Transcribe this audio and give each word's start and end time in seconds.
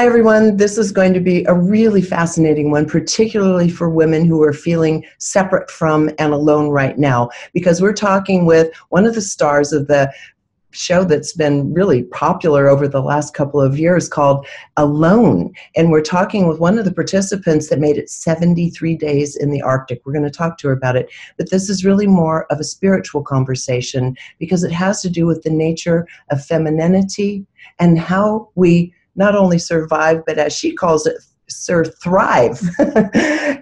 Hi, 0.00 0.06
everyone. 0.06 0.56
This 0.56 0.78
is 0.78 0.92
going 0.92 1.12
to 1.12 1.20
be 1.20 1.44
a 1.44 1.52
really 1.52 2.00
fascinating 2.00 2.70
one, 2.70 2.86
particularly 2.86 3.68
for 3.68 3.90
women 3.90 4.24
who 4.24 4.42
are 4.42 4.54
feeling 4.54 5.04
separate 5.18 5.70
from 5.70 6.08
and 6.18 6.32
alone 6.32 6.70
right 6.70 6.98
now, 6.98 7.28
because 7.52 7.82
we're 7.82 7.92
talking 7.92 8.46
with 8.46 8.74
one 8.88 9.04
of 9.04 9.14
the 9.14 9.20
stars 9.20 9.74
of 9.74 9.88
the 9.88 10.10
show 10.70 11.04
that's 11.04 11.34
been 11.34 11.74
really 11.74 12.04
popular 12.04 12.66
over 12.66 12.88
the 12.88 13.02
last 13.02 13.34
couple 13.34 13.60
of 13.60 13.78
years 13.78 14.08
called 14.08 14.46
Alone. 14.78 15.52
And 15.76 15.90
we're 15.90 16.00
talking 16.00 16.48
with 16.48 16.60
one 16.60 16.78
of 16.78 16.86
the 16.86 16.94
participants 16.94 17.68
that 17.68 17.78
made 17.78 17.98
it 17.98 18.08
73 18.08 18.96
days 18.96 19.36
in 19.36 19.50
the 19.50 19.60
Arctic. 19.60 20.00
We're 20.06 20.14
going 20.14 20.24
to 20.24 20.30
talk 20.30 20.56
to 20.58 20.68
her 20.68 20.72
about 20.72 20.96
it. 20.96 21.10
But 21.36 21.50
this 21.50 21.68
is 21.68 21.84
really 21.84 22.06
more 22.06 22.46
of 22.50 22.58
a 22.58 22.64
spiritual 22.64 23.22
conversation 23.22 24.16
because 24.38 24.64
it 24.64 24.72
has 24.72 25.02
to 25.02 25.10
do 25.10 25.26
with 25.26 25.42
the 25.42 25.50
nature 25.50 26.06
of 26.30 26.42
femininity 26.42 27.44
and 27.78 27.98
how 27.98 28.48
we 28.54 28.94
not 29.16 29.34
only 29.34 29.58
survive, 29.58 30.22
but 30.26 30.38
as 30.38 30.52
she 30.56 30.74
calls 30.74 31.06
it, 31.06 31.16
sir, 31.48 31.84
thrive, 31.84 32.60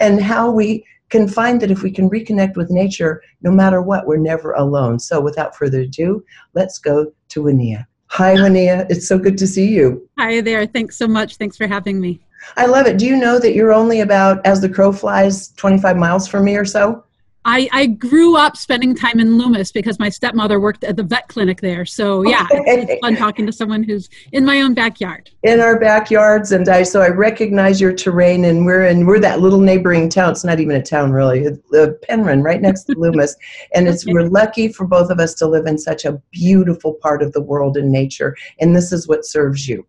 and 0.01 0.21
how 0.21 0.51
we 0.51 0.85
can 1.11 1.27
find 1.27 1.61
that 1.61 1.71
if 1.71 1.83
we 1.83 1.91
can 1.91 2.11
reconnect 2.11 2.57
with 2.57 2.71
nature, 2.71 3.23
no 3.43 3.51
matter 3.51 3.81
what, 3.81 4.07
we're 4.07 4.19
never 4.19 4.53
alone. 4.53 4.99
So 4.99 5.21
without 5.21 5.57
further 5.57 5.81
ado, 5.81 6.25
let's 6.55 6.79
go 6.79 7.13
to 7.31 7.43
Woniya. 7.43 7.87
Hi, 8.09 8.35
Woniya. 8.35 8.87
It's 8.91 9.09
so 9.09 9.19
good 9.19 9.39
to 9.39 9.47
see 9.47 9.69
you. 9.69 10.09
Hi 10.19 10.41
there. 10.41 10.67
Thanks 10.67 10.97
so 10.97 11.07
much. 11.07 11.37
Thanks 11.37 11.57
for 11.57 11.67
having 11.67 12.01
me. 12.01 12.21
I 12.57 12.67
love 12.67 12.87
it. 12.87 12.99
Do 12.99 13.07
you 13.07 13.17
know 13.17 13.39
that 13.39 13.55
you're 13.55 13.73
only 13.73 14.01
about, 14.01 14.45
as 14.47 14.61
the 14.61 14.69
crow 14.69 14.93
flies, 14.93 15.49
25 15.53 15.97
miles 15.97 16.29
from 16.29 16.45
me 16.45 16.57
or 16.57 16.65
so? 16.65 17.05
I, 17.51 17.67
I 17.73 17.87
grew 17.87 18.37
up 18.37 18.59
spending 18.59 18.95
time 18.95 19.19
in 19.19 19.39
Loomis 19.39 19.73
because 19.73 19.99
my 19.99 20.11
stepmother 20.11 20.61
worked 20.61 20.85
at 20.85 20.97
the 20.97 21.03
vet 21.03 21.29
clinic 21.29 21.63
there. 21.63 21.87
So 21.87 22.23
yeah, 22.23 22.47
it's, 22.51 22.91
it's, 22.91 23.01
fun 23.01 23.17
talking 23.17 23.47
to 23.47 23.53
someone 23.53 23.83
who's 23.83 24.11
in 24.33 24.45
my 24.45 24.61
own 24.61 24.75
backyard. 24.75 25.31
In 25.45 25.59
our 25.59 25.81
backyards, 25.81 26.53
and 26.53 26.69
I 26.69 26.83
so 26.83 27.01
I 27.01 27.09
recognize 27.09 27.81
your 27.81 27.95
terrain, 27.95 28.45
and 28.45 28.67
we're 28.67 28.85
in 28.85 29.07
we're 29.07 29.19
that 29.21 29.41
little 29.41 29.61
neighboring 29.61 30.11
town. 30.11 30.33
It's 30.33 30.45
not 30.45 30.61
even 30.61 30.77
a 30.77 30.83
town 30.83 31.11
really, 31.11 31.47
uh, 31.47 31.87
Penryn, 32.07 32.43
right 32.43 32.61
next 32.61 32.85
to 32.85 32.95
Loomis, 32.99 33.35
and 33.75 33.89
it's 33.89 34.05
okay. 34.05 34.13
we're 34.13 34.29
lucky 34.29 34.69
for 34.71 34.87
both 34.87 35.09
of 35.09 35.19
us 35.19 35.33
to 35.37 35.47
live 35.47 35.65
in 35.65 35.79
such 35.79 36.05
a 36.05 36.21
beautiful 36.31 36.99
part 37.01 37.23
of 37.23 37.33
the 37.33 37.41
world 37.41 37.79
in 37.79 37.91
nature, 37.91 38.37
and 38.61 38.77
this 38.77 38.93
is 38.93 39.09
what 39.09 39.25
serves 39.25 39.67
you. 39.67 39.87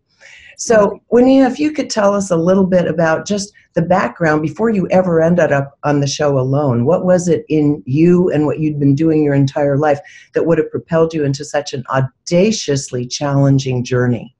So, 0.60 1.00
Woniya, 1.10 1.50
if 1.50 1.58
you 1.58 1.72
could 1.72 1.88
tell 1.88 2.12
us 2.14 2.30
a 2.30 2.36
little 2.36 2.66
bit 2.66 2.86
about 2.86 3.26
just 3.26 3.50
the 3.72 3.80
background 3.80 4.42
before 4.42 4.68
you 4.68 4.86
ever 4.90 5.22
ended 5.22 5.52
up 5.52 5.78
on 5.84 6.00
the 6.00 6.06
show 6.06 6.38
alone, 6.38 6.84
what 6.84 7.06
was 7.06 7.28
it 7.28 7.46
in 7.48 7.82
you 7.86 8.28
and 8.28 8.44
what 8.44 8.60
you'd 8.60 8.78
been 8.78 8.94
doing 8.94 9.24
your 9.24 9.32
entire 9.32 9.78
life 9.78 10.00
that 10.34 10.44
would 10.44 10.58
have 10.58 10.70
propelled 10.70 11.14
you 11.14 11.24
into 11.24 11.46
such 11.46 11.72
an 11.72 11.82
audaciously 11.88 13.06
challenging 13.06 13.82
journey? 13.82 14.36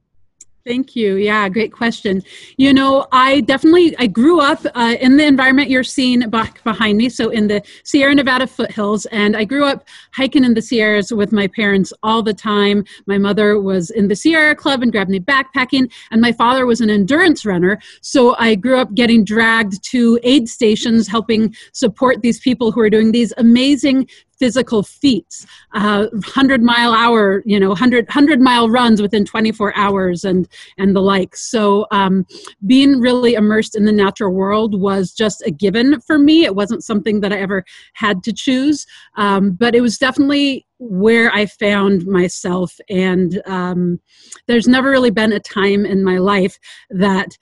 Thank 0.67 0.95
you. 0.95 1.17
Yeah, 1.17 1.49
great 1.49 1.73
question. 1.73 2.23
You 2.59 2.75
know, 2.75 3.07
I 3.13 3.41
definitely 3.41 3.97
I 3.99 4.07
grew 4.07 4.41
up 4.41 4.61
uh, 4.75 4.95
in 5.01 5.17
the 5.17 5.25
environment 5.25 5.71
you're 5.71 5.83
seeing 5.83 6.29
back 6.29 6.63
behind 6.65 6.99
me, 6.99 7.09
so 7.09 7.31
in 7.31 7.49
the 7.49 7.63
Sierra 7.83 8.15
Nevada 8.15 8.47
foothills, 8.47 9.07
and 9.07 9.39
I 9.39 9.45
grew 9.45 9.65
up 9.65 9.89
hiking 10.13 10.45
in 10.45 10.53
the 10.53 10.61
Sierras 10.61 11.13
with 11.13 11.33
my 11.33 11.47
parents 11.47 11.95
all 12.03 12.23
the 12.23 12.35
time. 12.35 12.85
My 13.07 13.17
mother 13.17 13.59
was 13.59 13.89
in 13.89 14.09
the 14.09 14.17
Sierra 14.17 14.55
Club 14.55 14.83
and 14.83 14.93
grabbed 14.93 15.11
me 15.11 15.19
backpacking, 15.19 15.91
and 16.11 16.21
my 16.21 16.33
father 16.33 16.67
was 16.67 16.83
an 16.83 16.91
endurance 16.91 17.47
runner. 17.47 17.81
So 18.03 18.37
I 18.39 18.55
grew 18.55 18.79
up 18.79 18.93
getting 18.95 19.25
dragged 19.25 19.83
to 19.85 20.21
aid 20.23 20.47
stations, 20.47 21.09
helping 21.09 21.55
support 21.73 22.21
these 22.21 22.39
people 22.39 22.71
who 22.71 22.83
are 22.83 22.91
doing 22.91 23.13
these 23.13 23.33
amazing 23.39 24.09
physical 24.41 24.83
feats, 24.83 25.47
uh, 25.75 26.07
100 26.13 26.63
mile 26.63 26.93
hour, 26.93 27.43
you 27.45 27.61
know, 27.61 27.69
100, 27.69 28.07
100 28.07 28.41
mile 28.41 28.71
runs 28.71 29.01
within 29.01 29.25
24 29.25 29.77
hours 29.77 30.25
and, 30.25 30.49
and 30.79 30.97
the 30.97 31.01
like. 31.01 31.37
So 31.37 31.87
um, 31.93 32.27
being 32.67 33.01
really 33.01 33.35
immersed 33.35 33.77
in 33.77 33.85
the 33.85 33.93
natural 33.93 34.33
world 34.33 34.81
was 34.81 35.13
just 35.13 35.43
a 35.47 35.51
given 35.51 36.01
for 36.01 36.19
me. 36.19 36.45
It 36.45 36.57
wasn't 36.57 36.83
something 36.83 37.21
that 37.21 37.33
I 37.33 37.39
ever 37.39 37.65
had 37.93 38.23
to 38.25 38.33
choose, 38.33 38.87
um, 39.17 39.53
but 39.53 39.75
it 39.75 39.83
was 39.83 39.99
definitely 39.99 40.67
where 40.79 41.31
I 41.33 41.45
found 41.45 42.07
myself. 42.07 42.81
And 42.89 43.43
um, 43.45 44.01
there's 44.49 44.67
never 44.67 44.91
really 44.91 45.11
been 45.11 45.33
a 45.33 45.39
time 45.41 45.85
in 45.85 46.03
my 46.03 46.17
life 46.17 46.59
that 46.89 47.37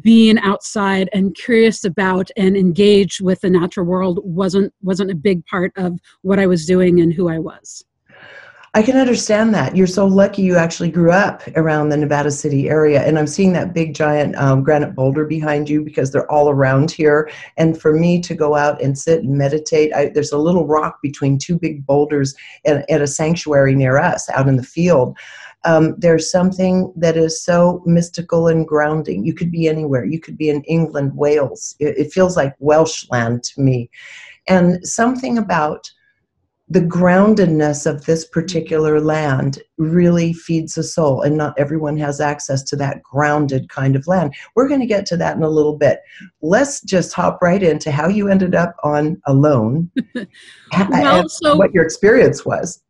being 0.00 0.38
outside 0.38 1.08
and 1.12 1.34
curious 1.34 1.84
about 1.84 2.30
and 2.36 2.56
engaged 2.56 3.22
with 3.22 3.40
the 3.40 3.50
natural 3.50 3.86
world 3.86 4.20
wasn't 4.22 4.72
wasn't 4.82 5.10
a 5.10 5.14
big 5.14 5.44
part 5.46 5.72
of 5.76 5.98
what 6.22 6.38
I 6.38 6.46
was 6.46 6.66
doing 6.66 7.00
and 7.00 7.12
who 7.12 7.28
I 7.28 7.38
was. 7.38 7.84
I 8.74 8.82
can 8.82 8.96
understand 8.96 9.54
that. 9.54 9.76
You're 9.76 9.86
so 9.86 10.06
lucky 10.06 10.40
you 10.40 10.56
actually 10.56 10.90
grew 10.90 11.12
up 11.12 11.42
around 11.56 11.90
the 11.90 11.96
Nevada 11.98 12.30
City 12.30 12.70
area. 12.70 13.02
And 13.02 13.18
I'm 13.18 13.26
seeing 13.26 13.52
that 13.52 13.74
big 13.74 13.94
giant 13.94 14.34
um, 14.36 14.62
granite 14.62 14.94
boulder 14.94 15.26
behind 15.26 15.68
you 15.68 15.82
because 15.82 16.10
they're 16.10 16.30
all 16.32 16.48
around 16.48 16.90
here. 16.90 17.30
And 17.58 17.78
for 17.78 17.92
me 17.92 18.18
to 18.22 18.34
go 18.34 18.56
out 18.56 18.80
and 18.80 18.98
sit 18.98 19.24
and 19.24 19.36
meditate, 19.36 19.92
I, 19.92 20.08
there's 20.08 20.32
a 20.32 20.38
little 20.38 20.66
rock 20.66 21.02
between 21.02 21.36
two 21.36 21.58
big 21.58 21.84
boulders 21.84 22.34
at, 22.64 22.88
at 22.88 23.02
a 23.02 23.06
sanctuary 23.06 23.74
near 23.74 23.98
us 23.98 24.30
out 24.30 24.48
in 24.48 24.56
the 24.56 24.62
field 24.62 25.18
um, 25.64 25.94
there's 25.98 26.30
something 26.30 26.92
that 26.96 27.16
is 27.16 27.42
so 27.42 27.82
mystical 27.86 28.48
and 28.48 28.66
grounding. 28.66 29.24
You 29.24 29.34
could 29.34 29.50
be 29.50 29.68
anywhere. 29.68 30.04
You 30.04 30.20
could 30.20 30.36
be 30.36 30.48
in 30.48 30.62
England, 30.64 31.16
Wales. 31.16 31.76
It, 31.78 31.96
it 31.98 32.12
feels 32.12 32.36
like 32.36 32.54
Welsh 32.58 33.06
land 33.10 33.44
to 33.44 33.60
me. 33.60 33.90
And 34.48 34.84
something 34.86 35.38
about 35.38 35.90
the 36.72 36.80
groundedness 36.80 37.84
of 37.84 38.06
this 38.06 38.24
particular 38.24 38.98
land 38.98 39.58
really 39.76 40.32
feeds 40.32 40.74
the 40.74 40.82
soul, 40.82 41.20
and 41.20 41.36
not 41.36 41.58
everyone 41.58 41.98
has 41.98 42.18
access 42.18 42.62
to 42.62 42.76
that 42.76 43.02
grounded 43.02 43.68
kind 43.68 43.94
of 43.94 44.06
land. 44.06 44.34
We're 44.54 44.68
going 44.68 44.80
to 44.80 44.86
get 44.86 45.04
to 45.06 45.16
that 45.18 45.36
in 45.36 45.42
a 45.42 45.50
little 45.50 45.76
bit. 45.76 46.00
Let's 46.40 46.80
just 46.80 47.12
hop 47.12 47.42
right 47.42 47.62
into 47.62 47.90
how 47.90 48.08
you 48.08 48.28
ended 48.28 48.54
up 48.54 48.74
on 48.84 49.20
alone, 49.26 49.90
well, 50.88 51.28
so, 51.28 51.56
what 51.56 51.74
your 51.74 51.84
experience 51.84 52.46
was. 52.46 52.82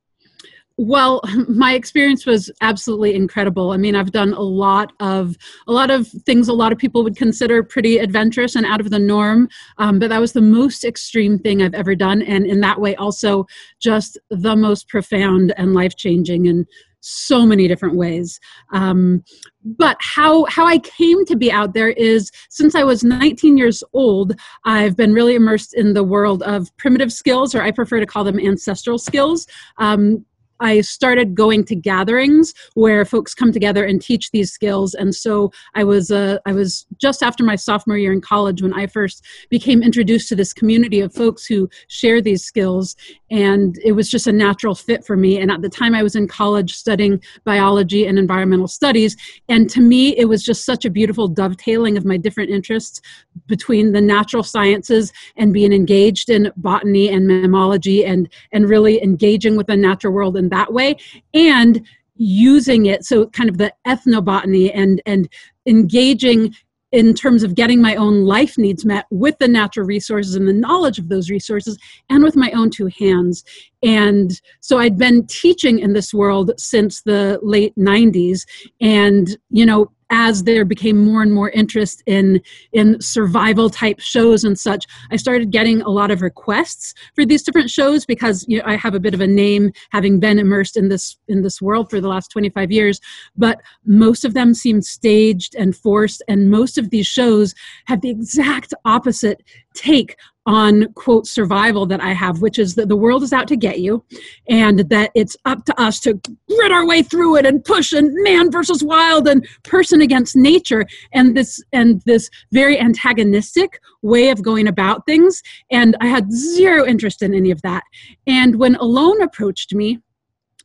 Well, 0.82 1.20
my 1.48 1.74
experience 1.74 2.26
was 2.26 2.50
absolutely 2.60 3.14
incredible. 3.14 3.70
I 3.70 3.76
mean, 3.76 3.94
I've 3.94 4.10
done 4.10 4.32
a 4.32 4.40
lot 4.40 4.92
of 4.98 5.36
a 5.68 5.72
lot 5.72 5.90
of 5.90 6.08
things 6.08 6.48
a 6.48 6.52
lot 6.52 6.72
of 6.72 6.78
people 6.78 7.04
would 7.04 7.16
consider 7.16 7.62
pretty 7.62 7.98
adventurous 7.98 8.56
and 8.56 8.66
out 8.66 8.80
of 8.80 8.90
the 8.90 8.98
norm, 8.98 9.48
um, 9.78 10.00
but 10.00 10.08
that 10.08 10.20
was 10.20 10.32
the 10.32 10.40
most 10.40 10.82
extreme 10.82 11.38
thing 11.38 11.62
I've 11.62 11.74
ever 11.74 11.94
done, 11.94 12.20
and 12.22 12.44
in 12.46 12.60
that 12.60 12.80
way, 12.80 12.96
also 12.96 13.46
just 13.80 14.18
the 14.30 14.56
most 14.56 14.88
profound 14.88 15.54
and 15.56 15.72
life 15.72 15.94
changing 15.96 16.46
in 16.46 16.66
so 17.04 17.44
many 17.44 17.66
different 17.68 17.96
ways. 17.96 18.40
Um, 18.72 19.22
but 19.64 19.96
how 20.00 20.46
how 20.46 20.66
I 20.66 20.78
came 20.78 21.24
to 21.26 21.36
be 21.36 21.52
out 21.52 21.74
there 21.74 21.90
is 21.90 22.32
since 22.48 22.74
I 22.74 22.82
was 22.82 23.04
19 23.04 23.56
years 23.56 23.84
old, 23.92 24.34
I've 24.64 24.96
been 24.96 25.12
really 25.12 25.36
immersed 25.36 25.74
in 25.74 25.94
the 25.94 26.04
world 26.04 26.42
of 26.42 26.76
primitive 26.76 27.12
skills, 27.12 27.54
or 27.54 27.62
I 27.62 27.70
prefer 27.70 28.00
to 28.00 28.06
call 28.06 28.24
them 28.24 28.40
ancestral 28.40 28.98
skills. 28.98 29.46
Um, 29.78 30.24
I 30.62 30.80
started 30.80 31.34
going 31.34 31.64
to 31.64 31.74
gatherings 31.74 32.54
where 32.74 33.04
folks 33.04 33.34
come 33.34 33.52
together 33.52 33.84
and 33.84 34.00
teach 34.00 34.30
these 34.30 34.52
skills. 34.52 34.94
And 34.94 35.14
so 35.14 35.50
I 35.74 35.84
was 35.84 36.10
uh, 36.10 36.38
I 36.46 36.52
was 36.52 36.86
just 36.98 37.22
after 37.22 37.44
my 37.44 37.56
sophomore 37.56 37.98
year 37.98 38.12
in 38.12 38.20
college 38.20 38.62
when 38.62 38.72
I 38.72 38.86
first 38.86 39.24
became 39.50 39.82
introduced 39.82 40.28
to 40.28 40.36
this 40.36 40.52
community 40.52 41.00
of 41.00 41.12
folks 41.12 41.44
who 41.44 41.68
share 41.88 42.22
these 42.22 42.44
skills, 42.44 42.96
and 43.30 43.76
it 43.84 43.92
was 43.92 44.08
just 44.08 44.26
a 44.26 44.32
natural 44.32 44.74
fit 44.74 45.04
for 45.04 45.16
me. 45.16 45.38
And 45.38 45.50
at 45.50 45.62
the 45.62 45.68
time, 45.68 45.94
I 45.94 46.02
was 46.02 46.14
in 46.14 46.28
college 46.28 46.74
studying 46.74 47.20
biology 47.44 48.06
and 48.06 48.18
environmental 48.18 48.68
studies, 48.68 49.16
and 49.48 49.68
to 49.70 49.80
me, 49.80 50.16
it 50.16 50.26
was 50.26 50.44
just 50.44 50.64
such 50.64 50.84
a 50.84 50.90
beautiful 50.90 51.26
dovetailing 51.26 51.96
of 51.96 52.04
my 52.04 52.16
different 52.16 52.50
interests 52.50 53.00
between 53.48 53.92
the 53.92 54.00
natural 54.00 54.44
sciences 54.44 55.12
and 55.36 55.52
being 55.52 55.72
engaged 55.72 56.30
in 56.30 56.52
botany 56.56 57.08
and 57.08 57.28
mammalogy 57.28 58.06
and 58.06 58.28
and 58.52 58.68
really 58.68 59.02
engaging 59.02 59.56
with 59.56 59.66
the 59.66 59.76
natural 59.76 60.12
world 60.12 60.36
and 60.36 60.51
that 60.52 60.72
way 60.72 60.96
and 61.34 61.86
using 62.16 62.86
it 62.86 63.04
so 63.04 63.26
kind 63.28 63.48
of 63.48 63.58
the 63.58 63.72
ethnobotany 63.86 64.70
and 64.74 65.02
and 65.06 65.28
engaging 65.66 66.54
in 66.92 67.14
terms 67.14 67.42
of 67.42 67.54
getting 67.54 67.80
my 67.80 67.96
own 67.96 68.24
life 68.24 68.58
needs 68.58 68.84
met 68.84 69.06
with 69.10 69.36
the 69.38 69.48
natural 69.48 69.86
resources 69.86 70.34
and 70.34 70.46
the 70.46 70.52
knowledge 70.52 70.98
of 70.98 71.08
those 71.08 71.30
resources 71.30 71.78
and 72.10 72.22
with 72.22 72.36
my 72.36 72.50
own 72.50 72.68
two 72.68 72.90
hands. 72.98 73.42
And 73.82 74.40
so 74.60 74.78
i'd 74.78 74.98
been 74.98 75.26
teaching 75.26 75.78
in 75.78 75.94
this 75.94 76.14
world 76.14 76.52
since 76.58 77.02
the 77.02 77.40
late 77.42 77.74
90s 77.76 78.42
and 78.80 79.36
you 79.50 79.66
know 79.66 79.90
as 80.12 80.44
there 80.44 80.64
became 80.64 80.96
more 80.96 81.22
and 81.22 81.32
more 81.32 81.50
interest 81.50 82.02
in 82.06 82.40
in 82.72 83.00
survival 83.00 83.68
type 83.68 83.98
shows 83.98 84.44
and 84.44 84.58
such 84.58 84.86
i 85.10 85.16
started 85.16 85.50
getting 85.50 85.82
a 85.82 85.88
lot 85.88 86.10
of 86.10 86.22
requests 86.22 86.94
for 87.14 87.24
these 87.26 87.42
different 87.42 87.70
shows 87.70 88.04
because 88.04 88.44
you 88.46 88.58
know 88.58 88.64
i 88.66 88.76
have 88.76 88.94
a 88.94 89.00
bit 89.00 89.14
of 89.14 89.20
a 89.20 89.26
name 89.26 89.72
having 89.90 90.20
been 90.20 90.38
immersed 90.38 90.76
in 90.76 90.88
this 90.88 91.16
in 91.28 91.42
this 91.42 91.60
world 91.60 91.90
for 91.90 92.00
the 92.00 92.08
last 92.08 92.28
25 92.28 92.70
years. 92.70 93.00
But 93.36 93.60
most 93.84 94.24
of 94.24 94.34
them 94.34 94.54
seem 94.54 94.82
staged 94.82 95.54
and 95.56 95.74
forced 95.74 96.22
and 96.28 96.50
most 96.50 96.78
of 96.78 96.90
these 96.90 97.06
shows 97.06 97.54
have 97.86 98.00
the 98.00 98.10
exact 98.10 98.74
opposite 98.84 99.42
take 99.74 100.16
on 100.46 100.92
quote 100.94 101.26
survival 101.26 101.86
that 101.86 102.00
I 102.00 102.12
have, 102.12 102.42
which 102.42 102.58
is 102.58 102.74
that 102.74 102.88
the 102.88 102.96
world 102.96 103.22
is 103.22 103.32
out 103.32 103.46
to 103.48 103.56
get 103.56 103.80
you 103.80 104.04
and 104.48 104.80
that 104.90 105.10
it's 105.14 105.36
up 105.44 105.64
to 105.66 105.80
us 105.80 106.00
to 106.00 106.20
grit 106.48 106.72
our 106.72 106.86
way 106.86 107.02
through 107.02 107.36
it 107.36 107.46
and 107.46 107.64
push 107.64 107.92
and 107.92 108.12
man 108.24 108.50
versus 108.50 108.82
wild 108.82 109.28
and 109.28 109.46
person 109.62 110.00
against 110.00 110.34
nature 110.34 110.86
and 111.12 111.36
this 111.36 111.62
and 111.72 112.02
this 112.06 112.28
very 112.50 112.78
antagonistic 112.78 113.80
way 114.02 114.30
of 114.30 114.42
going 114.42 114.66
about 114.66 115.06
things. 115.06 115.42
And 115.70 115.96
I 116.00 116.06
had 116.06 116.32
zero 116.32 116.84
interest 116.84 117.22
in 117.22 117.34
any 117.34 117.50
of 117.50 117.62
that. 117.62 117.84
And 118.26 118.56
when 118.56 118.74
Alone 118.76 119.22
approached 119.22 119.74
me, 119.74 120.00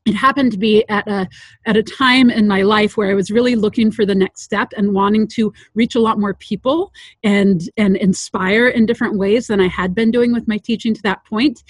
it 0.08 0.16
happened 0.16 0.54
to 0.54 0.58
be 0.58 0.88
at 0.88 1.08
a 1.08 1.28
at 1.66 1.76
a 1.76 1.84
time 1.84 2.30
in 2.30 2.48
my 2.48 2.62
life 2.62 2.96
where 2.96 3.12
I 3.12 3.14
was 3.14 3.30
really 3.30 3.56
looking 3.56 3.92
for 3.92 4.06
the 4.06 4.16
next 4.16 4.42
step 4.42 4.72
and 4.78 4.94
wanting 4.94 5.28
to 5.30 5.54
reach 5.76 5.96
a 5.96 6.00
lot 6.00 6.20
more 6.20 6.34
people 6.34 6.94
and 7.24 7.62
and 7.76 7.98
inspire 7.98 8.68
in 8.68 8.86
different 8.86 9.18
ways 9.18 9.48
than 9.48 9.60
I 9.60 9.68
had 9.68 9.94
been 9.94 10.10
doing 10.10 10.32
with 10.32 10.48
my 10.48 10.58
teaching 10.58 10.94
to 10.94 11.02
that 11.04 11.26
point. 11.26 11.64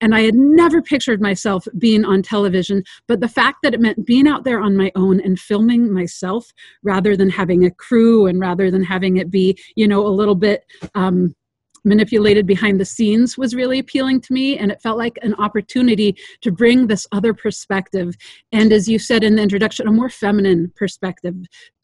And 0.00 0.14
I 0.14 0.22
had 0.22 0.34
never 0.34 0.82
pictured 0.82 1.20
myself 1.20 1.66
being 1.78 2.04
on 2.04 2.22
television, 2.22 2.82
but 3.06 3.20
the 3.20 3.28
fact 3.28 3.58
that 3.62 3.74
it 3.74 3.80
meant 3.80 4.04
being 4.04 4.26
out 4.26 4.44
there 4.44 4.60
on 4.60 4.76
my 4.76 4.90
own 4.96 5.20
and 5.20 5.38
filming 5.38 5.92
myself 5.92 6.52
rather 6.82 7.16
than 7.16 7.30
having 7.30 7.64
a 7.64 7.70
crew 7.70 8.26
and 8.26 8.40
rather 8.40 8.70
than 8.70 8.82
having 8.82 9.16
it 9.18 9.30
be, 9.30 9.56
you 9.76 9.86
know, 9.86 10.06
a 10.06 10.08
little 10.08 10.34
bit 10.34 10.64
um, 10.94 11.34
manipulated 11.84 12.46
behind 12.46 12.80
the 12.80 12.84
scenes 12.84 13.36
was 13.36 13.54
really 13.54 13.78
appealing 13.78 14.20
to 14.20 14.32
me 14.32 14.58
and 14.58 14.70
it 14.70 14.80
felt 14.82 14.98
like 14.98 15.18
an 15.22 15.34
opportunity 15.34 16.16
to 16.40 16.50
bring 16.50 16.86
this 16.86 17.06
other 17.12 17.34
perspective 17.34 18.14
and 18.52 18.72
as 18.72 18.88
you 18.88 18.98
said 18.98 19.22
in 19.22 19.36
the 19.36 19.42
introduction 19.42 19.86
a 19.86 19.92
more 19.92 20.10
feminine 20.10 20.72
perspective 20.76 21.34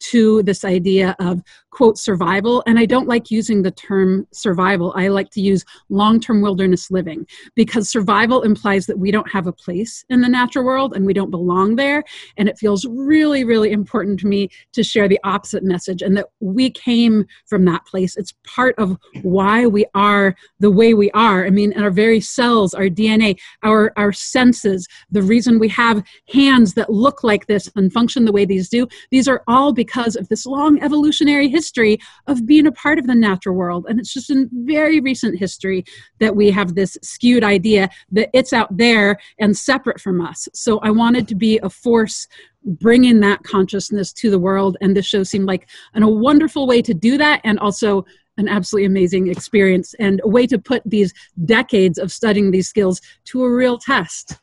to 0.01 0.41
this 0.43 0.65
idea 0.65 1.15
of 1.19 1.41
quote 1.69 1.97
survival. 1.97 2.63
And 2.67 2.77
i 2.77 2.85
don't 2.85 3.07
like 3.07 3.31
using 3.31 3.61
the 3.61 3.71
term 3.71 4.27
survival. 4.33 4.93
I 4.95 5.07
like 5.07 5.29
to 5.31 5.41
use 5.41 5.63
long-term 5.89 6.41
wilderness 6.41 6.91
living 6.91 7.25
because 7.55 7.89
survival 7.89 8.41
implies 8.41 8.87
that 8.87 8.99
we 8.99 9.11
don't 9.11 9.31
have 9.31 9.47
a 9.47 9.53
place 9.53 10.03
in 10.09 10.21
the 10.21 10.27
natural 10.27 10.65
world 10.65 10.93
and 10.95 11.05
we 11.05 11.13
don't 11.13 11.31
belong 11.31 11.75
there. 11.75 12.03
And 12.37 12.49
it 12.49 12.57
feels 12.57 12.85
really 12.85 13.43
really 13.43 13.71
important 13.71 14.19
to 14.21 14.27
me 14.27 14.49
to 14.73 14.83
share 14.83 15.07
the 15.07 15.19
opposite 15.23 15.63
message 15.63 16.01
and 16.01 16.17
that 16.17 16.27
we 16.39 16.69
came 16.69 17.25
from 17.47 17.65
that 17.65 17.85
place. 17.85 18.17
It's 18.17 18.33
part 18.43 18.75
of 18.77 18.97
why 19.21 19.67
we 19.67 19.85
are 19.95 20.35
the 20.59 20.71
way 20.71 20.93
we 20.93 21.11
are. 21.11 21.45
I 21.45 21.49
mean, 21.49 21.79
our 21.81 21.91
very 21.91 22.21
cells, 22.21 22.73
our 22.73 22.85
DNA, 22.85 23.39
our, 23.63 23.93
our 23.97 24.11
senses, 24.11 24.87
the 25.11 25.21
reason 25.21 25.59
we 25.59 25.69
have 25.69 26.03
hands 26.33 26.73
that 26.75 26.89
look 26.89 27.23
like 27.23 27.47
this 27.47 27.69
and 27.75 27.91
function 27.91 28.25
the 28.25 28.31
way 28.31 28.45
these 28.45 28.69
do, 28.69 28.87
these 29.09 29.27
are 29.27 29.43
all 29.47 29.73
because 29.73 30.15
of 30.15 30.27
this 30.29 30.45
long 30.45 30.81
evolutionary 30.81 31.49
history 31.49 31.99
of 32.27 32.45
being 32.45 32.67
a 32.67 32.71
part 32.71 32.99
of 32.99 33.07
the 33.07 33.15
natural 33.15 33.55
world. 33.55 33.85
And 33.87 33.99
it's 33.99 34.13
just 34.13 34.29
in 34.29 34.49
very 34.53 34.99
recent 34.99 35.37
history 35.37 35.85
that 36.19 36.35
we 36.35 36.51
have 36.51 36.75
this 36.75 36.97
skewed 37.01 37.43
idea 37.43 37.89
that 38.11 38.29
it's 38.33 38.53
out 38.53 38.75
there 38.75 39.19
and 39.39 39.55
separate 39.55 39.99
from 39.99 40.21
us. 40.21 40.47
So 40.53 40.79
I 40.79 40.91
wanted 40.91 41.27
to 41.29 41.35
be 41.35 41.59
a 41.59 41.69
force 41.69 42.27
bringing 42.63 43.19
that 43.21 43.43
consciousness 43.43 44.13
to 44.13 44.29
the 44.29 44.39
world 44.39 44.77
and 44.81 44.95
this 44.95 45.05
show 45.05 45.23
seemed 45.23 45.47
like 45.47 45.67
an, 45.93 46.03
a 46.03 46.09
wonderful 46.09 46.67
way 46.67 46.81
to 46.81 46.93
do 46.93 47.17
that 47.17 47.41
and 47.43 47.57
also 47.59 48.05
an 48.41 48.49
absolutely 48.49 48.85
amazing 48.85 49.27
experience 49.27 49.93
and 49.99 50.19
a 50.23 50.27
way 50.27 50.45
to 50.47 50.57
put 50.57 50.81
these 50.85 51.13
decades 51.45 51.97
of 51.97 52.11
studying 52.11 52.51
these 52.51 52.67
skills 52.67 52.99
to 53.25 53.43
a 53.43 53.51
real 53.51 53.77
test. 53.77 54.37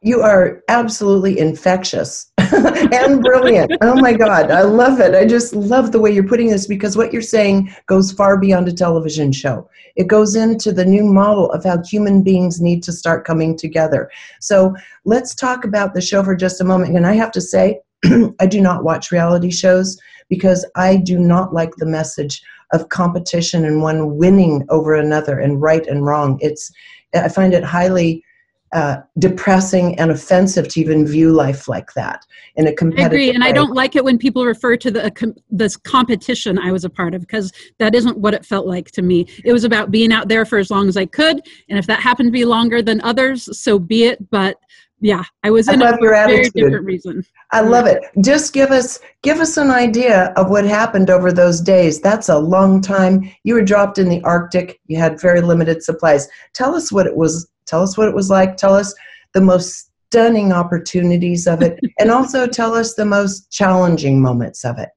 You 0.00 0.20
are 0.20 0.62
absolutely 0.68 1.40
infectious 1.40 2.30
and 2.38 3.20
brilliant. 3.20 3.72
oh 3.80 3.96
my 3.96 4.12
God, 4.12 4.52
I 4.52 4.62
love 4.62 5.00
it. 5.00 5.14
I 5.14 5.24
just 5.24 5.54
love 5.54 5.90
the 5.90 5.98
way 5.98 6.12
you're 6.12 6.28
putting 6.28 6.50
this 6.50 6.68
because 6.68 6.96
what 6.96 7.12
you're 7.12 7.20
saying 7.20 7.74
goes 7.86 8.12
far 8.12 8.38
beyond 8.38 8.68
a 8.68 8.72
television 8.72 9.32
show. 9.32 9.68
It 9.96 10.06
goes 10.06 10.36
into 10.36 10.70
the 10.70 10.84
new 10.84 11.04
model 11.04 11.50
of 11.50 11.64
how 11.64 11.82
human 11.82 12.22
beings 12.22 12.60
need 12.60 12.84
to 12.84 12.92
start 12.92 13.26
coming 13.26 13.56
together. 13.56 14.08
So 14.40 14.76
let's 15.04 15.34
talk 15.34 15.64
about 15.64 15.94
the 15.94 16.00
show 16.00 16.22
for 16.22 16.36
just 16.36 16.60
a 16.60 16.64
moment. 16.64 16.96
And 16.96 17.06
I 17.06 17.14
have 17.14 17.32
to 17.32 17.40
say, 17.40 17.80
I 18.38 18.46
do 18.46 18.60
not 18.60 18.84
watch 18.84 19.10
reality 19.10 19.50
shows 19.50 19.98
because 20.28 20.64
I 20.76 20.96
do 20.96 21.18
not 21.18 21.52
like 21.52 21.74
the 21.76 21.86
message 21.86 22.40
of 22.72 22.88
competition 22.88 23.64
and 23.64 23.82
one 23.82 24.16
winning 24.16 24.64
over 24.68 24.94
another 24.94 25.38
and 25.38 25.60
right 25.62 25.86
and 25.86 26.04
wrong. 26.04 26.38
It's 26.40 26.70
I 27.14 27.28
find 27.28 27.54
it 27.54 27.64
highly 27.64 28.22
uh, 28.72 28.98
depressing 29.18 29.98
and 29.98 30.10
offensive 30.10 30.68
to 30.68 30.80
even 30.80 31.06
view 31.06 31.32
life 31.32 31.68
like 31.68 31.94
that 31.94 32.26
in 32.56 32.66
a 32.66 32.72
competitive. 32.72 33.12
I 33.12 33.14
agree, 33.14 33.30
and 33.30 33.42
way. 33.42 33.48
I 33.48 33.52
don't 33.52 33.72
like 33.72 33.96
it 33.96 34.04
when 34.04 34.18
people 34.18 34.44
refer 34.44 34.76
to 34.76 34.90
the 34.90 35.06
uh, 35.06 35.10
com- 35.10 35.34
this 35.50 35.76
competition 35.76 36.58
I 36.58 36.70
was 36.70 36.84
a 36.84 36.90
part 36.90 37.14
of 37.14 37.22
because 37.22 37.50
that 37.78 37.94
isn't 37.94 38.18
what 38.18 38.34
it 38.34 38.44
felt 38.44 38.66
like 38.66 38.90
to 38.92 39.02
me. 39.02 39.26
It 39.42 39.54
was 39.54 39.64
about 39.64 39.90
being 39.90 40.12
out 40.12 40.28
there 40.28 40.44
for 40.44 40.58
as 40.58 40.70
long 40.70 40.86
as 40.86 40.98
I 40.98 41.06
could, 41.06 41.40
and 41.70 41.78
if 41.78 41.86
that 41.86 42.00
happened 42.00 42.28
to 42.28 42.32
be 42.32 42.44
longer 42.44 42.82
than 42.82 43.00
others, 43.00 43.58
so 43.58 43.78
be 43.78 44.04
it. 44.04 44.30
But 44.30 44.58
yeah 45.00 45.22
i 45.42 45.50
was 45.50 45.68
in 45.68 45.82
I 45.82 45.90
love 45.90 45.98
a 46.00 46.02
very 46.02 46.16
attitude. 46.16 46.52
different 46.54 46.86
reason. 46.86 47.24
I 47.50 47.60
love 47.60 47.86
it. 47.86 48.04
Just 48.20 48.52
give 48.52 48.70
us 48.70 49.00
give 49.22 49.38
us 49.38 49.56
an 49.56 49.70
idea 49.70 50.32
of 50.36 50.50
what 50.50 50.64
happened 50.64 51.08
over 51.08 51.32
those 51.32 51.60
days. 51.60 52.00
That's 52.00 52.28
a 52.28 52.38
long 52.38 52.82
time. 52.82 53.30
You 53.44 53.54
were 53.54 53.64
dropped 53.64 53.98
in 53.98 54.08
the 54.08 54.22
arctic. 54.22 54.80
You 54.86 54.98
had 54.98 55.20
very 55.20 55.40
limited 55.40 55.82
supplies. 55.82 56.28
Tell 56.52 56.74
us 56.74 56.92
what 56.92 57.06
it 57.06 57.16
was 57.16 57.48
tell 57.66 57.82
us 57.82 57.96
what 57.96 58.08
it 58.08 58.14
was 58.14 58.28
like. 58.28 58.56
Tell 58.56 58.74
us 58.74 58.94
the 59.32 59.40
most 59.40 59.90
stunning 60.08 60.52
opportunities 60.52 61.46
of 61.46 61.62
it. 61.62 61.78
And 61.98 62.10
also 62.10 62.46
tell 62.46 62.74
us 62.74 62.94
the 62.94 63.04
most 63.04 63.50
challenging 63.50 64.20
moments 64.20 64.64
of 64.64 64.78
it 64.78 64.90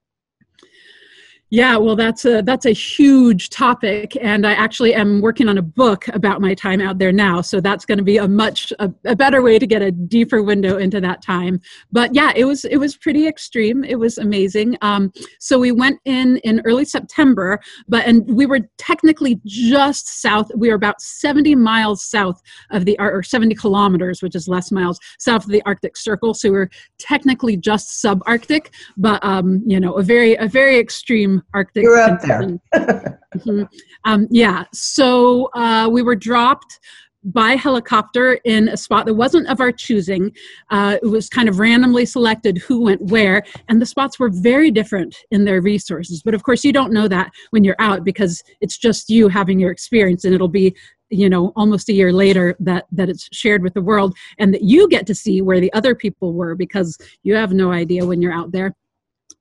yeah, 1.54 1.76
well, 1.76 1.98
that's 1.98 2.24
a 2.24 2.42
that's 2.42 2.66
a 2.66 2.72
huge 2.72 3.50
topic, 3.50 4.16
and 4.22 4.48
I 4.48 4.54
actually 4.54 4.94
am 4.94 5.20
working 5.20 5.50
on 5.50 5.58
a 5.58 5.62
book 5.62 6.08
about 6.08 6.40
my 6.40 6.54
time 6.54 6.80
out 6.80 6.98
there 6.98 7.12
now. 7.12 7.42
So 7.42 7.60
that's 7.60 7.84
going 7.86 7.98
to 7.98 8.06
be 8.06 8.16
a 8.16 8.28
much 8.28 8.72
a, 8.80 8.90
a, 9.04 9.18
better 9.18 9.42
way 9.42 9.60
to 9.60 9.68
get 9.68 9.82
a 9.82 9.92
deeper 9.92 10.42
window 10.42 10.78
into 10.78 11.02
that 11.02 11.22
time. 11.22 11.60
But 11.92 12.16
yeah, 12.16 12.32
it 12.38 12.46
was 12.46 12.64
it 12.64 12.78
was 12.78 12.96
pretty 12.96 13.28
extreme. 13.28 13.84
It 13.84 14.00
was 14.00 14.18
amazing. 14.18 14.78
Um, 14.82 15.12
so 15.42 15.60
we 15.60 15.74
went 15.74 16.00
in 16.06 16.38
in 16.38 16.62
early 16.64 16.86
September, 16.86 17.60
but 17.86 18.08
and 18.08 18.26
we 18.34 18.46
were 18.46 18.62
technically 18.78 19.42
just 19.46 20.22
south. 20.22 20.50
We 20.56 20.70
were 20.70 20.76
about 20.76 21.02
seventy 21.02 21.54
miles 21.54 22.02
south 22.02 22.42
of 22.70 22.86
the 22.86 22.96
or 22.98 23.24
seventy 23.24 23.56
kilometers, 23.56 24.22
which 24.22 24.36
is 24.36 24.48
less 24.48 24.72
miles 24.72 25.02
south 25.20 25.44
of 25.44 25.52
the 25.52 25.62
Arctic 25.66 25.98
Circle. 25.98 26.34
So 26.34 26.50
we 26.50 26.56
we're 26.56 26.70
technically 26.98 27.58
just 27.58 28.02
subarctic, 28.02 28.68
but 28.96 29.22
um, 29.22 29.62
you 29.66 29.82
know, 29.82 29.96
a 29.96 30.02
very 30.02 30.36
a 30.36 30.48
very 30.48 30.80
extreme 30.80 31.41
Arctic. 31.54 31.84
You're 31.84 32.00
up 32.00 32.22
there. 32.22 32.42
mm-hmm. 33.36 33.64
um, 34.06 34.28
yeah. 34.30 34.66
So 34.74 35.50
uh, 35.54 35.90
we 35.92 36.02
were 36.02 36.16
dropped 36.16 36.80
by 37.24 37.52
helicopter 37.52 38.34
in 38.46 38.68
a 38.70 38.78
spot 38.78 39.06
that 39.06 39.14
wasn't 39.14 39.48
of 39.48 39.60
our 39.60 39.72
choosing. 39.72 40.32
Uh, 40.70 40.98
it 41.02 41.06
was 41.06 41.30
kind 41.30 41.48
of 41.48 41.60
randomly 41.60 42.06
selected 42.06 42.58
who 42.58 42.82
went 42.82 43.02
where, 43.04 43.44
and 43.70 43.82
the 43.82 43.86
spots 43.86 44.20
were 44.20 44.30
very 44.30 44.72
different 44.72 45.16
in 45.30 45.46
their 45.46 45.62
resources. 45.62 46.24
But 46.24 46.34
of 46.34 46.44
course, 46.44 46.64
you 46.64 46.74
don't 46.74 46.94
know 46.94 47.08
that 47.08 47.32
when 47.52 47.64
you're 47.64 47.76
out 47.80 48.04
because 48.04 48.42
it's 48.60 48.78
just 48.78 49.10
you 49.10 49.28
having 49.28 49.60
your 49.60 49.72
experience, 49.72 50.26
and 50.26 50.34
it'll 50.34 50.48
be 50.48 50.76
you 51.10 51.30
know 51.30 51.52
almost 51.56 51.90
a 51.90 51.94
year 51.94 52.12
later 52.12 52.56
that 52.60 52.86
that 52.92 53.10
it's 53.10 53.28
shared 53.32 53.62
with 53.62 53.74
the 53.74 53.82
world 53.82 54.16
and 54.40 54.54
that 54.54 54.64
you 54.64 54.88
get 54.88 55.06
to 55.06 55.14
see 55.14 55.42
where 55.42 55.60
the 55.60 55.72
other 55.74 55.94
people 55.94 56.34
were 56.34 56.56
because 56.56 56.98
you 57.24 57.36
have 57.36 57.52
no 57.52 57.72
idea 57.72 58.06
when 58.06 58.22
you're 58.22 58.34
out 58.34 58.52
there 58.54 58.74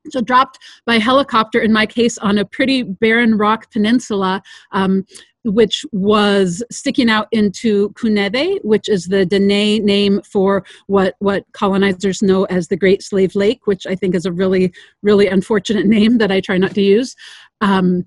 so 0.08 0.20
dropped 0.20 0.58
by 0.86 0.98
helicopter 0.98 1.60
in 1.60 1.72
my 1.72 1.86
case 1.86 2.16
on 2.18 2.38
a 2.38 2.44
pretty 2.44 2.82
barren 2.82 3.36
rock 3.36 3.70
peninsula 3.70 4.42
um, 4.72 5.04
which 5.44 5.84
was 5.92 6.62
sticking 6.70 7.08
out 7.08 7.28
into 7.32 7.90
Kunede, 7.90 8.62
which 8.62 8.88
is 8.88 9.06
the 9.06 9.24
Dene 9.24 9.84
name 9.84 10.20
for 10.22 10.64
what, 10.86 11.14
what 11.18 11.44
colonizers 11.52 12.22
know 12.22 12.44
as 12.44 12.68
the 12.68 12.76
Great 12.76 13.02
Slave 13.02 13.34
Lake, 13.34 13.66
which 13.66 13.86
I 13.86 13.94
think 13.94 14.14
is 14.14 14.26
a 14.26 14.32
really, 14.32 14.72
really 15.02 15.26
unfortunate 15.28 15.86
name 15.98 16.18
that 16.18 16.30
I 16.30 16.40
try 16.40 16.58
not 16.58 16.74
to 16.74 16.82
use. 16.82 17.16
Um, 17.60 18.06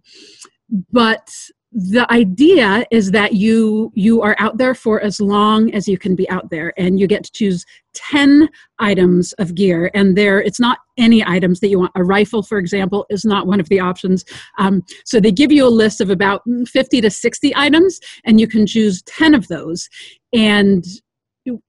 but 0.91 1.29
the 1.73 2.05
idea 2.11 2.85
is 2.91 3.11
that 3.11 3.33
you 3.33 3.91
you 3.95 4.21
are 4.21 4.35
out 4.37 4.57
there 4.57 4.75
for 4.75 5.01
as 5.01 5.19
long 5.19 5.73
as 5.73 5.87
you 5.87 5.97
can 5.97 6.15
be 6.15 6.29
out 6.29 6.49
there 6.51 6.71
and 6.77 6.99
you 6.99 7.07
get 7.07 7.23
to 7.23 7.31
choose 7.31 7.65
10 7.95 8.47
items 8.79 9.33
of 9.33 9.55
gear. 9.55 9.89
And 9.93 10.15
there 10.15 10.39
it's 10.39 10.59
not 10.59 10.79
any 10.97 11.25
items 11.25 11.59
that 11.59 11.69
you 11.69 11.79
want. 11.79 11.91
A 11.95 12.03
rifle 12.03 12.43
for 12.43 12.59
example 12.59 13.05
is 13.09 13.25
not 13.25 13.47
one 13.47 13.59
of 13.59 13.69
the 13.69 13.79
options. 13.79 14.23
Um, 14.59 14.83
so 15.03 15.19
they 15.19 15.31
give 15.31 15.51
you 15.51 15.65
a 15.65 15.69
list 15.69 15.99
of 15.99 16.11
about 16.11 16.43
50 16.67 17.01
to 17.01 17.09
60 17.09 17.55
items 17.55 17.99
and 18.23 18.39
you 18.39 18.47
can 18.47 18.67
choose 18.67 19.01
10 19.03 19.33
of 19.33 19.47
those. 19.47 19.89
And 20.31 20.85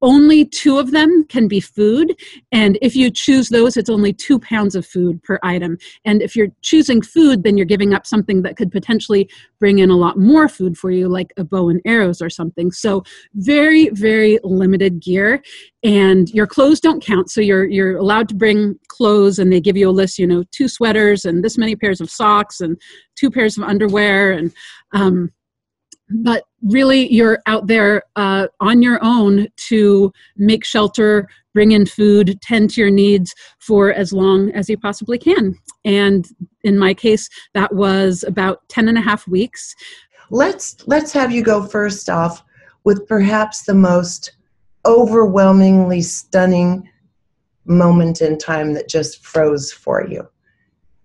only 0.03 0.45
two 0.45 0.79
of 0.79 0.93
them 0.93 1.25
can 1.29 1.49
be 1.49 1.61
food 1.61 2.17
and 2.53 2.79
if 2.81 2.95
you 2.95 3.11
choose 3.11 3.49
those 3.49 3.77
it's 3.77 3.91
only 3.91 4.13
two 4.13 4.39
pounds 4.39 4.75
of 4.75 4.87
food 4.87 5.23
per 5.23 5.39
item. 5.43 5.77
And 6.05 6.23
if 6.23 6.37
you're 6.37 6.49
choosing 6.63 7.03
food 7.03 7.43
then 7.43 7.57
you're 7.57 7.67
giving 7.67 7.93
up 7.93 8.07
something 8.07 8.43
that 8.43 8.57
could 8.57 8.71
potentially 8.71 9.29
bring 9.59 9.81
in 9.81 9.91
a 9.91 9.97
lot 9.97 10.19
more 10.19 10.49
food 10.49 10.79
for 10.79 10.91
you 10.91 11.09
like 11.09 11.33
a 11.37 11.45
bow 11.45 11.69
and 11.69 11.81
arrows 11.85 12.23
or 12.23 12.31
something. 12.31 12.71
So 12.71 13.03
very 13.35 13.89
very 13.91 14.39
limited 14.45 15.01
gear 15.01 15.43
and 15.83 16.31
your 16.31 16.47
clothes 16.47 16.81
don't 16.81 17.05
count. 17.05 17.31
So 17.31 17.41
you're 17.41 17.67
you're 17.67 17.97
allowed 17.97 18.29
to 18.29 18.35
bring 18.35 18.79
clothes 18.89 19.39
and 19.39 19.53
they 19.53 19.61
give 19.61 19.77
you 19.77 19.91
a 19.91 19.93
list 19.93 20.19
you 20.19 20.27
know 20.27 20.45
two 20.53 20.69
sweaters 20.69 21.25
and 21.25 21.45
this 21.45 21.59
many 21.59 21.75
pairs 21.75 22.01
of 22.01 22.11
socks 22.11 22.61
and 22.61 22.81
two 23.17 23.31
pairs 23.31 23.59
of 23.59 23.65
underwear 23.65 24.31
and 24.31 24.53
um, 24.93 25.33
but 26.11 26.45
really 26.65 27.13
you're 27.13 27.41
out 27.47 27.67
there 27.67 28.03
uh, 28.17 28.49
on 28.61 28.83
your 28.83 28.99
own 29.03 29.47
to 29.69 30.13
make 30.37 30.65
shelter 30.65 31.29
bring 31.53 31.73
in 31.73 31.87
food 31.87 32.39
tend 32.41 32.71
to 32.71 32.81
your 32.81 32.91
needs 32.91 33.35
for 33.61 33.93
as 33.93 34.13
long 34.13 34.51
as 34.53 34.69
you 34.69 34.77
possibly 34.77 35.19
can. 35.19 35.57
And 35.85 36.27
in 36.63 36.79
my 36.79 36.95
case 36.95 37.29
that 37.55 37.75
was 37.75 38.25
about 38.25 38.69
10 38.69 38.89
and 38.89 38.99
a 38.99 39.03
half 39.03 39.29
weeks. 39.29 39.75
Let's 40.31 40.77
let's 40.87 41.13
have 41.13 41.31
you 41.31 41.43
go 41.43 41.65
first 41.67 42.09
off 42.09 42.43
with 42.83 43.07
perhaps 43.07 43.63
the 43.63 43.75
most 43.75 44.33
overwhelmingly 44.87 46.03
stunning 46.03 46.89
moment 47.67 48.21
in 48.21 48.37
time 48.37 48.75
that 48.75 48.89
just 48.89 49.25
froze 49.25 49.73
for 49.73 50.07
you. 50.07 50.29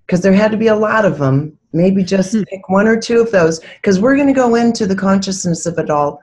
Because 0.06 0.22
there 0.22 0.34
had 0.34 0.52
to 0.52 0.58
be 0.58 0.68
a 0.68 0.76
lot 0.76 1.06
of 1.06 1.20
them 1.20 1.59
maybe 1.74 2.04
just 2.04 2.34
hmm. 2.34 2.44
pick 2.44 2.68
one 2.70 2.88
or 2.88 3.00
two 3.00 3.20
of 3.20 3.32
those 3.32 3.60
because 3.60 4.00
we're 4.00 4.16
going 4.16 4.28
to 4.28 4.34
go 4.34 4.56
into 4.56 4.86
the 4.86 4.96
consciousness 4.96 5.66
of 5.66 5.78
it 5.78 5.90
all 5.90 6.22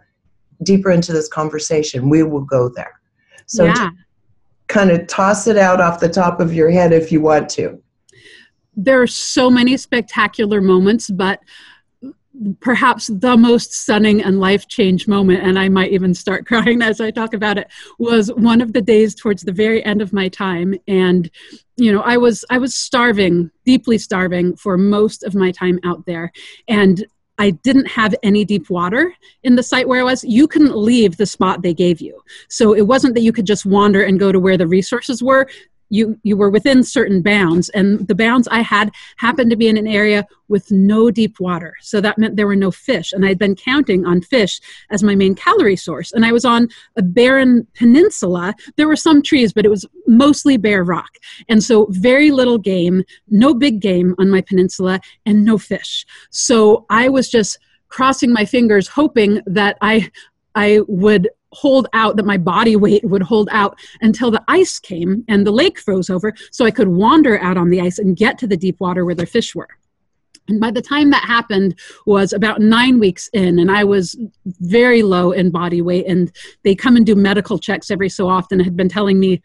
deeper 0.62 0.90
into 0.90 1.12
this 1.12 1.28
conversation 1.28 2.08
we 2.08 2.22
will 2.22 2.40
go 2.40 2.68
there 2.68 3.00
so 3.46 3.64
yeah. 3.64 3.90
kind 4.68 4.90
of 4.90 5.06
toss 5.06 5.46
it 5.46 5.56
out 5.56 5.80
off 5.80 6.00
the 6.00 6.08
top 6.08 6.40
of 6.40 6.54
your 6.54 6.70
head 6.70 6.92
if 6.92 7.12
you 7.12 7.20
want 7.20 7.48
to 7.48 7.80
there 8.76 9.00
are 9.00 9.06
so 9.06 9.50
many 9.50 9.76
spectacular 9.76 10.60
moments 10.60 11.10
but 11.10 11.40
perhaps 12.60 13.08
the 13.08 13.36
most 13.36 13.72
stunning 13.72 14.22
and 14.22 14.40
life 14.40 14.66
change 14.68 15.08
moment 15.08 15.42
and 15.42 15.58
i 15.58 15.68
might 15.68 15.92
even 15.92 16.14
start 16.14 16.46
crying 16.50 16.82
as 16.82 17.00
i 17.00 17.10
talk 17.10 17.34
about 17.34 17.58
it 17.58 17.68
was 17.98 18.32
one 18.34 18.60
of 18.60 18.72
the 18.72 18.82
days 18.82 19.14
towards 19.14 19.42
the 19.42 19.52
very 19.52 19.84
end 19.84 20.02
of 20.02 20.12
my 20.12 20.28
time 20.28 20.74
and 20.88 21.30
you 21.76 21.92
know 21.92 22.00
i 22.02 22.16
was 22.16 22.44
i 22.50 22.58
was 22.58 22.74
starving 22.74 23.50
deeply 23.64 23.98
starving 23.98 24.56
for 24.56 24.76
most 24.76 25.24
of 25.24 25.34
my 25.34 25.50
time 25.50 25.78
out 25.84 26.04
there 26.06 26.30
and 26.68 27.06
I 27.38 27.50
didn't 27.50 27.88
have 27.88 28.14
any 28.22 28.44
deep 28.44 28.70
water 28.70 29.14
in 29.42 29.56
the 29.56 29.62
site 29.62 29.86
where 29.86 30.00
I 30.00 30.04
was. 30.04 30.24
You 30.24 30.48
couldn't 30.48 30.74
leave 30.74 31.18
the 31.18 31.26
spot 31.26 31.60
they 31.60 31.74
gave 31.74 32.00
you. 32.00 32.22
So 32.48 32.74
it 32.74 32.86
wasn't 32.86 33.14
that 33.14 33.20
you 33.20 33.32
could 33.32 33.44
just 33.44 33.66
wander 33.66 34.02
and 34.02 34.18
go 34.18 34.32
to 34.32 34.40
where 34.40 34.56
the 34.56 34.66
resources 34.66 35.22
were 35.22 35.46
you 35.88 36.18
you 36.22 36.36
were 36.36 36.50
within 36.50 36.82
certain 36.82 37.22
bounds 37.22 37.68
and 37.70 38.06
the 38.08 38.14
bounds 38.14 38.48
i 38.50 38.60
had 38.60 38.90
happened 39.16 39.50
to 39.50 39.56
be 39.56 39.68
in 39.68 39.76
an 39.76 39.86
area 39.86 40.26
with 40.48 40.70
no 40.70 41.10
deep 41.10 41.40
water. 41.40 41.74
So 41.80 42.00
that 42.00 42.18
meant 42.18 42.36
there 42.36 42.46
were 42.46 42.56
no 42.56 42.70
fish 42.70 43.12
and 43.12 43.24
i'd 43.24 43.38
been 43.38 43.56
counting 43.56 44.04
on 44.04 44.20
fish 44.20 44.60
as 44.90 45.02
my 45.02 45.14
main 45.14 45.34
calorie 45.34 45.76
source. 45.76 46.12
And 46.12 46.24
i 46.24 46.32
was 46.32 46.44
on 46.44 46.68
a 46.96 47.02
barren 47.02 47.66
peninsula. 47.74 48.54
There 48.76 48.88
were 48.88 48.96
some 48.96 49.22
trees 49.22 49.52
but 49.52 49.64
it 49.64 49.70
was 49.70 49.86
mostly 50.06 50.56
bare 50.56 50.84
rock. 50.84 51.18
And 51.48 51.62
so 51.62 51.86
very 51.90 52.30
little 52.30 52.58
game 52.58 53.04
no 53.28 53.54
big 53.54 53.80
game 53.80 54.14
on 54.18 54.30
my 54.30 54.40
peninsula 54.40 55.00
and 55.24 55.44
no 55.44 55.58
fish. 55.58 56.06
So 56.30 56.86
i 56.90 57.08
was 57.08 57.28
just 57.28 57.58
crossing 57.88 58.32
my 58.32 58.44
fingers 58.44 58.88
hoping 58.88 59.40
that 59.46 59.76
i 59.80 60.10
I 60.56 60.80
would 60.88 61.28
hold 61.56 61.86
out, 61.92 62.16
that 62.16 62.26
my 62.26 62.36
body 62.36 62.76
weight 62.76 63.04
would 63.04 63.22
hold 63.22 63.48
out 63.50 63.78
until 64.02 64.30
the 64.30 64.44
ice 64.46 64.78
came 64.78 65.24
and 65.26 65.46
the 65.46 65.50
lake 65.50 65.78
froze 65.78 66.10
over 66.10 66.34
so 66.50 66.66
I 66.66 66.70
could 66.70 66.88
wander 66.88 67.40
out 67.40 67.56
on 67.56 67.70
the 67.70 67.80
ice 67.80 67.98
and 67.98 68.16
get 68.16 68.36
to 68.38 68.46
the 68.46 68.56
deep 68.56 68.78
water 68.78 69.04
where 69.04 69.14
the 69.14 69.26
fish 69.26 69.54
were. 69.54 69.68
And 70.48 70.60
by 70.60 70.70
the 70.70 70.82
time 70.82 71.10
that 71.10 71.24
happened 71.24 71.78
was 72.04 72.32
about 72.32 72.60
nine 72.60 73.00
weeks 73.00 73.28
in, 73.32 73.58
and 73.58 73.70
I 73.70 73.84
was 73.84 74.16
very 74.44 75.02
low 75.02 75.32
in 75.32 75.50
body 75.50 75.82
weight. 75.82 76.06
And 76.06 76.30
they 76.62 76.74
come 76.74 76.96
and 76.96 77.04
do 77.04 77.16
medical 77.16 77.58
checks 77.58 77.90
every 77.90 78.08
so 78.08 78.28
often. 78.28 78.60
Had 78.60 78.76
been 78.76 78.88
telling 78.88 79.18
me 79.18 79.42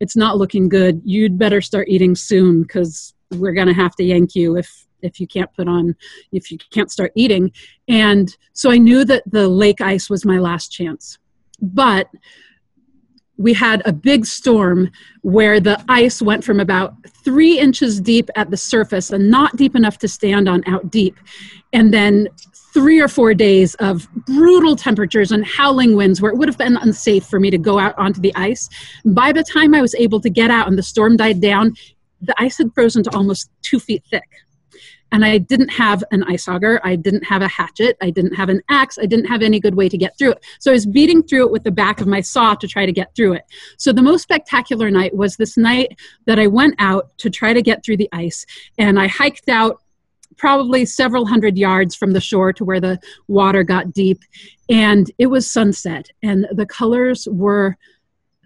it's 0.00 0.16
not 0.16 0.38
looking 0.38 0.68
good. 0.68 1.02
You'd 1.04 1.38
better 1.38 1.60
start 1.60 1.88
eating 1.88 2.14
soon 2.14 2.62
because 2.62 3.14
we're 3.32 3.52
going 3.52 3.66
to 3.66 3.74
have 3.74 3.96
to 3.96 4.04
yank 4.04 4.34
you 4.34 4.56
if 4.56 4.85
if 5.02 5.20
you 5.20 5.26
can't 5.26 5.52
put 5.54 5.68
on 5.68 5.94
if 6.32 6.50
you 6.50 6.58
can't 6.70 6.90
start 6.90 7.12
eating. 7.14 7.52
And 7.88 8.34
so 8.52 8.70
i 8.70 8.78
knew 8.78 9.04
that 9.04 9.22
the 9.26 9.48
lake 9.48 9.80
ice 9.80 10.08
was 10.10 10.24
my 10.24 10.38
last 10.38 10.68
chance. 10.68 11.18
But 11.60 12.08
we 13.38 13.52
had 13.52 13.82
a 13.84 13.92
big 13.92 14.24
storm 14.24 14.90
where 15.22 15.60
the 15.60 15.82
ice 15.88 16.22
went 16.22 16.42
from 16.42 16.58
about 16.58 16.94
three 17.22 17.58
inches 17.58 18.00
deep 18.00 18.30
at 18.34 18.50
the 18.50 18.56
surface 18.56 19.10
and 19.10 19.30
not 19.30 19.54
deep 19.56 19.76
enough 19.76 19.98
to 19.98 20.08
stand 20.08 20.48
on 20.48 20.62
out 20.66 20.90
deep 20.90 21.16
and 21.72 21.92
then 21.92 22.28
three 22.72 23.00
or 23.00 23.08
four 23.08 23.34
days 23.34 23.74
of 23.76 24.08
brutal 24.26 24.76
temperatures 24.76 25.32
and 25.32 25.46
howling 25.46 25.96
winds 25.96 26.20
where 26.20 26.30
it 26.30 26.36
would 26.36 26.48
have 26.48 26.58
been 26.58 26.76
unsafe 26.78 27.24
for 27.24 27.40
me 27.40 27.50
to 27.50 27.58
go 27.58 27.78
out 27.78 27.96
onto 27.98 28.20
the 28.20 28.34
ice. 28.36 28.68
By 29.04 29.32
the 29.32 29.42
time 29.42 29.74
I 29.74 29.80
was 29.80 29.94
able 29.94 30.20
to 30.20 30.30
get 30.30 30.50
out 30.50 30.68
and 30.68 30.76
the 30.76 30.82
storm 30.82 31.16
died 31.16 31.40
down, 31.40 31.74
the 32.20 32.34
ice 32.38 32.58
had 32.58 32.72
frozen 32.74 33.02
to 33.04 33.10
almost 33.14 33.50
two 33.62 33.80
feet 33.80 34.02
thick 34.10 34.28
and 35.16 35.24
I 35.24 35.38
didn't 35.38 35.70
have 35.70 36.04
an 36.10 36.24
ice 36.24 36.46
auger, 36.46 36.78
I 36.84 36.94
didn't 36.94 37.24
have 37.24 37.40
a 37.40 37.48
hatchet, 37.48 37.96
I 38.02 38.10
didn't 38.10 38.34
have 38.34 38.50
an 38.50 38.60
axe, 38.68 38.98
I 38.98 39.06
didn't 39.06 39.24
have 39.24 39.40
any 39.40 39.58
good 39.58 39.74
way 39.74 39.88
to 39.88 39.96
get 39.96 40.18
through 40.18 40.32
it. 40.32 40.44
So 40.58 40.70
I 40.70 40.74
was 40.74 40.84
beating 40.84 41.22
through 41.22 41.46
it 41.46 41.52
with 41.52 41.64
the 41.64 41.70
back 41.70 42.02
of 42.02 42.06
my 42.06 42.20
saw 42.20 42.54
to 42.54 42.68
try 42.68 42.84
to 42.84 42.92
get 42.92 43.14
through 43.16 43.32
it. 43.32 43.44
So 43.78 43.94
the 43.94 44.02
most 44.02 44.20
spectacular 44.20 44.90
night 44.90 45.16
was 45.16 45.36
this 45.36 45.56
night 45.56 45.98
that 46.26 46.38
I 46.38 46.48
went 46.48 46.74
out 46.78 47.16
to 47.16 47.30
try 47.30 47.54
to 47.54 47.62
get 47.62 47.82
through 47.82 47.96
the 47.96 48.10
ice, 48.12 48.44
and 48.76 49.00
I 49.00 49.06
hiked 49.06 49.48
out 49.48 49.80
probably 50.36 50.84
several 50.84 51.24
hundred 51.24 51.56
yards 51.56 51.94
from 51.94 52.12
the 52.12 52.20
shore 52.20 52.52
to 52.52 52.62
where 52.62 52.78
the 52.80 53.00
water 53.26 53.62
got 53.62 53.94
deep, 53.94 54.18
and 54.68 55.10
it 55.16 55.28
was 55.28 55.50
sunset, 55.50 56.10
and 56.22 56.46
the 56.52 56.66
colors 56.66 57.26
were 57.30 57.78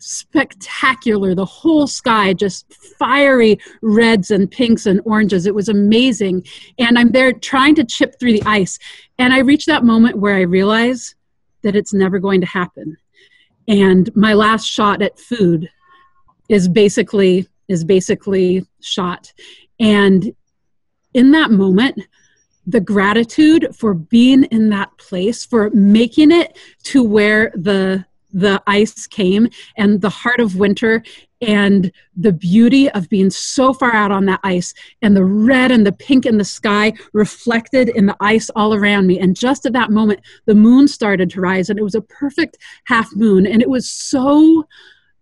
spectacular. 0.03 1.35
The 1.35 1.45
whole 1.45 1.87
sky 1.87 2.33
just 2.33 2.73
fiery 2.99 3.59
reds 3.83 4.31
and 4.31 4.51
pinks 4.51 4.87
and 4.87 5.01
oranges. 5.05 5.47
It 5.47 5.55
was 5.55 5.69
amazing. 5.69 6.45
And 6.79 6.99
I'm 6.99 7.11
there 7.11 7.33
trying 7.33 7.75
to 7.77 7.85
chip 7.85 8.19
through 8.19 8.33
the 8.33 8.43
ice. 8.45 8.79
And 9.19 9.33
I 9.33 9.39
reach 9.39 9.67
that 9.67 9.85
moment 9.85 10.19
where 10.19 10.37
I 10.37 10.43
realize 10.43 11.15
that 11.63 11.77
it's 11.77 11.93
never 11.93 12.19
going 12.19 12.41
to 12.41 12.47
happen. 12.47 12.97
And 13.69 14.15
my 14.17 14.33
last 14.33 14.67
shot 14.67 15.03
at 15.03 15.19
food 15.19 15.71
is 16.49 16.69
basically 16.69 17.47
is 17.69 17.85
basically 17.85 18.67
shot. 18.81 19.33
And 19.79 20.35
in 21.15 21.31
that 21.31 21.53
moment, 21.53 22.01
the 22.67 22.81
gratitude 22.81 23.75
for 23.77 23.95
being 23.95 24.45
in 24.45 24.71
that 24.71 24.97
place, 24.99 25.45
for 25.45 25.71
making 25.71 26.33
it 26.33 26.59
to 26.85 27.05
where 27.05 27.53
the 27.55 28.05
the 28.33 28.63
ice 28.67 29.07
came 29.07 29.49
and 29.77 30.01
the 30.01 30.11
heart 30.11 30.41
of 30.41 30.57
winter 30.57 31.03
and 31.41 31.91
the 32.17 32.33
beauty 32.33 32.91
of 32.91 33.09
being 33.09 33.31
so 33.31 33.73
far 33.73 33.95
out 33.95 34.13
on 34.13 34.27
that 34.27 34.41
ice 34.43 34.75
and 35.01 35.17
the 35.17 35.25
red 35.25 35.71
and 35.71 35.87
the 35.87 35.93
pink 35.93 36.27
in 36.27 36.37
the 36.37 36.45
sky 36.45 36.93
reflected 37.13 37.89
in 37.91 38.07
the 38.07 38.17
ice 38.21 38.51
all 38.51 38.75
around 38.75 39.07
me. 39.07 39.19
And 39.19 39.35
just 39.35 39.65
at 39.65 39.73
that 39.73 39.91
moment, 39.91 40.21
the 40.47 40.55
moon 40.55 40.87
started 40.87 41.31
to 41.31 41.41
rise 41.41 41.71
and 41.71 41.79
it 41.79 41.83
was 41.83 41.95
a 41.95 42.03
perfect 42.03 42.59
half 42.85 43.09
moon. 43.17 43.47
And 43.47 43.63
it 43.63 43.71
was 43.71 43.91
so 43.91 44.67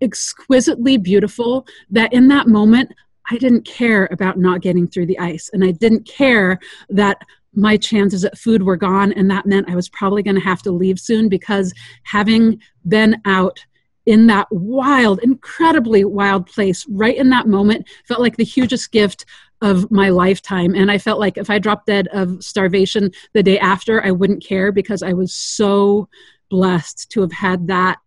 exquisitely 0.01 0.97
beautiful 0.97 1.67
that 1.91 2.13
in 2.13 2.29
that 2.29 2.49
moment, 2.49 2.93
I 3.31 3.37
didn't 3.37 3.67
care 3.67 4.09
about 4.11 4.39
not 4.39 4.63
getting 4.63 4.89
through 4.89 5.07
the 5.07 5.19
ice. 5.19 5.51
And 5.53 5.63
I 5.65 5.71
didn't 5.71 6.07
care 6.07 6.59
that 6.89 7.23
my 7.55 7.77
chances 7.77 8.25
at 8.25 8.39
food 8.39 8.63
were 8.63 8.77
gone 8.77 9.13
and 9.13 9.31
that 9.31 9.47
meant 9.47 9.69
i 9.69 9.75
was 9.75 9.89
probably 9.89 10.23
going 10.23 10.35
to 10.35 10.41
have 10.41 10.63
to 10.63 10.71
leave 10.71 10.99
soon 10.99 11.29
because 11.29 11.73
having 12.05 12.61
been 12.87 13.21
out 13.25 13.65
in 14.07 14.27
that 14.27 14.47
wild 14.51 15.19
incredibly 15.23 16.05
wild 16.05 16.47
place 16.47 16.87
right 16.89 17.17
in 17.17 17.31
that 17.31 17.47
moment 17.47 17.87
felt 18.07 18.21
like 18.21 18.37
the 18.37 18.45
hugest 18.45 18.91
gift 18.91 19.25
of 19.61 19.91
my 19.91 20.09
lifetime. 20.09 20.75
And 20.75 20.91
i 20.91 20.99
felt 20.99 21.21
like 21.21 21.37
if 21.37 21.51
i 21.51 21.59
dropped 21.59 21.87
dead 21.87 22.09
of 22.09 22.43
starvation 22.43 23.11
the 23.35 23.43
day 23.43 23.59
after 23.59 24.05
i 24.05 24.11
wouldn't 24.11 24.45
care 24.45 24.73
because 24.73 25.03
i 25.03 25.13
was 25.13 25.35
so 25.35 26.09
blessed 26.49 27.11
to 27.11 27.21
have 27.21 27.33
had 27.33 27.67
that 27.69 27.99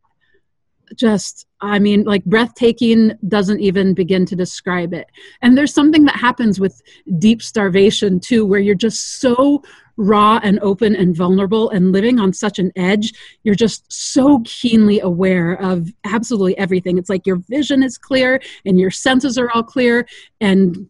just 0.96 1.46
i 1.62 1.80
mean 1.80 2.04
like 2.04 2.24
breathtaking 2.26 3.12
doesn't 3.28 3.60
even 3.60 3.94
begin 3.94 4.26
to 4.26 4.36
describe 4.36 4.94
it. 4.94 5.08
And 5.42 5.58
there's 5.58 5.74
something 5.74 6.06
that 6.06 6.16
happens 6.16 6.60
with 6.60 6.82
deep 7.20 7.42
starvation 7.42 8.20
too 8.20 8.46
where 8.46 8.60
you're 8.60 8.76
just 8.76 9.20
so 9.20 9.64
raw 9.98 10.40
and 10.44 10.60
open 10.62 10.96
and 10.96 11.16
vulnerable 11.16 11.70
and 11.70 11.92
living 11.92 12.20
on 12.20 12.34
such 12.34 12.58
an 12.60 12.72
edge 12.76 13.14
you're 13.44 13.56
just 13.56 13.92
so 13.92 14.42
keenly 14.46 15.00
aware 15.00 15.54
of 15.62 15.90
absolutely 16.06 16.58
everything. 16.58 16.98
It's 16.98 17.10
like 17.10 17.28
your 17.28 17.42
vision 17.50 17.84
is 17.84 17.98
clear 17.98 18.42
and 18.66 18.80
your 18.80 18.92
senses 18.92 19.38
are 19.38 19.52
all 19.52 19.64
clear 19.64 20.08
and 20.40 20.88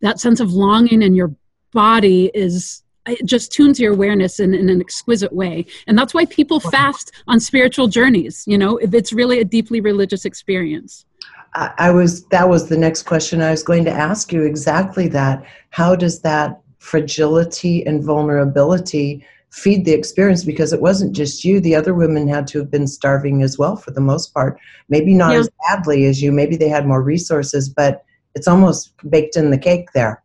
that 0.00 0.20
sense 0.20 0.40
of 0.40 0.52
longing 0.52 1.02
in 1.02 1.14
your 1.14 1.34
body 1.72 2.30
is 2.34 2.82
it 3.06 3.24
just 3.26 3.52
tunes 3.52 3.80
your 3.80 3.92
awareness 3.92 4.38
in, 4.38 4.54
in 4.54 4.68
an 4.68 4.80
exquisite 4.80 5.32
way. 5.32 5.66
And 5.86 5.98
that's 5.98 6.14
why 6.14 6.24
people 6.26 6.60
fast 6.60 7.12
on 7.26 7.40
spiritual 7.40 7.88
journeys 7.88 8.44
you 8.46 8.58
know 8.58 8.76
if 8.78 8.94
it's 8.94 9.12
really 9.12 9.40
a 9.40 9.44
deeply 9.44 9.80
religious 9.80 10.24
experience. 10.24 11.04
I 11.54 11.90
was 11.90 12.24
that 12.26 12.48
was 12.48 12.68
the 12.68 12.78
next 12.78 13.02
question 13.02 13.42
I 13.42 13.50
was 13.50 13.62
going 13.62 13.84
to 13.84 13.90
ask 13.90 14.32
you 14.32 14.42
exactly 14.42 15.06
that. 15.08 15.44
How 15.68 15.94
does 15.94 16.22
that 16.22 16.60
fragility 16.78 17.86
and 17.86 18.02
vulnerability 18.02 19.24
feed 19.50 19.84
the 19.84 19.92
experience? 19.92 20.44
Because 20.44 20.72
it 20.72 20.80
wasn't 20.80 21.14
just 21.14 21.44
you 21.44 21.60
the 21.60 21.74
other 21.74 21.92
women 21.92 22.26
had 22.26 22.46
to 22.48 22.58
have 22.60 22.70
been 22.70 22.86
starving 22.86 23.42
as 23.42 23.58
well 23.58 23.76
for 23.76 23.90
the 23.90 24.00
most 24.00 24.32
part. 24.32 24.58
Maybe 24.88 25.12
not 25.12 25.32
yeah. 25.32 25.40
as 25.40 25.50
badly 25.68 26.06
as 26.06 26.22
you 26.22 26.32
maybe 26.32 26.56
they 26.56 26.70
had 26.70 26.86
more 26.86 27.02
resources 27.02 27.68
but 27.68 28.02
it's 28.34 28.48
almost 28.48 28.94
baked 29.10 29.36
in 29.36 29.50
the 29.50 29.58
cake 29.58 29.92
there 29.92 30.22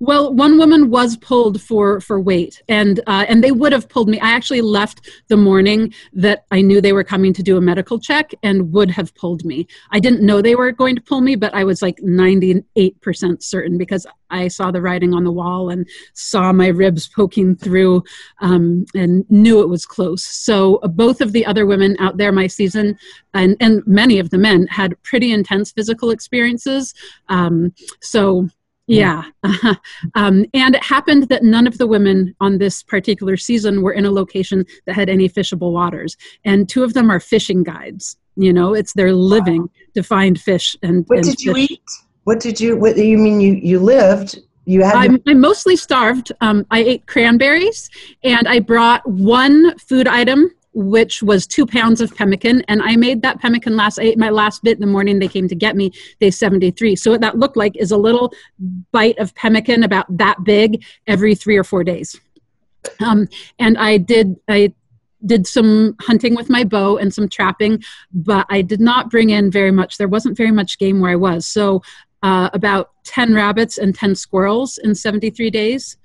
Well, 0.00 0.32
one 0.32 0.58
woman 0.58 0.90
was 0.90 1.16
pulled 1.16 1.60
for 1.60 2.00
for 2.00 2.20
weight, 2.20 2.62
and 2.68 3.00
uh, 3.08 3.26
and 3.28 3.42
they 3.42 3.50
would 3.50 3.72
have 3.72 3.88
pulled 3.88 4.08
me. 4.08 4.20
I 4.20 4.30
actually 4.30 4.60
left 4.60 5.10
the 5.26 5.36
morning 5.36 5.92
that 6.12 6.44
I 6.52 6.60
knew 6.60 6.80
they 6.80 6.92
were 6.92 7.02
coming 7.02 7.32
to 7.32 7.42
do 7.42 7.56
a 7.56 7.60
medical 7.60 7.98
check, 7.98 8.30
and 8.44 8.72
would 8.72 8.90
have 8.92 9.12
pulled 9.16 9.44
me. 9.44 9.66
I 9.90 9.98
didn't 9.98 10.24
know 10.24 10.40
they 10.40 10.54
were 10.54 10.70
going 10.70 10.94
to 10.94 11.02
pull 11.02 11.20
me, 11.20 11.34
but 11.34 11.52
I 11.52 11.64
was 11.64 11.82
like 11.82 11.98
ninety 12.00 12.62
eight 12.76 13.00
percent 13.00 13.42
certain 13.42 13.76
because 13.76 14.06
I 14.30 14.46
saw 14.46 14.70
the 14.70 14.80
writing 14.80 15.14
on 15.14 15.24
the 15.24 15.32
wall 15.32 15.68
and 15.68 15.88
saw 16.12 16.52
my 16.52 16.68
ribs 16.68 17.08
poking 17.08 17.56
through, 17.56 18.04
um, 18.40 18.84
and 18.94 19.28
knew 19.30 19.60
it 19.62 19.68
was 19.68 19.84
close. 19.84 20.22
So 20.22 20.76
uh, 20.76 20.88
both 20.88 21.20
of 21.20 21.32
the 21.32 21.44
other 21.44 21.66
women 21.66 21.96
out 21.98 22.18
there 22.18 22.30
my 22.30 22.46
season, 22.46 22.96
and 23.34 23.56
and 23.58 23.82
many 23.84 24.20
of 24.20 24.30
the 24.30 24.38
men 24.38 24.68
had 24.68 25.02
pretty 25.02 25.32
intense 25.32 25.72
physical 25.72 26.10
experiences. 26.10 26.94
Um, 27.28 27.74
so 28.00 28.48
yeah. 28.88 29.24
um, 30.14 30.46
and 30.54 30.74
it 30.74 30.82
happened 30.82 31.28
that 31.28 31.42
none 31.42 31.66
of 31.66 31.78
the 31.78 31.86
women 31.86 32.34
on 32.40 32.58
this 32.58 32.82
particular 32.82 33.36
season 33.36 33.82
were 33.82 33.92
in 33.92 34.04
a 34.04 34.10
location 34.10 34.64
that 34.86 34.94
had 34.94 35.08
any 35.08 35.28
fishable 35.28 35.72
waters. 35.72 36.16
And 36.44 36.68
two 36.68 36.82
of 36.82 36.94
them 36.94 37.10
are 37.10 37.20
fishing 37.20 37.62
guides. 37.62 38.16
You 38.36 38.52
know, 38.52 38.74
it's 38.74 38.94
their 38.94 39.12
living 39.12 39.62
wow. 39.62 39.68
to 39.94 40.02
find 40.02 40.40
fish 40.40 40.76
and. 40.82 41.04
What 41.08 41.18
and 41.18 41.26
did 41.26 41.38
fish. 41.38 41.44
you 41.44 41.56
eat? 41.56 41.90
What 42.24 42.40
did 42.40 42.60
you, 42.60 42.76
what 42.76 42.96
you 42.96 43.18
mean 43.18 43.40
you, 43.40 43.54
you 43.54 43.78
lived? 43.78 44.38
You 44.64 44.84
had. 44.84 44.96
I'm, 44.96 45.18
I'm 45.26 45.40
mostly 45.40 45.76
starved. 45.76 46.30
Um, 46.40 46.66
I 46.70 46.80
ate 46.80 47.06
cranberries 47.06 47.88
and 48.22 48.46
I 48.46 48.60
brought 48.60 49.06
one 49.08 49.76
food 49.78 50.06
item 50.06 50.50
which 50.74 51.22
was 51.22 51.46
two 51.46 51.66
pounds 51.66 52.00
of 52.00 52.14
pemmican 52.14 52.62
and 52.68 52.82
i 52.82 52.94
made 52.96 53.22
that 53.22 53.40
pemmican 53.40 53.76
last 53.76 53.98
i 53.98 54.02
ate 54.02 54.18
my 54.18 54.30
last 54.30 54.62
bit 54.62 54.76
in 54.76 54.80
the 54.80 54.86
morning 54.86 55.18
they 55.18 55.28
came 55.28 55.48
to 55.48 55.54
get 55.54 55.76
me 55.76 55.90
day 56.20 56.30
73 56.30 56.94
so 56.96 57.10
what 57.10 57.20
that 57.20 57.38
looked 57.38 57.56
like 57.56 57.76
is 57.76 57.90
a 57.90 57.96
little 57.96 58.32
bite 58.92 59.18
of 59.18 59.34
pemmican 59.34 59.82
about 59.82 60.04
that 60.16 60.42
big 60.44 60.84
every 61.06 61.34
three 61.34 61.56
or 61.56 61.64
four 61.64 61.84
days. 61.84 62.18
Um, 63.00 63.28
and 63.58 63.76
i 63.78 63.96
did 63.96 64.36
i 64.48 64.72
did 65.26 65.48
some 65.48 65.96
hunting 66.00 66.36
with 66.36 66.48
my 66.48 66.62
bow 66.62 66.96
and 66.96 67.12
some 67.12 67.28
trapping 67.28 67.82
but 68.12 68.46
i 68.50 68.62
did 68.62 68.80
not 68.80 69.10
bring 69.10 69.30
in 69.30 69.50
very 69.50 69.72
much. 69.72 69.98
There 69.98 70.08
wasn't 70.08 70.36
very 70.36 70.52
much 70.52 70.78
game 70.78 71.00
where 71.00 71.10
i 71.10 71.16
was. 71.16 71.46
So 71.46 71.82
uh, 72.22 72.50
about 72.52 72.90
10 73.04 73.34
rabbits 73.34 73.78
and 73.78 73.94
10 73.94 74.14
squirrels 74.16 74.78
in 74.78 74.94
73 74.94 75.50
days 75.50 75.96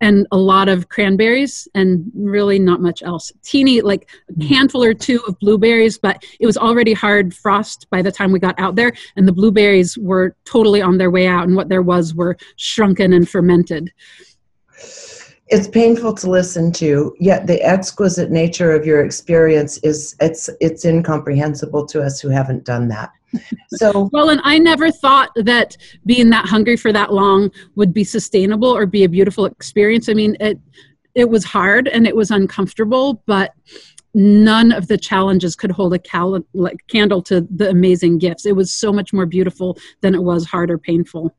and 0.00 0.26
a 0.30 0.36
lot 0.36 0.68
of 0.68 0.88
cranberries 0.88 1.66
and 1.74 2.10
really 2.14 2.58
not 2.58 2.80
much 2.80 3.02
else. 3.02 3.32
Teeny, 3.42 3.80
like 3.80 4.08
a 4.28 4.34
hmm. 4.34 4.40
handful 4.42 4.84
or 4.84 4.94
two 4.94 5.20
of 5.26 5.38
blueberries, 5.38 5.98
but 5.98 6.22
it 6.38 6.46
was 6.46 6.58
already 6.58 6.92
hard 6.92 7.34
frost 7.34 7.86
by 7.90 8.02
the 8.02 8.12
time 8.12 8.32
we 8.32 8.38
got 8.38 8.58
out 8.58 8.76
there, 8.76 8.92
and 9.16 9.26
the 9.26 9.32
blueberries 9.32 9.96
were 9.98 10.34
totally 10.44 10.82
on 10.82 10.98
their 10.98 11.10
way 11.10 11.26
out, 11.26 11.46
and 11.46 11.56
what 11.56 11.68
there 11.68 11.82
was 11.82 12.14
were 12.14 12.36
shrunken 12.56 13.12
and 13.12 13.28
fermented. 13.28 13.90
It's 15.48 15.68
painful 15.68 16.12
to 16.14 16.30
listen 16.30 16.72
to, 16.72 17.14
yet 17.20 17.46
the 17.46 17.62
exquisite 17.62 18.30
nature 18.30 18.72
of 18.72 18.84
your 18.84 19.04
experience 19.04 19.78
is 19.78 20.16
it's 20.20 20.50
it's 20.60 20.84
incomprehensible 20.84 21.86
to 21.86 22.02
us 22.02 22.20
who 22.20 22.28
haven't 22.28 22.64
done 22.64 22.88
that. 22.88 23.10
So 23.68 24.08
well 24.12 24.30
and 24.30 24.40
i 24.44 24.56
never 24.58 24.90
thought 24.90 25.30
that 25.34 25.76
being 26.06 26.30
that 26.30 26.46
hungry 26.46 26.76
for 26.76 26.92
that 26.92 27.12
long 27.12 27.50
would 27.74 27.92
be 27.92 28.04
sustainable 28.04 28.68
or 28.68 28.86
be 28.86 29.04
a 29.04 29.08
beautiful 29.08 29.44
experience. 29.44 30.08
I 30.08 30.14
mean 30.14 30.36
it 30.40 30.58
it 31.14 31.28
was 31.28 31.44
hard 31.44 31.88
and 31.88 32.06
it 32.06 32.16
was 32.16 32.30
uncomfortable 32.30 33.22
but 33.26 33.52
none 34.14 34.72
of 34.72 34.88
the 34.88 34.96
challenges 34.96 35.54
could 35.54 35.70
hold 35.70 35.92
a 35.92 35.98
cal- 35.98 36.40
like, 36.54 36.78
candle 36.88 37.20
to 37.22 37.46
the 37.54 37.68
amazing 37.68 38.16
gifts. 38.16 38.46
It 38.46 38.56
was 38.56 38.72
so 38.72 38.90
much 38.90 39.12
more 39.12 39.26
beautiful 39.26 39.76
than 40.00 40.14
it 40.14 40.22
was 40.22 40.46
hard 40.46 40.70
or 40.70 40.78
painful 40.78 41.36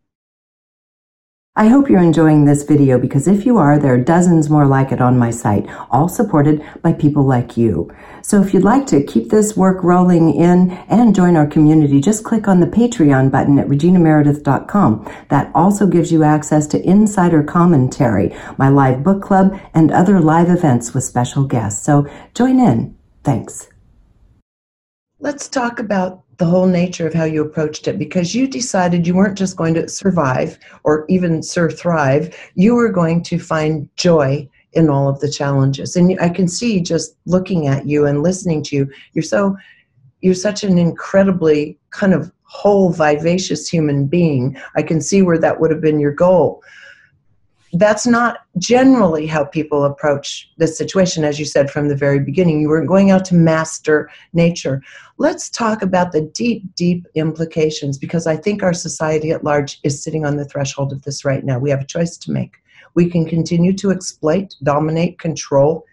I 1.59 1.69
hope 1.69 1.89
you're 1.89 1.99
enjoying 1.99 2.45
this 2.45 2.61
video 2.61 2.99
because 2.99 3.27
if 3.27 3.43
you 3.43 3.57
are, 3.57 3.79
there 3.79 3.95
are 3.95 3.97
dozens 3.97 4.47
more 4.47 4.67
like 4.67 4.91
it 4.91 5.01
on 5.01 5.17
my 5.17 5.31
site, 5.31 5.65
all 5.89 6.07
supported 6.07 6.63
by 6.83 6.93
people 6.93 7.23
like 7.23 7.57
you. 7.57 7.91
So 8.21 8.43
if 8.43 8.53
you'd 8.53 8.63
like 8.63 8.85
to 8.87 9.03
keep 9.03 9.31
this 9.31 9.57
work 9.57 9.83
rolling 9.83 10.35
in 10.35 10.69
and 10.87 11.15
join 11.15 11.35
our 11.35 11.47
community, 11.47 11.99
just 11.99 12.23
click 12.23 12.47
on 12.47 12.59
the 12.59 12.67
Patreon 12.67 13.31
button 13.31 13.57
at 13.57 13.65
reginameredith.com. 13.69 15.11
That 15.29 15.49
also 15.55 15.87
gives 15.87 16.11
you 16.11 16.21
access 16.21 16.67
to 16.67 16.87
insider 16.87 17.41
commentary, 17.41 18.35
my 18.59 18.69
live 18.69 19.03
book 19.03 19.23
club, 19.23 19.59
and 19.73 19.91
other 19.91 20.19
live 20.19 20.51
events 20.51 20.93
with 20.93 21.05
special 21.05 21.43
guests. 21.43 21.83
So 21.83 22.07
join 22.35 22.59
in. 22.59 22.95
Thanks. 23.23 23.67
Let's 25.19 25.49
talk 25.49 25.79
about 25.79 26.21
the 26.37 26.45
whole 26.45 26.67
nature 26.67 27.07
of 27.07 27.13
how 27.13 27.23
you 27.23 27.41
approached 27.41 27.87
it 27.87 27.97
because 27.97 28.35
you 28.35 28.47
decided 28.47 29.07
you 29.07 29.15
weren't 29.15 29.37
just 29.37 29.57
going 29.57 29.73
to 29.73 29.89
survive 29.89 30.59
or 30.83 31.05
even 31.09 31.41
sir 31.41 31.69
thrive 31.69 32.35
you 32.55 32.75
were 32.75 32.91
going 32.91 33.23
to 33.23 33.39
find 33.39 33.89
joy 33.95 34.47
in 34.73 34.89
all 34.89 35.09
of 35.09 35.19
the 35.19 35.31
challenges. 35.31 35.95
And 35.95 36.19
i 36.19 36.29
can 36.29 36.47
see 36.47 36.79
just 36.79 37.15
looking 37.25 37.67
at 37.67 37.87
you 37.87 38.05
and 38.05 38.21
listening 38.21 38.63
to 38.63 38.75
you 38.75 38.91
you're 39.13 39.23
so 39.23 39.57
you're 40.21 40.33
such 40.33 40.63
an 40.63 40.77
incredibly 40.77 41.77
kind 41.91 42.13
of 42.13 42.31
whole 42.47 42.91
vivacious 42.91 43.67
human 43.67 44.07
being. 44.07 44.57
I 44.75 44.81
can 44.81 45.01
see 45.01 45.21
where 45.21 45.37
that 45.37 45.59
would 45.59 45.71
have 45.71 45.81
been 45.81 45.99
your 45.99 46.13
goal. 46.13 46.63
That's 47.73 48.07
not 48.07 48.39
generally 48.57 49.27
how 49.27 49.43
people 49.43 49.83
approach 49.83 50.49
this 50.57 50.77
situation 50.77 51.25
as 51.25 51.37
you 51.37 51.45
said 51.45 51.69
from 51.69 51.89
the 51.89 51.95
very 51.95 52.19
beginning. 52.19 52.61
You 52.61 52.69
weren't 52.69 52.87
going 52.87 53.11
out 53.11 53.25
to 53.25 53.35
master 53.35 54.09
nature 54.33 54.81
let's 55.17 55.49
talk 55.49 55.81
about 55.81 56.11
the 56.11 56.21
deep 56.33 56.63
deep 56.75 57.05
implications 57.15 57.97
because 57.97 58.27
i 58.27 58.35
think 58.35 58.63
our 58.63 58.73
society 58.73 59.31
at 59.31 59.43
large 59.43 59.79
is 59.83 60.03
sitting 60.03 60.25
on 60.25 60.37
the 60.37 60.45
threshold 60.45 60.91
of 60.91 61.01
this 61.03 61.25
right 61.25 61.43
now. 61.43 61.59
We 61.59 61.69
have 61.69 61.81
a 61.81 61.85
choice 61.85 62.17
to 62.17 62.31
make. 62.31 62.57
We 62.95 63.09
can 63.09 63.25
continue 63.25 63.73
to 63.73 63.91
exploit 63.91 64.55
dominate 64.63 65.19
control 65.19 65.85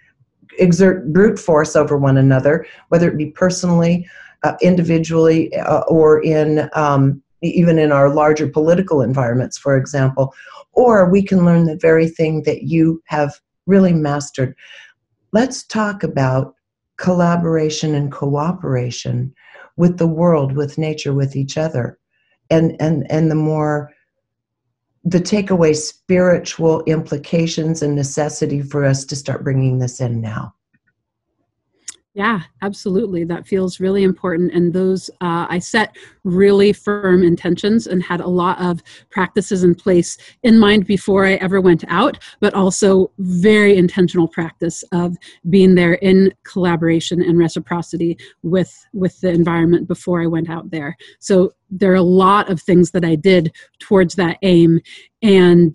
exert 0.59 1.13
brute 1.13 1.39
force 1.39 1.75
over 1.75 1.97
one 1.99 2.17
another 2.17 2.65
whether 2.89 3.11
it 3.11 3.19
be 3.19 3.27
personally 3.27 4.07
uh, 4.45 4.55
individually 4.61 5.53
uh, 5.57 5.81
or 5.89 6.23
in 6.23 6.69
um, 6.75 7.21
even 7.43 7.79
in 7.79 7.93
our 7.93 8.09
larger 8.09 8.47
political 8.47 9.03
environments 9.03 9.59
for 9.59 9.77
example. 9.77 10.35
Or 10.73 11.09
we 11.09 11.23
can 11.23 11.45
learn 11.45 11.65
the 11.65 11.77
very 11.77 12.09
thing 12.09 12.43
that 12.43 12.65
you 12.65 13.03
have 13.07 13.41
really 13.67 13.93
mastered. 13.93 14.55
Let's 15.33 15.65
talk 15.65 16.03
about 16.03 16.55
collaboration 16.97 17.95
and 17.95 18.13
cooperation 18.13 19.35
with 19.77 19.99
the 19.99 20.07
world, 20.07 20.57
with 20.57 20.79
nature, 20.79 21.13
with 21.13 21.37
each 21.37 21.59
other. 21.59 21.99
And, 22.51 22.77
and, 22.81 23.11
and 23.11 23.31
the 23.31 23.37
more 23.37 23.91
the 25.05 25.21
takeaway 25.21 25.77
spiritual 25.77 26.83
implications 26.85 27.83
and 27.83 27.95
necessity 27.95 28.63
for 28.63 28.85
us 28.85 29.05
to 29.05 29.17
start 29.17 29.45
bringing 29.45 29.79
this 29.79 30.01
in 30.01 30.21
now. 30.21 30.55
Yeah, 32.17 32.43
absolutely. 32.63 33.25
That 33.25 33.45
feels 33.45 33.81
really 33.81 34.05
important. 34.05 34.53
And 34.55 34.73
those, 34.73 35.11
uh, 35.21 35.47
I 35.51 35.59
set 35.59 35.97
really 36.23 36.73
firm 36.73 37.25
intentions 37.25 37.89
and 37.89 38.01
had 38.05 38.21
a 38.21 38.29
lot 38.29 38.61
of 38.61 38.81
practices 39.11 39.65
in 39.65 39.75
place 39.75 40.17
in 40.45 40.57
mind 40.61 40.87
before 40.87 41.27
I 41.27 41.33
ever 41.35 41.61
went 41.61 41.83
out, 41.89 42.17
but 42.39 42.55
also 42.55 43.11
very 43.19 43.77
intentional 43.77 44.29
practice 44.29 44.85
of 44.93 45.17
being 45.51 45.75
there 45.75 45.95
in 45.95 46.33
collaboration 46.45 47.21
and 47.21 47.37
reciprocity 47.37 48.17
with, 48.45 48.73
with 48.93 49.21
the 49.21 49.31
environment 49.31 49.89
before 49.89 50.23
I 50.23 50.27
went 50.29 50.49
out 50.49 50.71
there. 50.71 50.97
So 51.19 51.53
there 51.69 51.91
are 51.91 51.97
a 51.97 52.03
lot 52.03 52.49
of 52.49 52.63
things 52.63 52.93
that 52.93 53.05
I 53.05 53.17
did 53.17 53.53
towards 53.81 54.15
that 54.15 54.39
aim. 54.43 54.79
And 55.21 55.75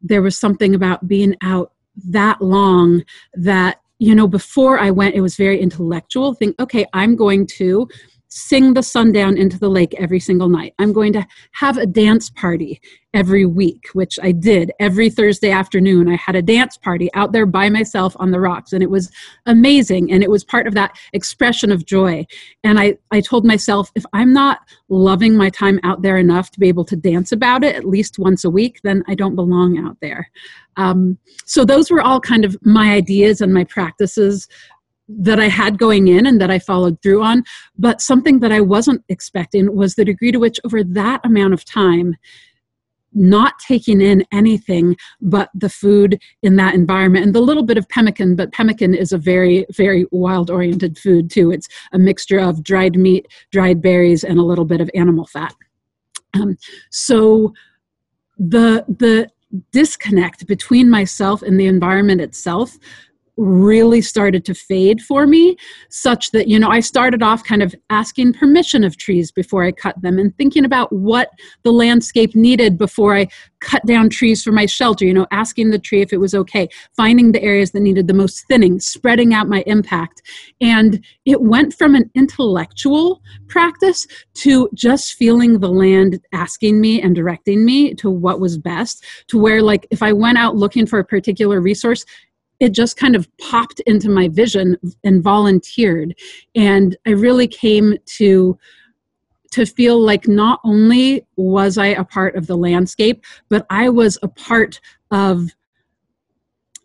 there 0.00 0.22
was 0.22 0.38
something 0.38 0.76
about 0.76 1.08
being 1.08 1.34
out 1.42 1.72
that 2.06 2.40
long 2.40 3.02
that 3.34 3.81
you 4.02 4.16
know, 4.16 4.26
before 4.26 4.80
I 4.80 4.90
went, 4.90 5.14
it 5.14 5.20
was 5.20 5.36
very 5.36 5.60
intellectual. 5.60 6.34
Think, 6.34 6.60
okay, 6.60 6.84
I'm 6.92 7.14
going 7.14 7.46
to 7.58 7.88
sing 8.34 8.72
the 8.72 8.82
sundown 8.82 9.36
into 9.36 9.58
the 9.58 9.68
lake 9.68 9.94
every 9.98 10.18
single 10.18 10.48
night. 10.48 10.72
I'm 10.78 10.94
going 10.94 11.12
to 11.12 11.26
have 11.52 11.76
a 11.76 11.84
dance 11.84 12.30
party 12.30 12.80
every 13.12 13.44
week, 13.44 13.88
which 13.92 14.18
I 14.22 14.32
did 14.32 14.72
every 14.80 15.10
Thursday 15.10 15.50
afternoon. 15.50 16.08
I 16.08 16.16
had 16.16 16.34
a 16.34 16.40
dance 16.40 16.78
party 16.78 17.10
out 17.12 17.32
there 17.32 17.44
by 17.44 17.68
myself 17.68 18.16
on 18.18 18.30
the 18.30 18.40
rocks, 18.40 18.72
and 18.72 18.82
it 18.82 18.88
was 18.88 19.10
amazing. 19.44 20.10
And 20.10 20.22
it 20.22 20.30
was 20.30 20.44
part 20.44 20.66
of 20.66 20.72
that 20.72 20.96
expression 21.12 21.70
of 21.70 21.84
joy. 21.84 22.24
And 22.64 22.80
I, 22.80 22.96
I 23.10 23.20
told 23.20 23.44
myself, 23.44 23.92
if 23.94 24.04
I'm 24.14 24.32
not 24.32 24.60
loving 24.88 25.36
my 25.36 25.50
time 25.50 25.78
out 25.82 26.00
there 26.00 26.16
enough 26.16 26.50
to 26.52 26.60
be 26.60 26.68
able 26.68 26.86
to 26.86 26.96
dance 26.96 27.32
about 27.32 27.62
it 27.62 27.76
at 27.76 27.84
least 27.84 28.18
once 28.18 28.44
a 28.44 28.50
week, 28.50 28.80
then 28.82 29.04
I 29.08 29.14
don't 29.14 29.36
belong 29.36 29.76
out 29.78 29.98
there. 30.00 30.30
Um, 30.78 31.18
so 31.44 31.66
those 31.66 31.90
were 31.90 32.00
all 32.00 32.18
kind 32.18 32.46
of 32.46 32.56
my 32.62 32.94
ideas 32.94 33.42
and 33.42 33.52
my 33.52 33.64
practices 33.64 34.48
that 35.20 35.40
I 35.40 35.48
had 35.48 35.78
going 35.78 36.08
in 36.08 36.26
and 36.26 36.40
that 36.40 36.50
I 36.50 36.58
followed 36.58 37.00
through 37.02 37.22
on. 37.22 37.44
But 37.78 38.00
something 38.00 38.40
that 38.40 38.52
I 38.52 38.60
wasn't 38.60 39.02
expecting 39.08 39.74
was 39.74 39.94
the 39.94 40.04
degree 40.04 40.32
to 40.32 40.38
which, 40.38 40.60
over 40.64 40.82
that 40.84 41.20
amount 41.24 41.54
of 41.54 41.64
time, 41.64 42.16
not 43.14 43.58
taking 43.58 44.00
in 44.00 44.24
anything 44.32 44.96
but 45.20 45.50
the 45.54 45.68
food 45.68 46.18
in 46.42 46.56
that 46.56 46.74
environment 46.74 47.24
and 47.24 47.34
the 47.34 47.40
little 47.40 47.62
bit 47.62 47.76
of 47.76 47.88
pemmican 47.88 48.34
but 48.34 48.52
pemmican 48.52 48.94
is 48.94 49.12
a 49.12 49.18
very 49.18 49.66
very 49.70 50.06
wild 50.10 50.50
oriented 50.50 50.96
food 50.96 51.30
too 51.30 51.50
it's 51.50 51.68
a 51.92 51.98
mixture 51.98 52.38
of 52.38 52.62
dried 52.62 52.96
meat 52.96 53.28
dried 53.50 53.82
berries 53.82 54.24
and 54.24 54.38
a 54.38 54.42
little 54.42 54.64
bit 54.64 54.80
of 54.80 54.90
animal 54.94 55.26
fat 55.26 55.54
um, 56.34 56.56
so 56.90 57.52
the 58.38 58.84
the 58.88 59.28
disconnect 59.72 60.46
between 60.46 60.88
myself 60.88 61.42
and 61.42 61.60
the 61.60 61.66
environment 61.66 62.20
itself 62.20 62.78
really 63.36 64.00
started 64.00 64.44
to 64.44 64.54
fade 64.54 65.00
for 65.00 65.26
me 65.26 65.56
such 65.88 66.30
that 66.32 66.48
you 66.48 66.58
know 66.58 66.68
i 66.68 66.80
started 66.80 67.22
off 67.22 67.42
kind 67.44 67.62
of 67.62 67.74
asking 67.88 68.32
permission 68.32 68.84
of 68.84 68.96
trees 68.98 69.30
before 69.30 69.64
i 69.64 69.72
cut 69.72 70.00
them 70.02 70.18
and 70.18 70.36
thinking 70.36 70.64
about 70.64 70.92
what 70.92 71.30
the 71.62 71.72
landscape 71.72 72.34
needed 72.34 72.76
before 72.76 73.16
i 73.16 73.26
cut 73.60 73.84
down 73.86 74.10
trees 74.10 74.42
for 74.42 74.52
my 74.52 74.66
shelter 74.66 75.04
you 75.04 75.14
know 75.14 75.26
asking 75.30 75.70
the 75.70 75.78
tree 75.78 76.02
if 76.02 76.12
it 76.12 76.18
was 76.18 76.34
okay 76.34 76.68
finding 76.94 77.32
the 77.32 77.42
areas 77.42 77.70
that 77.70 77.80
needed 77.80 78.06
the 78.06 78.14
most 78.14 78.46
thinning 78.48 78.78
spreading 78.80 79.34
out 79.34 79.48
my 79.48 79.62
impact. 79.66 80.22
And 80.60 81.04
it 81.24 81.40
went 81.40 81.74
from 81.74 81.94
an 81.94 82.10
intellectual 82.14 83.22
practice 83.48 84.06
to 84.34 84.68
just 84.74 85.14
feeling 85.14 85.58
the 85.58 85.68
land 85.68 86.20
asking 86.32 86.80
me 86.80 87.00
and 87.00 87.14
directing 87.14 87.64
me 87.64 87.94
to 87.94 88.10
what 88.10 88.40
was 88.40 88.58
best 88.58 89.04
to 89.28 89.38
where 89.38 89.62
like 89.62 89.86
if 89.90 90.02
i 90.02 90.12
went 90.12 90.38
out 90.38 90.56
looking 90.56 90.86
for 90.86 90.98
a 90.98 91.04
particular 91.04 91.60
resource 91.60 92.04
it 92.62 92.72
just 92.72 92.96
kind 92.96 93.16
of 93.16 93.28
popped 93.38 93.80
into 93.80 94.08
my 94.08 94.28
vision 94.28 94.76
and 95.02 95.22
volunteered. 95.22 96.14
And 96.54 96.96
i 97.06 97.10
really 97.10 97.48
came 97.48 97.96
to 98.18 98.56
to 99.50 99.66
feel 99.66 99.98
like 100.00 100.26
not 100.28 100.60
only 100.64 101.26
was 101.36 101.76
i 101.76 101.88
a 101.88 102.04
part 102.04 102.36
of 102.36 102.46
the 102.46 102.56
landscape 102.56 103.24
but 103.50 103.66
i 103.68 103.88
was 103.88 104.18
a 104.22 104.28
part 104.28 104.80
of 105.10 105.50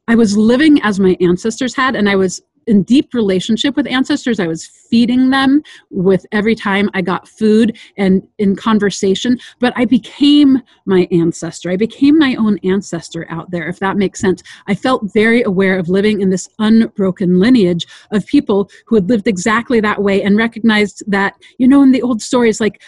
i 0.08 0.16
was 0.16 0.36
living 0.36 0.82
as 0.82 1.00
my 1.00 1.16
ancestors 1.22 1.76
had 1.76 1.96
and 1.96 2.10
i 2.10 2.16
was 2.16 2.42
in 2.68 2.84
deep 2.84 3.14
relationship 3.14 3.76
with 3.76 3.88
ancestors. 3.88 4.40
I 4.40 4.48
was 4.48 4.66
feeding 4.66 5.30
them 5.30 5.62
with 5.90 6.26
every 6.32 6.56
time 6.56 6.90
I 6.94 7.02
got 7.02 7.28
food 7.28 7.78
and 7.98 8.22
in 8.38 8.56
conversation, 8.56 9.38
but 9.60 9.74
I 9.76 9.86
became 9.86 10.62
my 10.86 11.08
ancestor. 11.12 11.72
I 11.72 11.78
became 11.78 12.18
my 12.18 12.36
own 12.36 12.60
ancestor 12.64 13.26
out 13.30 13.52
there, 13.52 13.68
if 13.68 13.80
that 13.80 13.98
makes 13.98 14.20
sense. 14.20 14.44
I 14.68 14.76
felt 14.76 15.14
very 15.14 15.44
aware 15.44 15.80
of 15.80 15.90
living 15.90 16.22
in 16.22 16.30
this 16.30 16.50
unbroken 16.60 17.40
lineage 17.40 17.86
of 18.12 18.26
people 18.26 18.70
who 18.86 18.96
had 18.96 19.10
lived 19.10 19.28
exactly 19.28 19.80
that 19.82 20.02
way 20.02 20.22
and 20.22 20.38
recognized 20.38 21.04
that, 21.08 21.36
you 21.58 21.68
know, 21.68 21.82
in 21.82 21.92
the 21.92 22.02
old 22.02 22.22
stories, 22.22 22.60
like 22.60 22.82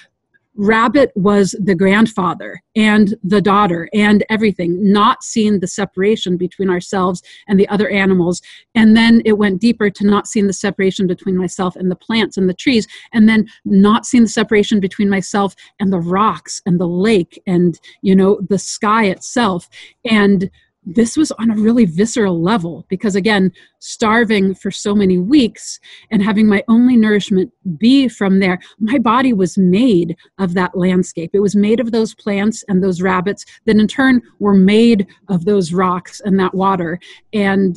Rabbit 0.61 1.13
was 1.15 1.55
the 1.57 1.73
grandfather 1.73 2.61
and 2.75 3.15
the 3.23 3.39
daughter 3.39 3.87
and 3.93 4.25
everything, 4.29 4.91
not 4.91 5.23
seeing 5.23 5.61
the 5.61 5.67
separation 5.67 6.35
between 6.35 6.69
ourselves 6.69 7.23
and 7.47 7.57
the 7.57 7.67
other 7.69 7.87
animals. 7.87 8.41
And 8.75 8.95
then 8.95 9.21
it 9.23 9.37
went 9.37 9.61
deeper 9.61 9.89
to 9.89 10.05
not 10.05 10.27
seeing 10.27 10.47
the 10.47 10.53
separation 10.53 11.07
between 11.07 11.37
myself 11.37 11.77
and 11.77 11.89
the 11.89 11.95
plants 11.95 12.35
and 12.35 12.49
the 12.49 12.53
trees, 12.53 12.87
and 13.13 13.29
then 13.29 13.47
not 13.63 14.05
seeing 14.05 14.23
the 14.23 14.29
separation 14.29 14.81
between 14.81 15.09
myself 15.09 15.55
and 15.79 15.93
the 15.93 15.99
rocks 16.01 16.61
and 16.65 16.77
the 16.77 16.87
lake 16.87 17.41
and, 17.47 17.79
you 18.01 18.13
know, 18.13 18.41
the 18.49 18.59
sky 18.59 19.05
itself. 19.05 19.69
And 20.03 20.51
this 20.85 21.17
was 21.17 21.31
on 21.33 21.51
a 21.51 21.55
really 21.55 21.85
visceral 21.85 22.41
level 22.41 22.85
because 22.89 23.15
again 23.15 23.51
starving 23.79 24.55
for 24.55 24.71
so 24.71 24.95
many 24.95 25.17
weeks 25.17 25.79
and 26.09 26.23
having 26.23 26.47
my 26.47 26.63
only 26.67 26.95
nourishment 26.95 27.51
be 27.77 28.07
from 28.07 28.39
there. 28.39 28.59
My 28.79 28.97
body 28.97 29.33
was 29.33 29.57
made 29.57 30.15
of 30.37 30.53
that 30.53 30.77
landscape. 30.77 31.31
It 31.33 31.41
was 31.41 31.55
made 31.55 31.79
of 31.79 31.91
those 31.91 32.15
plants 32.15 32.63
and 32.67 32.83
those 32.83 33.01
rabbits 33.01 33.45
that 33.65 33.77
in 33.77 33.87
turn 33.87 34.21
were 34.39 34.55
made 34.55 35.07
of 35.27 35.45
those 35.45 35.73
rocks 35.73 36.21
and 36.21 36.39
that 36.39 36.53
water. 36.53 36.99
And 37.33 37.75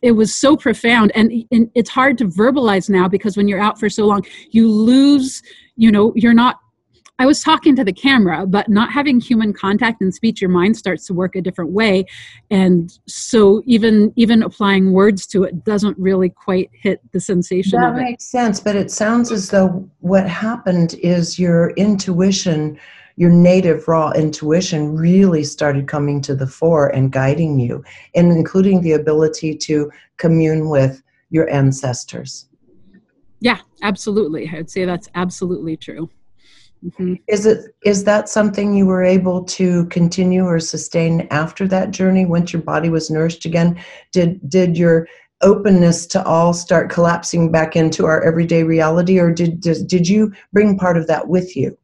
it 0.00 0.12
was 0.12 0.34
so 0.34 0.56
profound. 0.56 1.12
And, 1.14 1.44
and 1.50 1.70
it's 1.74 1.90
hard 1.90 2.16
to 2.18 2.24
verbalize 2.26 2.88
now 2.88 3.08
because 3.08 3.36
when 3.36 3.48
you're 3.48 3.60
out 3.60 3.78
for 3.78 3.90
so 3.90 4.06
long 4.06 4.24
you 4.50 4.70
lose 4.70 5.42
you 5.76 5.90
know 5.90 6.12
you're 6.16 6.34
not 6.34 6.60
I 7.20 7.26
was 7.26 7.42
talking 7.42 7.74
to 7.76 7.84
the 7.84 7.92
camera, 7.92 8.46
but 8.46 8.68
not 8.68 8.92
having 8.92 9.18
human 9.18 9.52
contact 9.52 10.00
and 10.00 10.14
speech, 10.14 10.40
your 10.40 10.50
mind 10.50 10.76
starts 10.76 11.04
to 11.06 11.14
work 11.14 11.34
a 11.34 11.40
different 11.40 11.72
way. 11.72 12.04
And 12.50 12.96
so 13.06 13.62
even 13.66 14.12
even 14.14 14.42
applying 14.42 14.92
words 14.92 15.26
to 15.28 15.42
it 15.42 15.64
doesn't 15.64 15.98
really 15.98 16.28
quite 16.28 16.70
hit 16.72 17.00
the 17.12 17.20
sensation 17.20 17.80
that 17.80 17.94
makes 17.96 18.24
sense, 18.24 18.60
but 18.60 18.76
it 18.76 18.90
sounds 18.90 19.32
as 19.32 19.50
though 19.50 19.88
what 20.00 20.28
happened 20.28 20.94
is 21.02 21.38
your 21.38 21.70
intuition, 21.70 22.78
your 23.16 23.30
native 23.30 23.88
raw 23.88 24.12
intuition 24.12 24.94
really 24.94 25.42
started 25.42 25.88
coming 25.88 26.20
to 26.20 26.36
the 26.36 26.46
fore 26.46 26.88
and 26.88 27.10
guiding 27.10 27.58
you, 27.58 27.82
and 28.14 28.30
including 28.30 28.80
the 28.80 28.92
ability 28.92 29.56
to 29.56 29.90
commune 30.18 30.68
with 30.68 31.02
your 31.30 31.50
ancestors. 31.50 32.46
Yeah, 33.40 33.58
absolutely. 33.82 34.48
I'd 34.48 34.70
say 34.70 34.84
that's 34.84 35.08
absolutely 35.14 35.76
true. 35.76 36.10
Mm-hmm. 36.84 37.14
Is 37.26 37.46
it 37.46 37.74
is 37.84 38.04
that 38.04 38.28
something 38.28 38.74
you 38.74 38.86
were 38.86 39.02
able 39.02 39.42
to 39.44 39.86
continue 39.86 40.44
or 40.44 40.60
sustain 40.60 41.26
after 41.30 41.66
that 41.68 41.90
journey 41.90 42.24
once 42.24 42.52
your 42.52 42.62
body 42.62 42.88
was 42.88 43.10
nourished 43.10 43.44
again? 43.44 43.82
Did 44.12 44.48
did 44.48 44.78
your 44.78 45.08
openness 45.40 46.06
to 46.06 46.24
all 46.24 46.52
start 46.52 46.90
collapsing 46.90 47.50
back 47.50 47.76
into 47.76 48.04
our 48.06 48.22
everyday 48.22 48.62
reality 48.62 49.18
or 49.18 49.32
did 49.32 49.60
did, 49.60 49.86
did 49.88 50.08
you 50.08 50.32
bring 50.52 50.78
part 50.78 50.96
of 50.96 51.06
that 51.08 51.26
with 51.28 51.56
you? 51.56 51.76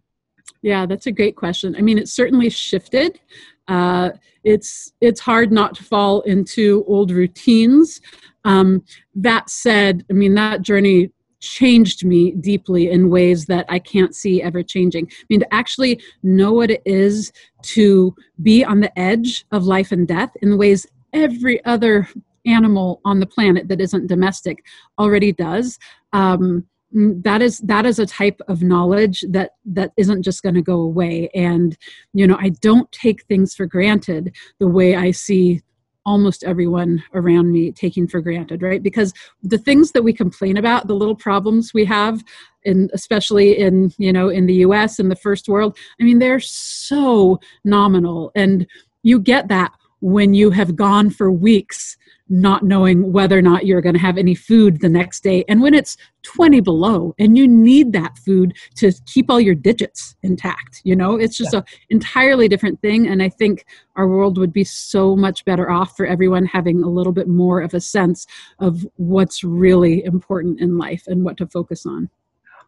Yeah, 0.63 0.87
that's 0.87 1.07
a 1.07 1.13
great 1.13 1.37
question. 1.37 1.75
I 1.77 1.83
mean, 1.83 1.99
it 1.99 2.09
certainly 2.09 2.49
shifted. 2.49 3.21
Uh, 3.67 4.11
it's 4.45 4.93
it's 5.01 5.21
hard 5.21 5.51
not 5.51 5.75
to 5.77 5.85
fall 5.85 6.21
into 6.23 6.85
old 6.87 7.11
routines. 7.11 8.01
Um, 8.45 8.85
that 9.15 9.51
said, 9.51 10.05
I 10.11 10.13
mean 10.13 10.35
that 10.35 10.63
journey 10.63 11.11
changed 11.45 12.05
me 12.05 12.33
deeply 12.33 12.91
in 12.91 13.11
ways 13.11 13.47
that 13.47 13.67
I 13.69 13.79
can't 13.79 14.15
see 14.15 14.43
ever 14.43 14.63
changing. 14.63 15.09
I 15.11 15.25
mean, 15.29 15.41
to 15.41 15.55
actually 15.55 16.01
know 16.23 16.53
what 16.53 16.71
it 16.71 16.83
is 16.85 17.33
to 17.63 18.15
be 18.43 18.65
on 18.65 18.81
the 18.81 18.99
edge 18.99 19.45
of 19.53 19.65
life 19.65 19.93
and 19.93 20.07
death 20.09 20.31
in 20.43 20.51
the 20.51 20.57
ways 20.57 20.87
every 21.13 21.65
other 21.65 22.09
animal 22.47 23.01
on 23.05 23.21
the 23.21 23.27
planet 23.27 23.69
that 23.69 23.81
isn't 23.81 24.07
domestic 24.07 24.65
already 24.99 25.33
does. 25.33 25.79
Um, 26.13 26.67
that 26.95 27.43
is 27.43 27.59
that 27.59 27.85
is 27.85 27.99
a 27.99 28.07
type 28.07 28.41
of 28.47 28.63
knowledge 28.63 29.25
that 29.29 29.53
that 29.65 29.91
isn't 29.97 30.23
just 30.23 30.45
going 30.45 30.55
to 30.55 30.63
go 30.63 30.81
away 30.81 31.29
and 31.35 31.77
you 32.13 32.25
know 32.25 32.37
i 32.39 32.51
don't 32.61 32.91
take 32.93 33.25
things 33.25 33.53
for 33.53 33.67
granted 33.67 34.33
the 34.61 34.69
way 34.69 34.95
i 34.95 35.11
see 35.11 35.61
almost 36.07 36.45
everyone 36.45 37.03
around 37.15 37.53
me 37.53 37.73
taking 37.73 38.07
for 38.07 38.21
granted 38.21 38.63
right? 38.63 38.83
Because 38.83 39.13
the 39.43 39.59
things 39.59 39.93
that 39.93 40.03
we 40.03 40.13
complain 40.13 40.57
about 40.57 40.87
the 40.87 40.95
little 40.95 41.17
problems 41.17 41.73
we 41.73 41.85
have 41.85 42.23
and 42.65 42.91
especially 42.95 43.59
in 43.59 43.93
you 43.99 44.13
know 44.13 44.29
in 44.29 44.47
the 44.47 44.55
US 44.55 44.99
in 44.99 45.09
the 45.09 45.17
first 45.17 45.49
world 45.49 45.77
i 46.01 46.05
mean 46.05 46.19
they're 46.19 46.41
so 46.41 47.41
nominal. 47.65 48.31
And 48.35 48.67
you 49.03 49.19
get 49.19 49.49
that 49.49 49.73
when 50.01 50.35
you 50.35 50.51
have 50.51 50.77
gone 50.77 51.11
for 51.11 51.31
weeks 51.31 51.97
not 52.29 52.63
knowing 52.63 53.13
whether 53.13 53.39
or 53.39 53.43
not 53.43 53.67
you're 53.67 53.81
going 53.81 53.95
to 53.95 54.01
have 54.01 54.17
any 54.17 54.35
food 54.35 54.81
the 54.81 54.89
next 54.89 55.23
day. 55.23 55.45
And 55.49 55.61
when 55.61 55.75
it's 55.75 55.97
20 56.25 56.61
below 56.61 57.15
and 57.19 57.37
you 57.37 57.47
need 57.47 57.93
that 57.93 58.17
food 58.19 58.55
to 58.77 58.93
keep 59.07 59.31
all 59.31 59.41
your 59.41 59.55
digits 59.55 60.17
intact 60.23 60.81
you 60.85 60.97
know 60.97 61.17
it's 61.17 61.37
just 61.37 61.53
yeah. 61.53 61.61
a 61.61 61.65
entirely 61.91 62.49
different 62.49 62.81
thing. 62.81 63.07
And 63.07 63.23
i 63.23 63.29
think 63.29 63.67
our 63.97 64.09
world 64.09 64.39
would 64.39 64.53
be 64.53 64.65
so 64.65 65.15
much 65.15 65.45
better 65.45 65.71
off 65.71 65.97
for 65.97 66.07
everyone 66.07 66.47
having 66.47 66.83
a 66.83 66.89
little 66.89 67.13
bit 67.13 67.29
more 67.29 67.61
of 67.61 67.75
a 67.75 67.81
sense 67.81 68.27
of 68.59 68.87
what's 68.97 69.45
really 69.45 70.05
important 70.05 70.61
in 70.61 70.79
life 70.79 71.05
and 71.07 71.25
what 71.25 71.37
to 71.37 71.47
focus 71.47 71.87
on 71.87 72.09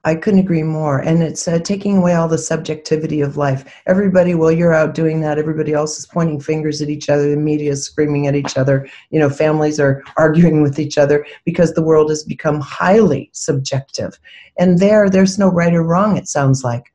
I 0.06 0.14
couldn't 0.14 0.38
agree 0.38 0.62
more. 0.62 1.00
And 1.00 1.20
it's 1.20 1.48
uh, 1.48 1.58
taking 1.58 1.96
away 1.96 2.14
all 2.14 2.28
the 2.28 2.38
subjectivity 2.38 3.20
of 3.22 3.36
life. 3.36 3.64
Everybody, 3.86 4.36
while 4.36 4.52
you're 4.52 4.72
out 4.72 4.94
doing 4.94 5.20
that, 5.22 5.36
everybody 5.36 5.72
else 5.72 5.98
is 5.98 6.06
pointing 6.06 6.38
fingers 6.38 6.80
at 6.80 6.88
each 6.88 7.10
other. 7.10 7.28
The 7.28 7.36
media 7.36 7.72
is 7.72 7.84
screaming 7.84 8.28
at 8.28 8.36
each 8.36 8.56
other. 8.56 8.88
You 9.10 9.18
know, 9.18 9.28
families 9.28 9.80
are 9.80 10.04
arguing 10.16 10.62
with 10.62 10.78
each 10.78 10.96
other 10.96 11.26
because 11.44 11.74
the 11.74 11.82
world 11.82 12.08
has 12.10 12.22
become 12.22 12.60
highly 12.60 13.30
subjective. 13.32 14.16
And 14.56 14.78
there, 14.78 15.10
there's 15.10 15.40
no 15.40 15.48
right 15.48 15.74
or 15.74 15.82
wrong, 15.82 16.16
it 16.16 16.28
sounds 16.28 16.62
like. 16.62 16.92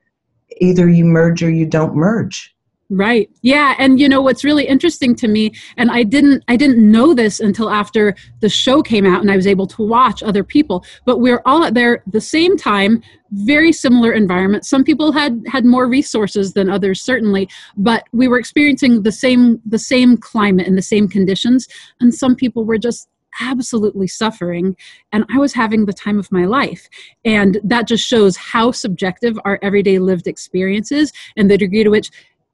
Either 0.61 0.87
you 0.87 1.03
merge 1.03 1.43
or 1.43 1.51
you 1.51 1.65
don't 1.65 1.95
merge. 1.95 2.55
Right. 2.93 3.29
Yeah, 3.41 3.73
and 3.79 4.01
you 4.01 4.09
know 4.09 4.21
what's 4.21 4.43
really 4.43 4.67
interesting 4.67 5.15
to 5.15 5.29
me 5.29 5.53
and 5.77 5.89
I 5.89 6.03
didn't 6.03 6.43
I 6.49 6.57
didn't 6.57 6.91
know 6.91 7.13
this 7.13 7.39
until 7.39 7.69
after 7.69 8.13
the 8.41 8.49
show 8.49 8.83
came 8.83 9.05
out 9.05 9.21
and 9.21 9.31
I 9.31 9.37
was 9.37 9.47
able 9.47 9.65
to 9.67 9.81
watch 9.81 10.21
other 10.21 10.43
people, 10.43 10.83
but 11.05 11.19
we're 11.19 11.41
all 11.45 11.63
at 11.63 11.73
there 11.73 12.03
the 12.05 12.19
same 12.19 12.57
time, 12.57 13.01
very 13.31 13.71
similar 13.71 14.11
environment. 14.11 14.65
Some 14.65 14.83
people 14.83 15.13
had 15.13 15.41
had 15.47 15.63
more 15.63 15.87
resources 15.87 16.51
than 16.51 16.69
others 16.69 17.01
certainly, 17.01 17.47
but 17.77 18.03
we 18.11 18.27
were 18.27 18.37
experiencing 18.37 19.03
the 19.03 19.11
same 19.13 19.61
the 19.65 19.79
same 19.79 20.17
climate 20.17 20.67
and 20.67 20.77
the 20.77 20.81
same 20.81 21.07
conditions 21.07 21.69
and 22.01 22.13
some 22.13 22.35
people 22.35 22.65
were 22.65 22.77
just 22.77 23.07
absolutely 23.39 24.07
suffering 24.07 24.75
and 25.13 25.23
i 25.33 25.37
was 25.37 25.53
having 25.53 25.85
the 25.85 25.93
time 25.93 26.19
of 26.19 26.29
my 26.33 26.43
life 26.43 26.89
and 27.23 27.59
that 27.63 27.87
just 27.87 28.05
shows 28.05 28.35
how 28.35 28.71
subjective 28.71 29.39
our 29.45 29.57
everyday 29.61 29.99
lived 29.99 30.27
experience 30.27 30.91
is 30.91 31.13
and 31.37 31.49
the 31.49 31.57
degree 31.57 31.83
to 31.83 31.89
which 31.89 32.11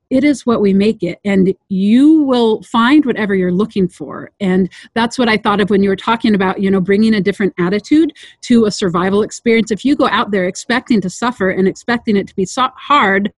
it 0.10 0.24
is 0.24 0.46
what 0.46 0.62
we 0.62 0.74
make 0.74 1.04
it 1.04 1.20
and 1.26 1.54
you 1.70 2.24
will 2.24 2.63
find 2.63 3.06
whatever 3.06 3.36
you're 3.36 3.52
looking 3.52 3.88
for. 3.88 4.32
And 4.39 4.72
that's 4.93 5.17
what 5.17 5.30
i 5.30 5.38
thought 5.38 5.62
of 5.62 5.70
when 5.70 5.84
you 5.84 5.89
were 5.89 5.96
talking 5.96 6.36
about 6.36 6.62
you 6.62 6.72
know 6.72 6.82
bringing 6.82 7.13
a 7.13 7.22
different 7.22 7.54
attitude 7.60 8.13
to 8.41 8.65
a 8.65 8.72
survival 8.72 9.22
experience. 9.22 9.72
If 9.72 9.84
you 9.84 9.96
go 9.96 10.08
out 10.08 10.32
there 10.32 10.46
expecting 10.46 11.02
to 11.02 11.10
suffer 11.10 11.50
and 11.50 11.67
expecting 11.67 12.15
it 12.17 12.28
to 12.28 12.36
be 12.36 12.46
hard 12.76 13.32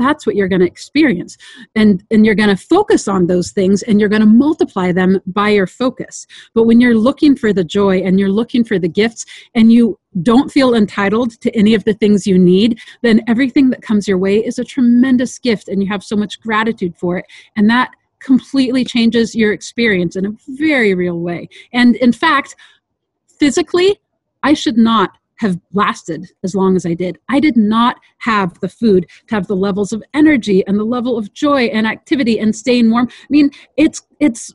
that's 0.00 0.26
what 0.26 0.36
you're 0.36 0.48
going 0.48 0.60
to 0.60 0.66
experience. 0.66 1.36
And 1.74 2.04
and 2.10 2.24
you're 2.24 2.34
going 2.34 2.48
to 2.48 2.56
focus 2.56 3.08
on 3.08 3.26
those 3.26 3.50
things 3.52 3.82
and 3.82 4.00
you're 4.00 4.08
going 4.08 4.20
to 4.20 4.26
multiply 4.26 4.92
them 4.92 5.20
by 5.26 5.50
your 5.50 5.66
focus. 5.66 6.26
But 6.54 6.64
when 6.64 6.80
you're 6.80 6.96
looking 6.96 7.36
for 7.36 7.52
the 7.52 7.64
joy 7.64 7.98
and 7.98 8.18
you're 8.18 8.28
looking 8.30 8.64
for 8.64 8.78
the 8.78 8.88
gifts 8.88 9.24
and 9.54 9.72
you 9.72 9.98
don't 10.22 10.50
feel 10.50 10.74
entitled 10.74 11.40
to 11.40 11.56
any 11.56 11.74
of 11.74 11.84
the 11.84 11.94
things 11.94 12.26
you 12.26 12.36
need 12.36 12.80
then 13.02 13.20
everything 13.28 13.70
that 13.70 13.80
comes 13.80 14.08
your 14.08 14.18
way 14.18 14.38
is 14.38 14.58
a 14.58 14.64
tremendous 14.64 15.38
gift 15.38 15.68
and 15.68 15.80
you 15.80 15.88
have 15.88 16.02
so 16.02 16.16
much 16.16 16.40
gratitude 16.40 16.96
for 16.96 17.18
it. 17.18 17.26
And 17.56 17.70
that 17.70 17.92
completely 18.18 18.84
changes 18.84 19.34
your 19.34 19.52
experience 19.52 20.16
in 20.16 20.26
a 20.26 20.32
very 20.48 20.94
real 20.94 21.20
way. 21.20 21.48
And 21.72 21.96
in 21.96 22.12
fact 22.12 22.56
physically 23.40 23.98
i 24.42 24.52
should 24.52 24.76
not 24.76 25.16
have 25.40 25.58
lasted 25.72 26.30
as 26.44 26.54
long 26.54 26.76
as 26.76 26.84
I 26.84 26.92
did. 26.92 27.18
I 27.30 27.40
did 27.40 27.56
not 27.56 27.98
have 28.18 28.60
the 28.60 28.68
food 28.68 29.06
to 29.26 29.34
have 29.34 29.46
the 29.46 29.56
levels 29.56 29.92
of 29.92 30.02
energy 30.12 30.62
and 30.66 30.78
the 30.78 30.84
level 30.84 31.16
of 31.16 31.32
joy 31.32 31.64
and 31.64 31.86
activity 31.86 32.38
and 32.38 32.54
staying 32.54 32.90
warm. 32.90 33.08
I 33.08 33.26
mean, 33.30 33.50
it's 33.78 34.02
it's 34.20 34.54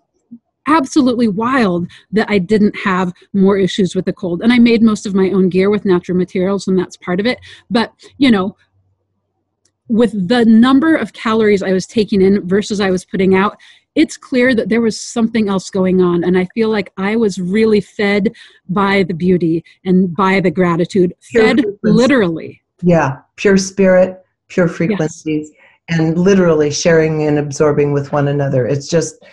absolutely 0.67 1.27
wild 1.27 1.87
that 2.11 2.29
I 2.29 2.37
didn't 2.37 2.75
have 2.77 3.13
more 3.33 3.57
issues 3.57 3.95
with 3.95 4.05
the 4.05 4.13
cold. 4.13 4.41
And 4.41 4.53
I 4.53 4.59
made 4.59 4.81
most 4.81 5.05
of 5.05 5.15
my 5.15 5.29
own 5.31 5.49
gear 5.49 5.69
with 5.69 5.85
natural 5.85 6.17
materials 6.17 6.67
and 6.67 6.77
that's 6.77 6.97
part 6.97 7.19
of 7.19 7.25
it. 7.25 7.39
But, 7.69 7.93
you 8.17 8.31
know, 8.31 8.55
with 9.87 10.27
the 10.27 10.45
number 10.45 10.95
of 10.95 11.13
calories 11.13 11.61
I 11.61 11.71
was 11.71 11.85
taking 11.85 12.21
in 12.21 12.47
versus 12.47 12.79
I 12.79 12.89
was 12.89 13.05
putting 13.05 13.35
out, 13.35 13.57
it's 13.95 14.17
clear 14.17 14.53
that 14.53 14.69
there 14.69 14.81
was 14.81 14.99
something 14.99 15.47
else 15.47 15.69
going 15.69 16.01
on. 16.01 16.23
And 16.23 16.37
I 16.37 16.47
feel 16.53 16.69
like 16.69 16.91
I 16.97 17.15
was 17.15 17.39
really 17.39 17.81
fed 17.81 18.33
by 18.69 19.03
the 19.03 19.13
beauty 19.13 19.63
and 19.85 20.13
by 20.15 20.41
the 20.41 20.51
gratitude, 20.51 21.13
pure 21.31 21.43
fed 21.43 21.55
frequency. 21.55 21.79
literally. 21.83 22.61
Yeah, 22.81 23.19
pure 23.37 23.57
spirit, 23.57 24.23
pure 24.49 24.67
frequencies, 24.67 25.49
yes. 25.51 25.99
and 25.99 26.17
literally 26.17 26.71
sharing 26.71 27.23
and 27.23 27.39
absorbing 27.39 27.93
with 27.93 28.11
one 28.11 28.27
another. 28.27 28.67
It's 28.67 28.89
just, 28.89 29.23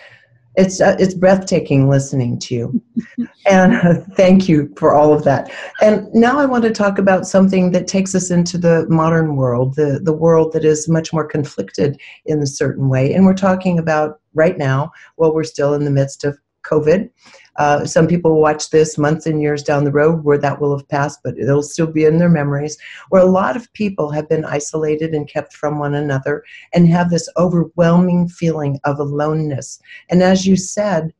it's 0.55 0.79
uh, 0.79 0.95
it's 0.99 1.15
breathtaking 1.15 1.89
listening 1.89 2.37
to 2.37 2.53
you 2.53 2.83
and 3.47 3.73
uh, 3.73 3.95
thank 4.15 4.47
you 4.47 4.71
for 4.77 4.93
all 4.93 5.11
of 5.11 5.23
that 5.23 5.51
and 5.81 6.07
now 6.13 6.37
i 6.37 6.45
want 6.45 6.63
to 6.63 6.69
talk 6.69 6.99
about 6.99 7.25
something 7.25 7.71
that 7.71 7.87
takes 7.87 8.13
us 8.13 8.29
into 8.29 8.59
the 8.59 8.85
modern 8.87 9.35
world 9.35 9.73
the 9.75 9.99
the 10.03 10.13
world 10.13 10.53
that 10.53 10.63
is 10.63 10.87
much 10.87 11.11
more 11.11 11.25
conflicted 11.25 11.99
in 12.27 12.39
a 12.39 12.45
certain 12.45 12.87
way 12.87 13.13
and 13.13 13.25
we're 13.25 13.33
talking 13.33 13.79
about 13.79 14.19
right 14.33 14.57
now 14.57 14.91
while 15.15 15.33
we're 15.33 15.43
still 15.43 15.73
in 15.73 15.85
the 15.85 15.91
midst 15.91 16.23
of 16.23 16.37
covid 16.63 17.09
uh, 17.57 17.85
some 17.85 18.07
people 18.07 18.41
watch 18.41 18.69
this 18.69 18.97
months 18.97 19.25
and 19.25 19.41
years 19.41 19.61
down 19.61 19.83
the 19.83 19.91
road 19.91 20.23
where 20.23 20.37
that 20.37 20.59
will 20.59 20.75
have 20.75 20.87
passed, 20.87 21.19
but 21.23 21.37
it'll 21.37 21.61
still 21.61 21.87
be 21.87 22.05
in 22.05 22.17
their 22.17 22.29
memories, 22.29 22.77
where 23.09 23.21
a 23.21 23.25
lot 23.25 23.55
of 23.55 23.71
people 23.73 24.09
have 24.11 24.27
been 24.27 24.45
isolated 24.45 25.13
and 25.13 25.27
kept 25.27 25.53
from 25.53 25.77
one 25.77 25.93
another 25.93 26.43
and 26.73 26.87
have 26.87 27.09
this 27.09 27.29
overwhelming 27.37 28.27
feeling 28.27 28.79
of 28.85 28.99
aloneness. 28.99 29.79
And 30.09 30.23
as 30.23 30.47
you 30.47 30.55
said, 30.55 31.13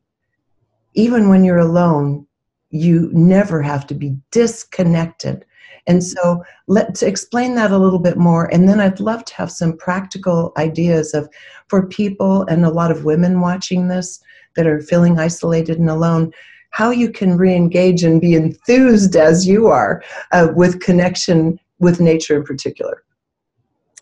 even 0.96 1.30
when 1.30 1.44
you're 1.44 1.58
alone, 1.58 2.26
you 2.70 3.12
never 3.14 3.62
have 3.62 3.86
to 3.88 3.94
be 3.94 4.18
disconnected. 4.32 5.46
And 5.88 6.04
so 6.04 6.44
let's 6.68 7.04
explain 7.04 7.56
that 7.56 7.72
a 7.72 7.78
little 7.78 8.00
bit 8.00 8.18
more. 8.18 8.46
And 8.54 8.68
then 8.68 8.80
I'd 8.80 9.00
love 9.00 9.26
to 9.26 9.36
have 9.36 9.52
some 9.52 9.78
practical 9.78 10.54
ideas 10.58 11.14
of 11.14 11.30
for 11.68 11.88
people 11.88 12.44
and 12.44 12.66
a 12.66 12.70
lot 12.70 12.92
of 12.92 13.06
women 13.06 13.42
watching 13.42 13.88
this 13.88 14.22
that 14.56 14.68
are 14.68 14.82
feeling 14.82 15.20
isolated 15.20 15.80
and 15.80 15.90
alone, 15.90 16.32
how 16.70 16.92
you 16.92 17.12
can 17.12 17.38
re-engage 17.38 18.04
and 18.04 18.22
be 18.22 18.36
enthused 18.36 19.16
as 19.16 19.48
you 19.48 19.68
are 19.68 20.04
uh, 20.32 20.50
with 20.56 20.80
connection 20.80 21.60
with 21.80 22.00
nature 22.00 22.38
in 22.38 22.44
particular. 22.44 23.04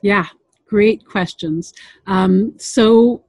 Yeah, 0.01 0.25
great 0.67 1.05
questions. 1.05 1.73
Um, 2.07 2.53
so 2.57 3.23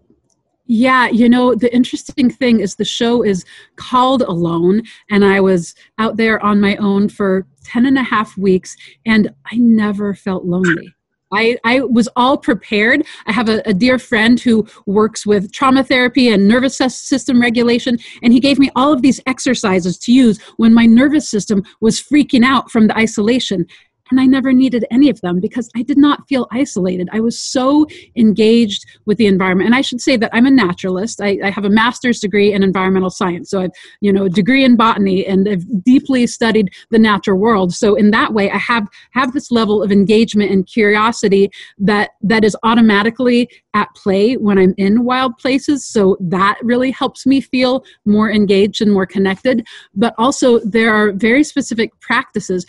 yeah, 0.67 1.09
you 1.09 1.29
know, 1.29 1.55
the 1.55 1.73
interesting 1.75 2.31
thing 2.31 2.61
is 2.61 2.77
the 2.77 2.85
show 2.85 3.23
is 3.23 3.45
called 3.77 4.23
Alone, 4.23 4.83
and 5.11 5.25
I 5.25 5.41
was 5.41 5.75
out 5.99 6.17
there 6.17 6.43
on 6.45 6.61
my 6.61 6.77
own 6.77 7.09
for 7.09 7.47
10 7.65 7.87
and 7.87 7.99
a 7.99 8.03
half 8.03 8.37
weeks, 8.37 8.77
and 9.05 9.35
I 9.47 9.57
never 9.57 10.15
felt 10.15 10.45
lonely. 10.45 10.95
I, 11.35 11.57
I 11.65 11.81
was 11.81 12.09
all 12.15 12.37
prepared. 12.37 13.07
I 13.27 13.33
have 13.33 13.49
a, 13.49 13.63
a, 13.67 13.73
dear 13.73 13.99
friend 13.99 14.39
who 14.39 14.67
works 14.85 15.25
with 15.25 15.51
trauma 15.51 15.83
therapy 15.83 16.29
and 16.29 16.47
nervous 16.47 16.77
system 16.77 17.41
regulation, 17.41 17.97
and 18.23 18.35
he 18.35 18.41
gave 18.41 18.59
me 18.59 18.71
all 18.77 18.93
of 18.93 19.01
these 19.01 19.19
exercises 19.27 19.97
to 20.01 20.13
use 20.13 20.41
when 20.59 20.75
my 20.75 20.85
nervous 20.85 21.27
system 21.29 21.65
was 21.81 22.03
freaking 22.03 22.45
out 22.45 22.71
from 22.71 22.87
the 22.87 22.97
isolation 22.99 23.67
and 24.13 24.21
I 24.21 24.27
never 24.27 24.53
needed 24.53 24.85
any 24.91 25.09
of 25.09 25.23
them 25.23 25.41
because 25.41 25.71
I 25.75 25.81
did 25.81 25.97
not 25.97 26.29
feel 26.29 26.47
isolated. 26.53 27.09
I 27.13 27.21
was 27.21 27.39
so 27.39 27.87
engaged 28.15 28.85
with 29.07 29.17
the 29.17 29.27
environment. 29.27 29.69
And 29.69 29.75
I 29.75 29.81
should 29.81 30.03
say 30.03 30.19
that 30.19 30.29
I'm 30.35 30.45
a 30.45 30.51
naturalist. 30.51 31.23
I, 31.23 31.39
I 31.43 31.49
have 31.49 31.65
a 31.65 31.71
master's 31.71 32.21
degree 32.21 32.53
in 32.53 32.63
environmental 32.63 33.09
science. 33.09 33.49
So 33.49 33.63
I've, 33.63 33.71
you 34.03 34.13
know, 34.13 34.27
a 34.27 34.29
degree 34.29 34.65
in 34.65 34.77
botany 34.77 35.25
and 35.25 35.49
I've 35.49 35.65
deeply 35.83 36.27
studied 36.27 36.75
the 36.91 36.99
natural 36.99 37.39
world. 37.39 37.73
So 37.73 37.95
in 37.95 38.11
that 38.11 38.35
way, 38.35 38.51
I 38.51 38.59
have 38.59 38.87
have 39.13 39.33
this 39.33 39.51
level 39.51 39.83
of 39.83 39.91
engagement 39.91 40.51
and 40.51 40.67
curiosity 40.67 41.51
that 41.79 42.11
that 42.21 42.45
is 42.45 42.55
automatically 42.65 43.49
at 43.73 43.89
play 43.97 44.35
when 44.35 44.59
I'm 44.59 44.75
in 44.77 45.05
wild 45.05 45.39
places. 45.39 45.87
So 45.87 46.19
that 46.21 46.59
really 46.63 46.91
helps 46.91 47.25
me 47.25 47.41
feel 47.41 47.83
more 48.05 48.31
engaged 48.31 48.83
and 48.83 48.93
more 48.93 49.07
connected. 49.07 49.67
But 49.95 50.15
also 50.19 50.59
there 50.59 50.93
are 50.93 51.13
very 51.13 51.43
specific 51.43 51.99
practices 52.01 52.67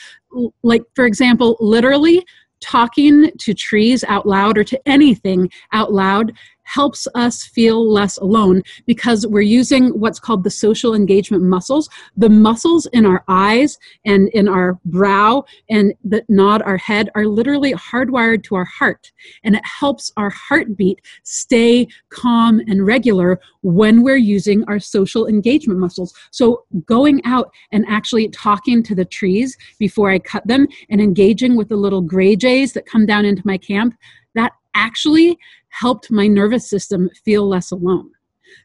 like 0.63 0.83
for 0.95 1.05
example 1.05 1.57
literally 1.59 2.23
talking 2.61 3.29
to 3.39 3.53
trees 3.53 4.03
out 4.05 4.25
loud 4.25 4.57
or 4.57 4.63
to 4.63 4.79
anything 4.87 5.49
out 5.73 5.91
loud 5.91 6.31
helps 6.63 7.07
us 7.15 7.43
feel 7.43 7.89
less 7.89 8.17
alone 8.17 8.61
because 8.85 9.27
we're 9.27 9.41
using 9.41 9.89
what's 9.99 10.19
called 10.19 10.43
the 10.43 10.49
social 10.49 10.93
engagement 10.93 11.43
muscles. 11.43 11.89
The 12.17 12.29
muscles 12.29 12.85
in 12.87 13.05
our 13.05 13.23
eyes 13.27 13.77
and 14.05 14.29
in 14.29 14.47
our 14.47 14.79
brow 14.85 15.43
and 15.69 15.93
that 16.05 16.29
nod 16.29 16.61
our 16.63 16.77
head 16.77 17.09
are 17.15 17.25
literally 17.25 17.73
hardwired 17.73 18.43
to 18.43 18.55
our 18.55 18.65
heart. 18.65 19.11
And 19.43 19.55
it 19.55 19.65
helps 19.65 20.11
our 20.17 20.29
heartbeat 20.29 21.01
stay 21.23 21.87
calm 22.09 22.59
and 22.67 22.85
regular 22.85 23.39
when 23.61 24.03
we're 24.03 24.17
using 24.17 24.63
our 24.65 24.79
social 24.79 25.27
engagement 25.27 25.79
muscles. 25.79 26.13
So 26.31 26.65
going 26.85 27.21
out 27.25 27.51
and 27.71 27.85
actually 27.87 28.29
talking 28.29 28.83
to 28.83 28.95
the 28.95 29.05
trees 29.05 29.57
before 29.79 30.11
I 30.11 30.19
cut 30.19 30.45
them 30.47 30.67
and 30.89 31.01
engaging 31.01 31.55
with 31.55 31.69
the 31.69 31.75
little 31.75 32.01
gray 32.01 32.35
jays 32.35 32.73
that 32.73 32.85
come 32.85 33.05
down 33.05 33.25
into 33.25 33.41
my 33.45 33.57
camp, 33.57 33.95
that 34.35 34.53
actually 34.75 35.37
helped 35.73 36.11
my 36.11 36.27
nervous 36.27 36.69
system 36.69 37.09
feel 37.25 37.47
less 37.47 37.71
alone. 37.71 38.11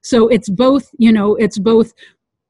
So 0.02 0.28
it's 0.28 0.48
both, 0.48 0.90
you 0.98 1.12
know, 1.12 1.34
it's 1.36 1.58
both 1.58 1.92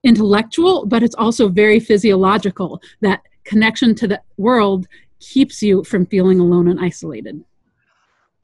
intellectual, 0.04 0.86
but 0.86 1.02
it's 1.02 1.14
also 1.14 1.48
very 1.48 1.80
physiological. 1.80 2.80
That 3.00 3.22
connection 3.44 3.94
to 3.96 4.08
the 4.08 4.20
world 4.36 4.86
keeps 5.20 5.62
you 5.62 5.84
from 5.84 6.06
feeling 6.06 6.40
alone 6.40 6.68
and 6.68 6.80
isolated. 6.80 7.42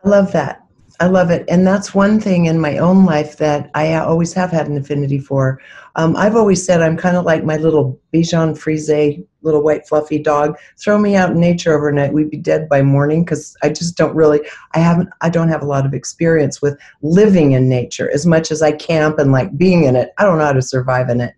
I 0.04 0.08
love 0.08 0.32
that. 0.32 0.63
I 1.00 1.06
love 1.06 1.30
it. 1.30 1.44
And 1.48 1.66
that's 1.66 1.92
one 1.92 2.20
thing 2.20 2.46
in 2.46 2.60
my 2.60 2.78
own 2.78 3.04
life 3.04 3.36
that 3.38 3.68
I 3.74 3.94
always 3.94 4.32
have 4.34 4.52
had 4.52 4.68
an 4.68 4.76
affinity 4.76 5.18
for. 5.18 5.60
Um, 5.96 6.14
I've 6.16 6.36
always 6.36 6.64
said 6.64 6.82
I'm 6.82 6.96
kind 6.96 7.16
of 7.16 7.24
like 7.24 7.44
my 7.44 7.56
little 7.56 8.00
Bichon 8.12 8.56
Frise, 8.56 9.18
little 9.42 9.62
white 9.62 9.88
fluffy 9.88 10.18
dog. 10.18 10.56
Throw 10.78 10.98
me 10.98 11.16
out 11.16 11.32
in 11.32 11.40
nature 11.40 11.76
overnight, 11.76 12.12
we'd 12.12 12.30
be 12.30 12.36
dead 12.36 12.68
by 12.68 12.82
morning 12.82 13.24
because 13.24 13.56
I 13.62 13.70
just 13.70 13.96
don't 13.96 14.14
really, 14.14 14.40
I 14.74 14.78
haven't, 14.78 15.08
I 15.20 15.30
don't 15.30 15.48
have 15.48 15.62
a 15.62 15.66
lot 15.66 15.84
of 15.84 15.94
experience 15.94 16.62
with 16.62 16.78
living 17.02 17.52
in 17.52 17.68
nature 17.68 18.08
as 18.12 18.24
much 18.24 18.52
as 18.52 18.62
I 18.62 18.70
camp 18.70 19.18
and 19.18 19.32
like 19.32 19.56
being 19.58 19.84
in 19.84 19.96
it. 19.96 20.12
I 20.18 20.24
don't 20.24 20.38
know 20.38 20.44
how 20.44 20.52
to 20.52 20.62
survive 20.62 21.08
in 21.08 21.20
it. 21.20 21.34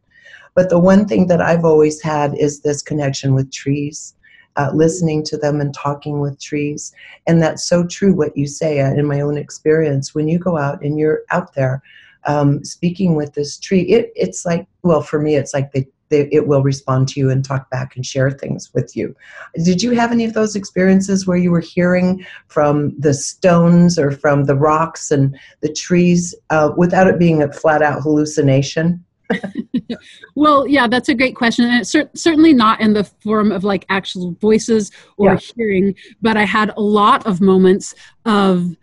But 0.55 0.69
the 0.69 0.79
one 0.79 1.07
thing 1.07 1.29
that 1.29 1.41
I've 1.41 1.65
always 1.65 2.03
had 2.03 2.37
is 2.37 2.61
this 2.61 2.83
connection 2.83 3.35
with 3.35 3.53
trees 3.53 4.16
uh, 4.57 4.71
listening 4.75 5.23
to 5.25 5.37
them 5.37 5.61
and 5.61 5.75
talking 5.75 6.21
with 6.21 6.41
trees. 6.41 6.93
And 7.27 7.43
that's 7.43 7.69
so 7.69 7.87
true 7.87 8.15
what 8.15 8.37
you 8.37 8.47
say 8.47 8.81
uh, 8.81 8.93
in 8.95 9.07
my 9.07 9.21
own 9.21 9.37
experience. 9.37 10.15
When 10.15 10.29
you 10.29 10.39
go 10.39 10.57
out 10.57 10.83
and 10.83 10.99
you're 10.99 11.23
out 11.31 11.55
there 11.55 11.83
um, 12.25 12.65
speaking 12.65 13.15
with 13.15 13.35
this 13.35 13.59
tree, 13.59 13.83
it, 13.83 14.13
it's 14.17 14.45
like, 14.45 14.67
well, 14.83 15.03
for 15.03 15.21
me, 15.21 15.37
it's 15.37 15.55
like 15.55 15.73
they, 15.73 15.87
they, 16.09 16.29
it 16.31 16.47
will 16.47 16.63
respond 16.63 17.09
to 17.09 17.21
you 17.21 17.31
and 17.31 17.45
talk 17.45 17.69
back 17.71 17.97
and 17.97 18.07
share 18.07 18.31
things 18.31 18.73
with 18.75 18.97
you. 18.97 19.15
Did 19.65 19.83
you 19.83 19.91
have 19.93 20.13
any 20.13 20.25
of 20.25 20.35
those 20.35 20.57
experiences 20.57 21.27
where 21.27 21.37
you 21.37 21.51
were 21.51 21.61
hearing 21.61 22.25
from 22.49 22.99
the 22.99 23.13
stones 23.13 23.99
or 23.99 24.13
from 24.13 24.45
the 24.45 24.55
rocks 24.55 25.11
and 25.11 25.37
the 25.61 25.73
trees 25.73 26.35
uh, 26.51 26.71
without 26.77 27.09
it 27.09 27.19
being 27.19 27.43
a 27.43 27.53
flat 27.53 27.83
out 27.83 28.03
hallucination? 28.03 29.05
well, 30.35 30.67
yeah, 30.67 30.87
that's 30.87 31.09
a 31.09 31.15
great 31.15 31.37
question. 31.37 31.67
And 31.67 31.81
it's 31.81 31.91
cer- 31.91 32.11
certainly 32.15 32.53
not 32.53 32.81
in 32.81 32.93
the 32.93 33.05
form 33.05 33.53
of 33.53 33.65
like 33.65 33.85
actual 33.89 34.33
voices 34.41 34.91
or 35.17 35.33
yeah. 35.33 35.39
hearing, 35.57 35.95
but 36.23 36.37
I 36.37 36.45
had 36.45 36.73
a 36.77 36.81
lot 36.81 37.27
of 37.27 37.41
moments 37.41 37.95
of 38.25 38.77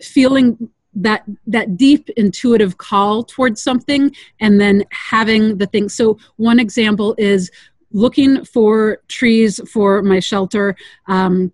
feeling 0.00 0.70
that 0.94 1.22
that 1.46 1.76
deep 1.76 2.10
intuitive 2.10 2.78
call 2.78 3.22
towards 3.22 3.62
something 3.62 4.14
and 4.40 4.60
then 4.60 4.82
having 4.90 5.56
the 5.58 5.66
thing 5.66 5.88
so 5.88 6.18
one 6.36 6.58
example 6.58 7.14
is 7.16 7.48
looking 7.92 8.44
for 8.44 9.00
trees 9.06 9.60
for 9.70 10.02
my 10.02 10.18
shelter 10.18 10.74
um, 11.06 11.52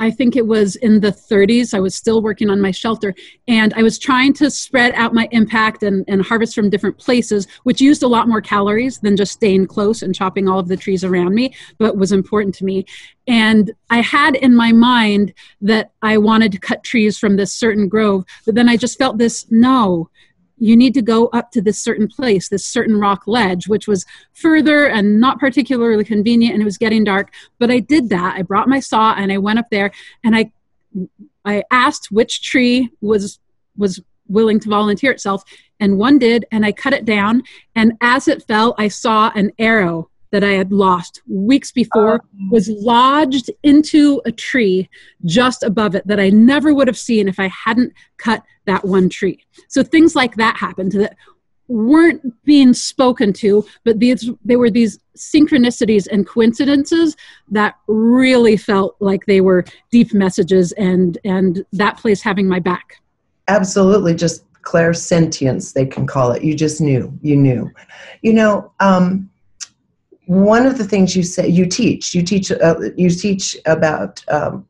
I 0.00 0.10
think 0.10 0.36
it 0.36 0.46
was 0.46 0.76
in 0.76 1.00
the 1.00 1.10
30s. 1.10 1.74
I 1.74 1.80
was 1.80 1.94
still 1.94 2.22
working 2.22 2.50
on 2.50 2.60
my 2.60 2.70
shelter, 2.70 3.14
and 3.48 3.72
I 3.74 3.82
was 3.82 3.98
trying 3.98 4.32
to 4.34 4.50
spread 4.50 4.94
out 4.94 5.14
my 5.14 5.28
impact 5.30 5.82
and, 5.82 6.04
and 6.08 6.22
harvest 6.22 6.54
from 6.54 6.70
different 6.70 6.98
places, 6.98 7.46
which 7.62 7.80
used 7.80 8.02
a 8.02 8.08
lot 8.08 8.28
more 8.28 8.40
calories 8.40 8.98
than 8.98 9.16
just 9.16 9.32
staying 9.32 9.66
close 9.66 10.02
and 10.02 10.14
chopping 10.14 10.48
all 10.48 10.58
of 10.58 10.68
the 10.68 10.76
trees 10.76 11.04
around 11.04 11.34
me, 11.34 11.54
but 11.78 11.96
was 11.96 12.12
important 12.12 12.54
to 12.56 12.64
me. 12.64 12.84
And 13.26 13.72
I 13.90 14.00
had 14.00 14.36
in 14.36 14.54
my 14.54 14.72
mind 14.72 15.32
that 15.60 15.92
I 16.02 16.18
wanted 16.18 16.52
to 16.52 16.58
cut 16.58 16.84
trees 16.84 17.18
from 17.18 17.36
this 17.36 17.52
certain 17.52 17.88
grove, 17.88 18.24
but 18.44 18.54
then 18.54 18.68
I 18.68 18.76
just 18.76 18.98
felt 18.98 19.18
this 19.18 19.46
no, 19.50 20.10
you 20.56 20.76
need 20.76 20.94
to 20.94 21.02
go 21.02 21.26
up 21.28 21.50
to 21.52 21.60
this 21.60 21.82
certain 21.82 22.08
place, 22.08 22.48
this 22.48 22.66
certain 22.66 22.98
rock 22.98 23.26
ledge, 23.26 23.66
which 23.66 23.88
was 23.88 24.06
further 24.32 24.86
and 24.86 25.20
not 25.20 25.40
particularly 25.40 26.04
convenient, 26.04 26.54
and 26.54 26.62
it 26.62 26.66
was 26.66 26.78
getting 26.78 27.04
dark. 27.04 27.32
But 27.58 27.70
I 27.70 27.80
did 27.80 28.08
that. 28.10 28.36
I 28.36 28.42
brought 28.42 28.68
my 28.68 28.80
saw 28.80 29.14
and 29.14 29.32
I 29.32 29.38
went 29.38 29.58
up 29.58 29.70
there 29.70 29.90
and 30.22 30.36
I 30.36 30.52
I 31.44 31.64
asked 31.70 32.10
which 32.10 32.42
tree 32.42 32.90
was 33.00 33.38
was 33.76 34.00
willing 34.28 34.60
to 34.60 34.68
volunteer 34.68 35.10
itself, 35.10 35.42
and 35.80 35.98
one 35.98 36.18
did, 36.18 36.46
and 36.50 36.64
I 36.64 36.72
cut 36.72 36.92
it 36.92 37.04
down. 37.04 37.42
And 37.74 37.94
as 38.00 38.28
it 38.28 38.44
fell, 38.44 38.74
I 38.78 38.88
saw 38.88 39.30
an 39.34 39.52
arrow 39.58 40.08
that 40.34 40.42
I 40.42 40.50
had 40.50 40.72
lost 40.72 41.22
weeks 41.28 41.70
before 41.70 42.20
oh. 42.20 42.48
was 42.50 42.68
lodged 42.68 43.52
into 43.62 44.20
a 44.24 44.32
tree 44.32 44.90
just 45.24 45.62
above 45.62 45.94
it 45.94 46.04
that 46.08 46.18
I 46.18 46.28
never 46.30 46.74
would 46.74 46.88
have 46.88 46.98
seen 46.98 47.28
if 47.28 47.38
I 47.38 47.46
hadn't 47.46 47.92
cut 48.16 48.42
that 48.64 48.84
one 48.84 49.08
tree. 49.08 49.44
So 49.68 49.84
things 49.84 50.16
like 50.16 50.34
that 50.34 50.56
happened 50.56 50.90
that 50.92 51.16
weren't 51.68 52.20
being 52.44 52.74
spoken 52.74 53.32
to, 53.34 53.64
but 53.84 54.00
these 54.00 54.28
they 54.44 54.56
were 54.56 54.70
these 54.70 54.98
synchronicities 55.16 56.08
and 56.10 56.26
coincidences 56.26 57.16
that 57.52 57.76
really 57.86 58.56
felt 58.56 58.96
like 58.98 59.24
they 59.26 59.40
were 59.40 59.64
deep 59.92 60.12
messages 60.12 60.72
and 60.72 61.16
and 61.24 61.64
that 61.72 61.96
place 61.96 62.22
having 62.22 62.48
my 62.48 62.58
back. 62.58 62.96
Absolutely, 63.46 64.16
just 64.16 64.44
clairsentience 64.62 65.74
they 65.74 65.86
can 65.86 66.08
call 66.08 66.32
it. 66.32 66.42
You 66.42 66.56
just 66.56 66.80
knew, 66.80 67.16
you 67.22 67.36
knew. 67.36 67.70
You 68.22 68.32
know, 68.32 68.72
um, 68.80 69.30
one 70.26 70.66
of 70.66 70.78
the 70.78 70.84
things 70.84 71.14
you 71.14 71.22
say 71.22 71.46
you 71.46 71.66
teach 71.66 72.14
you 72.14 72.22
teach 72.22 72.50
uh, 72.50 72.76
you 72.96 73.10
teach 73.10 73.56
about 73.66 74.24
um, 74.28 74.66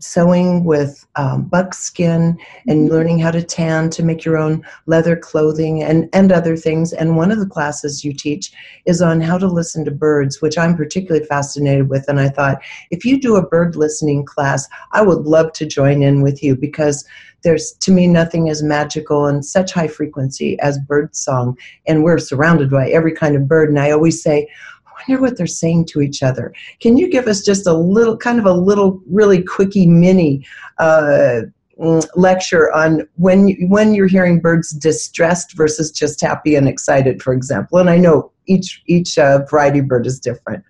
sewing 0.00 0.64
with 0.64 1.06
um, 1.16 1.44
buckskin 1.44 2.38
and 2.68 2.84
mm-hmm. 2.84 2.92
learning 2.92 3.18
how 3.18 3.30
to 3.30 3.42
tan 3.42 3.90
to 3.90 4.02
make 4.02 4.24
your 4.24 4.36
own 4.36 4.64
leather 4.86 5.16
clothing 5.16 5.82
and, 5.82 6.08
and 6.12 6.30
other 6.30 6.56
things. 6.56 6.92
And 6.92 7.16
one 7.16 7.32
of 7.32 7.38
the 7.38 7.46
classes 7.46 8.04
you 8.04 8.12
teach 8.12 8.52
is 8.86 9.02
on 9.02 9.20
how 9.20 9.38
to 9.38 9.46
listen 9.46 9.84
to 9.84 9.90
birds, 9.90 10.40
which 10.40 10.56
I'm 10.56 10.76
particularly 10.76 11.26
fascinated 11.26 11.88
with. 11.88 12.04
And 12.08 12.20
I 12.20 12.28
thought, 12.28 12.62
if 12.90 13.04
you 13.04 13.20
do 13.20 13.36
a 13.36 13.46
bird 13.46 13.74
listening 13.74 14.24
class, 14.24 14.68
I 14.92 15.02
would 15.02 15.22
love 15.26 15.52
to 15.54 15.66
join 15.66 16.02
in 16.02 16.22
with 16.22 16.42
you 16.42 16.54
because 16.54 17.04
there's 17.42 17.72
to 17.72 17.92
me 17.92 18.06
nothing 18.06 18.48
as 18.48 18.64
magical 18.64 19.26
and 19.26 19.44
such 19.44 19.72
high 19.72 19.86
frequency 19.86 20.58
as 20.60 20.78
bird 20.78 21.14
song. 21.14 21.56
And 21.86 22.02
we're 22.02 22.18
surrounded 22.18 22.70
by 22.70 22.90
every 22.90 23.14
kind 23.14 23.36
of 23.36 23.46
bird. 23.46 23.68
And 23.68 23.78
I 23.78 23.90
always 23.92 24.22
say, 24.22 24.48
wonder 25.08 25.20
what 25.20 25.36
they're 25.36 25.46
saying 25.46 25.86
to 25.86 26.00
each 26.00 26.22
other. 26.22 26.52
Can 26.80 26.96
you 26.96 27.10
give 27.10 27.26
us 27.26 27.42
just 27.42 27.66
a 27.66 27.72
little, 27.72 28.16
kind 28.16 28.38
of 28.38 28.46
a 28.46 28.52
little, 28.52 29.00
really 29.06 29.42
quickie 29.42 29.86
mini 29.86 30.46
uh, 30.78 31.42
mm, 31.78 32.08
lecture 32.16 32.72
on 32.72 33.08
when 33.16 33.48
you, 33.48 33.66
when 33.68 33.94
you're 33.94 34.08
hearing 34.08 34.40
birds 34.40 34.70
distressed 34.70 35.56
versus 35.56 35.90
just 35.90 36.20
happy 36.20 36.54
and 36.54 36.68
excited, 36.68 37.22
for 37.22 37.32
example? 37.32 37.78
And 37.78 37.90
I 37.90 37.98
know 37.98 38.32
each 38.46 38.82
each 38.86 39.18
uh, 39.18 39.44
variety 39.50 39.80
bird 39.80 40.06
is 40.06 40.18
different. 40.18 40.64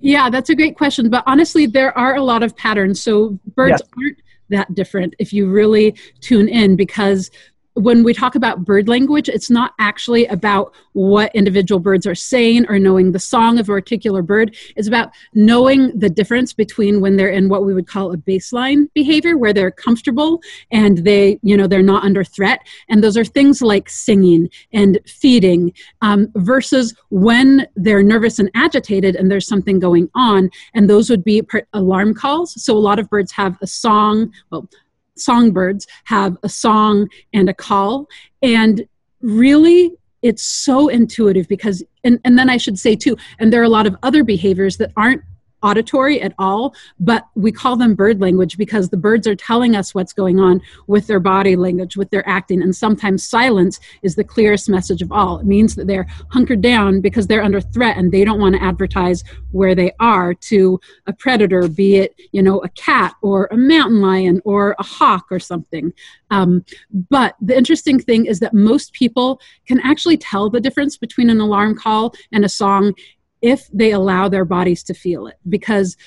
Yeah, 0.00 0.28
that's 0.28 0.50
a 0.50 0.54
great 0.54 0.76
question. 0.76 1.08
But 1.08 1.24
honestly, 1.26 1.66
there 1.66 1.96
are 1.96 2.16
a 2.16 2.22
lot 2.22 2.42
of 2.42 2.54
patterns. 2.56 3.02
So 3.02 3.38
birds 3.54 3.80
yes. 3.80 3.82
aren't 3.96 4.18
that 4.50 4.74
different 4.74 5.14
if 5.18 5.32
you 5.32 5.50
really 5.50 5.94
tune 6.20 6.48
in 6.48 6.76
because 6.76 7.30
when 7.74 8.04
we 8.04 8.14
talk 8.14 8.34
about 8.34 8.64
bird 8.64 8.88
language, 8.88 9.28
it's 9.28 9.50
not 9.50 9.74
actually 9.78 10.26
about 10.26 10.72
what 10.92 11.34
individual 11.34 11.80
birds 11.80 12.06
are 12.06 12.14
saying 12.14 12.66
or 12.68 12.78
knowing 12.78 13.12
the 13.12 13.18
song 13.18 13.58
of 13.58 13.68
a 13.68 13.72
particular 13.72 14.22
bird. 14.22 14.56
It's 14.76 14.86
about 14.86 15.10
knowing 15.34 15.98
the 15.98 16.08
difference 16.08 16.52
between 16.52 17.00
when 17.00 17.16
they're 17.16 17.28
in 17.28 17.48
what 17.48 17.64
we 17.64 17.74
would 17.74 17.88
call 17.88 18.12
a 18.12 18.16
baseline 18.16 18.86
behavior, 18.94 19.36
where 19.36 19.52
they're 19.52 19.72
comfortable 19.72 20.40
and 20.70 20.98
they, 20.98 21.40
you 21.42 21.56
know, 21.56 21.66
they're 21.66 21.82
not 21.82 22.04
under 22.04 22.22
threat. 22.22 22.60
And 22.88 23.02
those 23.02 23.16
are 23.16 23.24
things 23.24 23.60
like 23.60 23.90
singing 23.90 24.48
and 24.72 25.00
feeding, 25.06 25.72
um, 26.00 26.28
versus 26.36 26.94
when 27.10 27.66
they're 27.74 28.02
nervous 28.04 28.38
and 28.38 28.50
agitated 28.54 29.16
and 29.16 29.30
there's 29.30 29.48
something 29.48 29.80
going 29.80 30.08
on. 30.14 30.48
And 30.74 30.88
those 30.88 31.10
would 31.10 31.24
be 31.24 31.42
alarm 31.72 32.14
calls. 32.14 32.62
So 32.62 32.76
a 32.76 32.78
lot 32.78 33.00
of 33.00 33.10
birds 33.10 33.32
have 33.32 33.58
a 33.60 33.66
song, 33.66 34.32
well, 34.50 34.68
songbirds 35.16 35.86
have 36.04 36.36
a 36.42 36.48
song 36.48 37.08
and 37.32 37.48
a 37.48 37.54
call. 37.54 38.08
And 38.42 38.86
really 39.20 39.92
it's 40.22 40.42
so 40.42 40.88
intuitive 40.88 41.48
because 41.48 41.82
and, 42.02 42.20
and 42.24 42.38
then 42.38 42.50
i 42.50 42.56
should 42.56 42.78
say 42.78 42.94
too 42.94 43.16
and 43.38 43.52
there 43.52 43.60
are 43.60 43.64
a 43.64 43.70
lot 43.70 43.86
of 43.86 43.96
other 44.02 44.22
behaviors 44.22 44.76
that 44.76 44.92
aren't 44.96 45.22
auditory 45.64 46.20
at 46.20 46.34
all, 46.38 46.74
but 47.00 47.26
we 47.34 47.50
call 47.50 47.76
them 47.76 47.94
bird 47.94 48.20
language 48.20 48.56
because 48.58 48.90
the 48.90 48.96
birds 48.96 49.26
are 49.26 49.34
telling 49.34 49.74
us 49.74 49.94
what's 49.94 50.12
going 50.12 50.38
on 50.38 50.60
with 50.86 51.06
their 51.06 51.18
body 51.18 51.56
language, 51.56 51.96
with 51.96 52.10
their 52.10 52.28
acting. 52.28 52.62
And 52.62 52.76
sometimes 52.76 53.26
silence 53.26 53.80
is 54.02 54.14
the 54.14 54.22
clearest 54.24 54.68
message 54.68 55.02
of 55.02 55.10
all. 55.10 55.38
It 55.38 55.46
means 55.46 55.74
that 55.74 55.86
they're 55.86 56.06
hunkered 56.28 56.60
down 56.60 57.00
because 57.00 57.26
they're 57.26 57.42
under 57.42 57.60
threat 57.60 57.96
and 57.96 58.12
they 58.12 58.24
don't 58.24 58.40
want 58.40 58.54
to 58.54 58.62
advertise 58.62 59.24
where 59.52 59.74
they 59.74 59.92
are 59.98 60.34
to 60.34 60.78
a 61.06 61.12
predator, 61.12 61.66
be 61.66 61.96
it, 61.96 62.14
you 62.32 62.42
know, 62.42 62.58
a 62.60 62.68
cat 62.70 63.14
or 63.22 63.48
a 63.50 63.56
mountain 63.56 64.00
lion 64.00 64.40
or 64.44 64.76
a 64.78 64.82
hawk 64.82 65.26
or 65.30 65.40
something. 65.40 65.92
Um, 66.30 66.64
but 67.10 67.36
the 67.40 67.56
interesting 67.56 67.98
thing 67.98 68.26
is 68.26 68.40
that 68.40 68.52
most 68.52 68.92
people 68.92 69.40
can 69.66 69.80
actually 69.80 70.16
tell 70.16 70.50
the 70.50 70.60
difference 70.60 70.96
between 70.96 71.30
an 71.30 71.40
alarm 71.40 71.76
call 71.76 72.14
and 72.32 72.44
a 72.44 72.48
song 72.48 72.92
if 73.44 73.68
they 73.74 73.92
allow 73.92 74.26
their 74.26 74.46
bodies 74.46 74.82
to 74.82 74.94
feel 74.94 75.26
it 75.26 75.36
because 75.50 75.98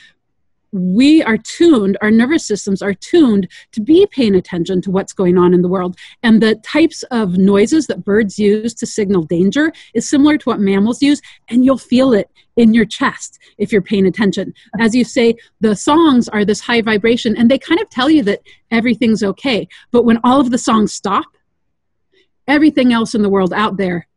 we 0.72 1.22
are 1.22 1.38
tuned, 1.38 1.96
our 2.02 2.10
nervous 2.10 2.46
systems 2.46 2.82
are 2.82 2.96
tuned 2.96 3.48
to 3.74 3.80
be 3.80 4.08
paying 4.08 4.34
attention 4.34 4.82
to 4.82 4.90
what's 4.90 5.14
going 5.14 5.38
on 5.38 5.54
in 5.54 5.62
the 5.62 5.68
world. 5.68 5.96
And 6.24 6.42
the 6.42 6.56
types 6.56 7.04
of 7.04 7.38
noises 7.38 7.86
that 7.88 8.04
birds 8.04 8.40
use 8.40 8.74
to 8.74 8.88
signal 8.88 9.22
danger 9.22 9.72
is 9.94 10.10
similar 10.10 10.40
to 10.40 10.50
what 10.50 10.60
mammals 10.60 11.02
use, 11.02 11.22
and 11.48 11.64
you'll 11.64 11.78
feel 11.78 12.12
it 12.12 12.28
in 12.56 12.74
your 12.74 12.86
chest 12.86 13.38
if 13.60 13.72
you're 13.72 13.84
paying 13.84 14.08
attention. 14.08 14.52
As 14.80 14.96
you 14.96 15.04
say, 15.04 15.36
the 15.62 15.76
songs 15.76 16.28
are 16.28 16.44
this 16.44 16.60
high 16.60 16.82
vibration, 16.82 17.38
and 17.38 17.52
they 17.52 17.60
kind 17.60 17.80
of 17.80 17.90
tell 17.92 18.10
you 18.10 18.24
that 18.24 18.42
everything's 18.72 19.22
okay. 19.22 19.68
But 19.92 20.06
when 20.06 20.20
all 20.24 20.42
of 20.42 20.50
the 20.50 20.58
songs 20.58 20.92
stop, 20.92 21.28
everything 22.48 22.94
else 22.94 23.14
in 23.14 23.22
the 23.22 23.30
world 23.30 23.54
out 23.54 23.78
there 23.78 24.08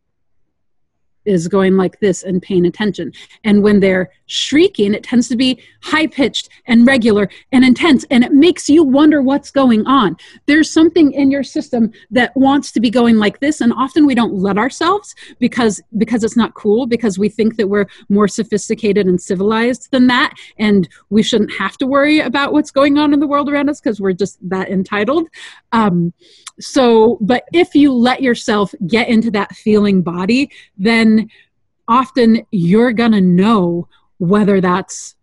is 1.25 1.47
going 1.47 1.77
like 1.77 1.99
this 1.99 2.23
and 2.23 2.41
paying 2.41 2.65
attention. 2.65 3.11
And 3.43 3.63
when 3.63 3.79
they're 3.79 4.11
shrieking, 4.25 4.93
it 4.93 5.03
tends 5.03 5.27
to 5.29 5.35
be 5.35 5.61
high 5.81 6.07
pitched 6.07 6.49
and 6.65 6.87
regular 6.87 7.29
and 7.51 7.65
intense, 7.65 8.05
and 8.09 8.23
it 8.23 8.33
makes 8.33 8.69
you 8.69 8.83
wonder 8.83 9.21
what's 9.21 9.51
going 9.51 9.85
on. 9.85 10.15
There's 10.45 10.71
something 10.71 11.11
in 11.11 11.31
your 11.31 11.43
system 11.43 11.91
that 12.11 12.35
wants 12.35 12.71
to 12.73 12.79
be 12.79 12.89
going 12.89 13.17
like 13.17 13.39
this, 13.39 13.61
and 13.61 13.73
often 13.73 14.05
we 14.05 14.15
don't 14.15 14.33
let 14.33 14.57
ourselves 14.57 15.15
because 15.39 15.81
because 15.97 16.23
it's 16.23 16.37
not 16.37 16.53
cool 16.53 16.87
because 16.87 17.19
we 17.19 17.29
think 17.29 17.57
that 17.57 17.67
we're 17.67 17.87
more 18.09 18.27
sophisticated 18.27 19.07
and 19.07 19.21
civilized 19.21 19.89
than 19.91 20.07
that, 20.07 20.33
and 20.57 20.87
we 21.09 21.23
shouldn't 21.23 21.51
have 21.53 21.77
to 21.77 21.87
worry 21.87 22.19
about 22.19 22.53
what's 22.53 22.71
going 22.71 22.97
on 22.97 23.13
in 23.13 23.19
the 23.19 23.27
world 23.27 23.49
around 23.49 23.69
us 23.69 23.81
because 23.81 23.99
we're 23.99 24.13
just 24.13 24.37
that 24.49 24.69
entitled. 24.69 25.27
Um, 25.71 26.13
so, 26.59 27.17
but 27.21 27.43
if 27.53 27.75
you 27.75 27.93
let 27.93 28.21
yourself 28.21 28.73
get 28.87 29.09
into 29.09 29.31
that 29.31 29.55
feeling 29.55 30.01
body, 30.01 30.51
then 30.77 31.10
often 31.87 32.45
you're 32.51 32.93
going 32.93 33.11
to 33.11 33.21
know 33.21 33.87
whether 34.17 34.61
that's 34.61 35.15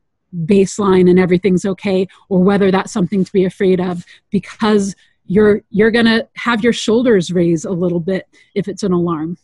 baseline 0.44 1.08
and 1.08 1.18
everything's 1.18 1.64
okay 1.64 2.06
or 2.28 2.42
whether 2.42 2.70
that's 2.70 2.92
something 2.92 3.24
to 3.24 3.32
be 3.32 3.44
afraid 3.44 3.80
of 3.80 4.04
because 4.30 4.94
you're 5.26 5.62
you're 5.70 5.90
going 5.90 6.04
to 6.06 6.26
have 6.34 6.62
your 6.62 6.72
shoulders 6.72 7.30
raise 7.30 7.64
a 7.64 7.70
little 7.70 8.00
bit 8.00 8.26
if 8.54 8.68
it's 8.68 8.82
an 8.82 8.92
alarm. 8.92 9.38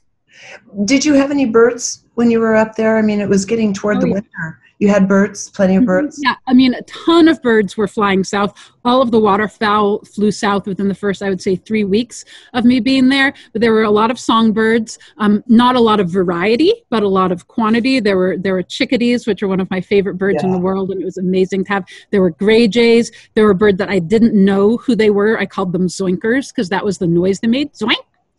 Did 0.84 1.04
you 1.04 1.14
have 1.14 1.30
any 1.30 1.46
birds 1.46 2.04
when 2.14 2.30
you 2.30 2.40
were 2.40 2.54
up 2.54 2.74
there? 2.74 2.98
I 2.98 3.02
mean 3.02 3.20
it 3.20 3.28
was 3.28 3.44
getting 3.44 3.72
toward 3.72 3.98
oh, 3.98 4.00
the 4.00 4.08
yeah. 4.08 4.14
winter 4.14 4.60
you 4.78 4.88
had 4.88 5.08
birds, 5.08 5.50
plenty 5.50 5.76
of 5.76 5.80
mm-hmm. 5.80 5.86
birds? 5.86 6.20
Yeah, 6.22 6.34
I 6.46 6.54
mean, 6.54 6.74
a 6.74 6.82
ton 6.82 7.28
of 7.28 7.40
birds 7.42 7.76
were 7.76 7.88
flying 7.88 8.24
south. 8.24 8.72
All 8.84 9.00
of 9.00 9.10
the 9.10 9.20
waterfowl 9.20 10.00
flew 10.04 10.30
south 10.30 10.66
within 10.66 10.88
the 10.88 10.94
first, 10.94 11.22
I 11.22 11.28
would 11.28 11.40
say, 11.40 11.56
three 11.56 11.84
weeks 11.84 12.24
of 12.52 12.64
me 12.64 12.80
being 12.80 13.08
there. 13.08 13.32
But 13.52 13.62
there 13.62 13.72
were 13.72 13.84
a 13.84 13.90
lot 13.90 14.10
of 14.10 14.18
songbirds, 14.18 14.98
um, 15.18 15.42
not 15.46 15.76
a 15.76 15.80
lot 15.80 16.00
of 16.00 16.10
variety, 16.10 16.72
but 16.90 17.02
a 17.02 17.08
lot 17.08 17.32
of 17.32 17.46
quantity. 17.48 18.00
There 18.00 18.16
were 18.16 18.36
there 18.36 18.52
were 18.52 18.62
chickadees, 18.62 19.26
which 19.26 19.42
are 19.42 19.48
one 19.48 19.60
of 19.60 19.70
my 19.70 19.80
favorite 19.80 20.18
birds 20.18 20.38
yeah. 20.40 20.46
in 20.46 20.52
the 20.52 20.58
world, 20.58 20.90
and 20.90 21.00
it 21.00 21.04
was 21.04 21.18
amazing 21.18 21.64
to 21.64 21.72
have. 21.72 21.84
There 22.10 22.20
were 22.20 22.30
gray 22.30 22.68
jays. 22.68 23.12
There 23.34 23.44
were 23.44 23.54
birds 23.54 23.78
that 23.78 23.88
I 23.88 24.00
didn't 24.00 24.34
know 24.34 24.76
who 24.78 24.96
they 24.96 25.10
were. 25.10 25.38
I 25.38 25.46
called 25.46 25.72
them 25.72 25.86
zoinkers 25.86 26.48
because 26.52 26.68
that 26.68 26.84
was 26.84 26.98
the 26.98 27.06
noise 27.06 27.40
they 27.40 27.48
made. 27.48 27.72
Zoink 27.72 27.94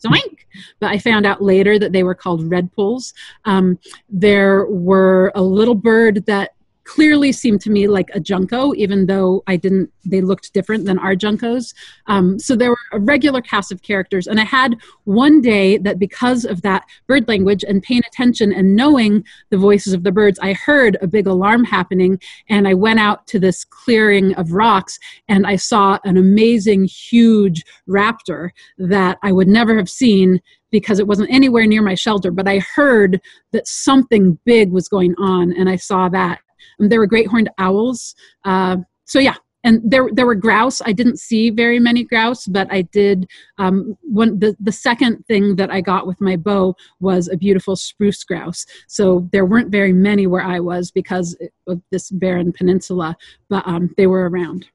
zoink. 0.05 0.39
But 0.79 0.91
I 0.91 0.97
found 0.97 1.25
out 1.25 1.41
later 1.41 1.77
that 1.79 1.91
they 1.91 2.03
were 2.03 2.15
called 2.15 2.49
redpolls. 2.49 3.13
Um, 3.45 3.79
there 4.09 4.65
were 4.65 5.31
a 5.35 5.41
little 5.41 5.75
bird 5.75 6.25
that 6.25 6.54
clearly 6.85 7.31
seemed 7.31 7.59
to 7.61 7.69
me 7.69 7.87
like 7.87 8.09
a 8.13 8.19
junco, 8.19 8.73
even 8.75 9.07
though 9.07 9.43
I 9.47 9.57
didn't, 9.57 9.91
they 10.05 10.21
looked 10.21 10.53
different 10.53 10.85
than 10.85 10.99
our 10.99 11.15
juncos. 11.15 11.73
Um, 12.07 12.39
so 12.39 12.55
there 12.55 12.69
were 12.69 12.77
a 12.93 12.99
regular 12.99 13.41
cast 13.41 13.71
of 13.71 13.81
characters. 13.81 14.27
And 14.27 14.39
I 14.39 14.45
had 14.45 14.77
one 15.03 15.41
day 15.41 15.77
that 15.79 15.99
because 15.99 16.45
of 16.45 16.61
that 16.61 16.85
bird 17.07 17.27
language 17.27 17.63
and 17.67 17.83
paying 17.83 18.03
attention 18.07 18.53
and 18.53 18.75
knowing 18.75 19.23
the 19.49 19.57
voices 19.57 19.93
of 19.93 20.03
the 20.03 20.11
birds, 20.11 20.39
I 20.41 20.53
heard 20.53 20.97
a 21.01 21.07
big 21.07 21.27
alarm 21.27 21.63
happening. 21.63 22.19
And 22.49 22.67
I 22.67 22.75
went 22.75 22.99
out 22.99 23.27
to 23.27 23.39
this 23.39 23.65
clearing 23.65 24.33
of 24.35 24.51
rocks 24.51 24.97
and 25.27 25.45
I 25.47 25.55
saw 25.55 25.97
an 26.03 26.17
amazing, 26.17 26.85
huge 26.85 27.63
raptor 27.89 28.51
that 28.77 29.17
I 29.23 29.31
would 29.31 29.47
never 29.47 29.75
have 29.75 29.89
seen 29.89 30.39
because 30.71 30.99
it 30.99 31.07
wasn't 31.07 31.31
anywhere 31.31 31.65
near 31.65 31.81
my 31.81 31.95
shelter, 31.95 32.31
but 32.31 32.49
I 32.49 32.59
heard 32.75 33.21
that 33.53 33.65
something 33.65 34.37
big 34.45 34.71
was 34.71 34.89
going 34.89 35.15
on, 35.17 35.53
and 35.53 35.69
I 35.69 35.77
saw 35.77 36.09
that. 36.09 36.39
And 36.79 36.91
there 36.91 36.99
were 36.99 37.07
great 37.07 37.27
horned 37.27 37.49
owls. 37.57 38.15
Uh, 38.43 38.77
so 39.05 39.19
yeah, 39.19 39.35
and 39.65 39.81
there 39.83 40.07
there 40.13 40.27
were 40.27 40.35
grouse. 40.35 40.81
I 40.85 40.93
didn't 40.93 41.17
see 41.19 41.49
very 41.49 41.79
many 41.79 42.03
grouse, 42.03 42.45
but 42.45 42.71
I 42.71 42.83
did. 42.83 43.27
Um, 43.57 43.97
one 44.01 44.39
the 44.39 44.55
the 44.59 44.71
second 44.71 45.25
thing 45.25 45.55
that 45.55 45.71
I 45.71 45.81
got 45.81 46.07
with 46.07 46.21
my 46.21 46.35
bow 46.37 46.75
was 46.99 47.27
a 47.27 47.35
beautiful 47.35 47.75
spruce 47.75 48.23
grouse. 48.23 48.65
So 48.87 49.27
there 49.31 49.45
weren't 49.45 49.71
very 49.71 49.91
many 49.91 50.27
where 50.27 50.43
I 50.43 50.59
was 50.59 50.91
because 50.91 51.35
of 51.67 51.81
this 51.91 52.11
barren 52.11 52.53
peninsula, 52.53 53.17
but 53.49 53.67
um, 53.67 53.93
they 53.97 54.07
were 54.07 54.29
around. 54.29 54.67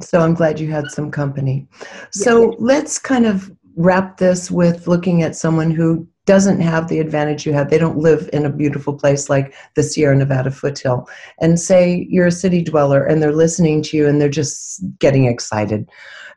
So 0.00 0.20
I'm 0.20 0.34
glad 0.34 0.60
you 0.60 0.70
had 0.70 0.90
some 0.90 1.10
company. 1.10 1.66
So 2.10 2.52
yeah. 2.52 2.56
let's 2.58 2.98
kind 2.98 3.26
of 3.26 3.50
wrap 3.76 4.16
this 4.16 4.50
with 4.50 4.86
looking 4.86 5.22
at 5.22 5.34
someone 5.34 5.70
who 5.70 6.06
doesn't 6.26 6.60
have 6.60 6.88
the 6.88 7.00
advantage 7.00 7.44
you 7.44 7.52
have. 7.52 7.70
They 7.70 7.78
don't 7.78 7.98
live 7.98 8.30
in 8.32 8.46
a 8.46 8.50
beautiful 8.50 8.94
place 8.94 9.28
like 9.28 9.54
the 9.74 9.82
Sierra 9.82 10.16
Nevada 10.16 10.50
foothill. 10.50 11.08
And 11.40 11.60
say 11.60 12.06
you're 12.08 12.28
a 12.28 12.32
city 12.32 12.62
dweller 12.62 13.04
and 13.04 13.22
they're 13.22 13.32
listening 13.32 13.82
to 13.82 13.96
you 13.96 14.06
and 14.06 14.20
they're 14.20 14.28
just 14.28 14.82
getting 14.98 15.26
excited 15.26 15.88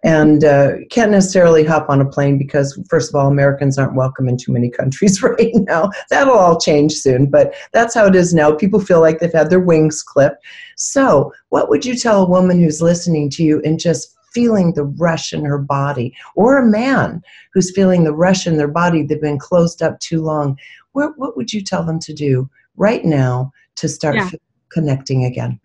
and 0.03 0.43
uh, 0.43 0.73
can't 0.89 1.11
necessarily 1.11 1.63
hop 1.63 1.89
on 1.89 2.01
a 2.01 2.05
plane 2.05 2.37
because, 2.37 2.79
first 2.89 3.09
of 3.09 3.15
all, 3.15 3.27
Americans 3.27 3.77
aren't 3.77 3.95
welcome 3.95 4.27
in 4.29 4.37
too 4.37 4.51
many 4.51 4.69
countries 4.69 5.21
right 5.23 5.51
now. 5.53 5.89
That'll 6.09 6.37
all 6.37 6.59
change 6.59 6.93
soon, 6.93 7.27
but 7.27 7.55
that's 7.73 7.95
how 7.95 8.05
it 8.05 8.15
is 8.15 8.33
now. 8.33 8.53
People 8.53 8.79
feel 8.79 9.01
like 9.01 9.19
they've 9.19 9.33
had 9.33 9.49
their 9.49 9.59
wings 9.59 10.03
clipped. 10.03 10.43
So, 10.75 11.33
what 11.49 11.69
would 11.69 11.85
you 11.85 11.95
tell 11.95 12.23
a 12.23 12.29
woman 12.29 12.61
who's 12.61 12.81
listening 12.81 13.29
to 13.31 13.43
you 13.43 13.61
and 13.65 13.79
just 13.79 14.16
feeling 14.37 14.73
the 14.73 14.83
rush 14.83 15.33
in 15.33 15.43
her 15.43 15.57
body, 15.57 16.15
or 16.35 16.59
a 16.59 16.65
man 16.65 17.23
who's 17.55 17.73
feeling 17.73 18.03
the 18.03 18.13
rush 18.13 18.45
in 18.45 18.57
their 18.57 18.67
body, 18.67 19.01
they've 19.01 19.19
been 19.19 19.39
closed 19.39 19.81
up 19.81 19.99
too 19.99 20.21
long, 20.21 20.55
what, 20.91 21.17
what 21.17 21.35
would 21.35 21.51
you 21.51 21.63
tell 21.63 21.83
them 21.83 21.97
to 21.97 22.13
do 22.13 22.47
right 22.75 23.03
now 23.03 23.51
to 23.77 23.89
start 23.89 24.15
yeah. 24.15 24.29
connecting 24.69 25.25
again? 25.25 25.59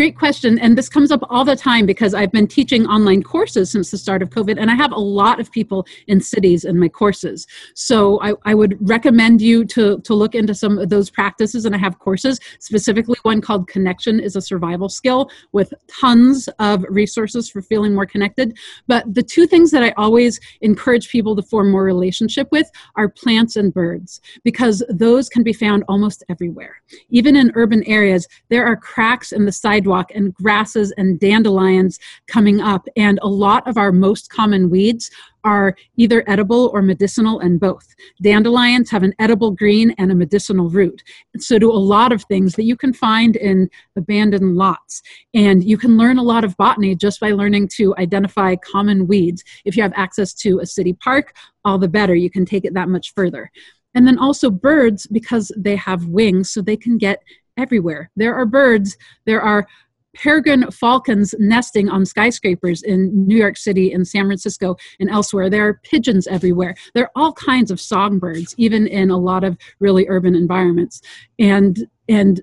Great 0.00 0.16
question. 0.16 0.58
And 0.58 0.78
this 0.78 0.88
comes 0.88 1.12
up 1.12 1.20
all 1.28 1.44
the 1.44 1.54
time 1.54 1.84
because 1.84 2.14
I've 2.14 2.32
been 2.32 2.46
teaching 2.46 2.86
online 2.86 3.22
courses 3.22 3.70
since 3.70 3.90
the 3.90 3.98
start 3.98 4.22
of 4.22 4.30
COVID, 4.30 4.58
and 4.58 4.70
I 4.70 4.74
have 4.74 4.92
a 4.92 4.98
lot 4.98 5.38
of 5.40 5.52
people 5.52 5.86
in 6.06 6.22
cities 6.22 6.64
in 6.64 6.78
my 6.78 6.88
courses. 6.88 7.46
So 7.74 8.18
I, 8.22 8.32
I 8.46 8.54
would 8.54 8.78
recommend 8.80 9.42
you 9.42 9.62
to, 9.66 10.00
to 10.00 10.14
look 10.14 10.34
into 10.34 10.54
some 10.54 10.78
of 10.78 10.88
those 10.88 11.10
practices. 11.10 11.66
And 11.66 11.74
I 11.74 11.78
have 11.78 11.98
courses, 11.98 12.40
specifically 12.60 13.18
one 13.24 13.42
called 13.42 13.68
Connection 13.68 14.20
is 14.20 14.36
a 14.36 14.40
Survival 14.40 14.88
Skill, 14.88 15.30
with 15.52 15.74
tons 15.86 16.48
of 16.58 16.82
resources 16.88 17.50
for 17.50 17.60
feeling 17.60 17.94
more 17.94 18.06
connected. 18.06 18.56
But 18.86 19.14
the 19.14 19.22
two 19.22 19.46
things 19.46 19.70
that 19.72 19.82
I 19.82 19.90
always 19.98 20.40
encourage 20.62 21.10
people 21.10 21.36
to 21.36 21.42
form 21.42 21.70
more 21.70 21.84
relationship 21.84 22.48
with 22.50 22.70
are 22.96 23.10
plants 23.10 23.56
and 23.56 23.70
birds, 23.74 24.22
because 24.44 24.82
those 24.88 25.28
can 25.28 25.42
be 25.42 25.52
found 25.52 25.84
almost 25.88 26.24
everywhere. 26.30 26.80
Even 27.10 27.36
in 27.36 27.52
urban 27.54 27.84
areas, 27.84 28.26
there 28.48 28.64
are 28.64 28.76
cracks 28.76 29.32
in 29.32 29.44
the 29.44 29.52
side 29.52 29.89
sidewalk 29.90 30.10
and 30.14 30.34
grasses 30.34 30.92
and 30.96 31.18
dandelions 31.18 31.98
coming 32.26 32.60
up. 32.60 32.86
And 32.96 33.18
a 33.22 33.28
lot 33.28 33.66
of 33.66 33.76
our 33.76 33.92
most 33.92 34.30
common 34.30 34.70
weeds 34.70 35.10
are 35.42 35.74
either 35.96 36.22
edible 36.26 36.70
or 36.74 36.82
medicinal 36.82 37.40
and 37.40 37.58
both. 37.58 37.86
Dandelions 38.22 38.90
have 38.90 39.02
an 39.02 39.14
edible 39.18 39.50
green 39.50 39.92
and 39.98 40.12
a 40.12 40.14
medicinal 40.14 40.68
root. 40.68 41.02
So 41.38 41.58
do 41.58 41.72
a 41.72 41.86
lot 41.96 42.12
of 42.12 42.22
things 42.24 42.54
that 42.54 42.64
you 42.64 42.76
can 42.76 42.92
find 42.92 43.36
in 43.36 43.70
abandoned 43.96 44.56
lots. 44.56 45.02
And 45.34 45.64
you 45.64 45.78
can 45.78 45.96
learn 45.96 46.18
a 46.18 46.22
lot 46.22 46.44
of 46.44 46.56
botany 46.56 46.94
just 46.94 47.20
by 47.20 47.32
learning 47.32 47.68
to 47.76 47.94
identify 47.96 48.54
common 48.56 49.06
weeds. 49.06 49.42
If 49.64 49.76
you 49.76 49.82
have 49.82 49.94
access 49.96 50.34
to 50.34 50.60
a 50.60 50.66
city 50.66 50.92
park, 50.92 51.34
all 51.64 51.78
the 51.78 51.88
better. 51.88 52.14
You 52.14 52.30
can 52.30 52.44
take 52.44 52.64
it 52.64 52.74
that 52.74 52.88
much 52.88 53.12
further. 53.14 53.50
And 53.94 54.06
then 54.06 54.18
also 54.18 54.50
birds, 54.50 55.08
because 55.08 55.50
they 55.56 55.74
have 55.74 56.06
wings, 56.06 56.52
so 56.52 56.62
they 56.62 56.76
can 56.76 56.96
get 56.96 57.22
everywhere. 57.60 58.10
There 58.16 58.34
are 58.34 58.46
birds, 58.46 58.96
there 59.26 59.42
are 59.42 59.66
peregrine 60.14 60.70
falcons 60.70 61.34
nesting 61.38 61.88
on 61.88 62.04
skyscrapers 62.04 62.82
in 62.82 63.26
New 63.26 63.36
York 63.36 63.56
City 63.56 63.92
and 63.92 64.06
San 64.06 64.26
Francisco 64.26 64.76
and 64.98 65.08
elsewhere. 65.08 65.48
There 65.48 65.66
are 65.68 65.80
pigeons 65.84 66.26
everywhere. 66.26 66.74
There 66.94 67.04
are 67.04 67.12
all 67.14 67.32
kinds 67.32 67.70
of 67.70 67.80
songbirds, 67.80 68.54
even 68.58 68.86
in 68.86 69.10
a 69.10 69.16
lot 69.16 69.44
of 69.44 69.56
really 69.78 70.06
urban 70.08 70.34
environments. 70.34 71.00
And 71.38 71.86
and 72.08 72.40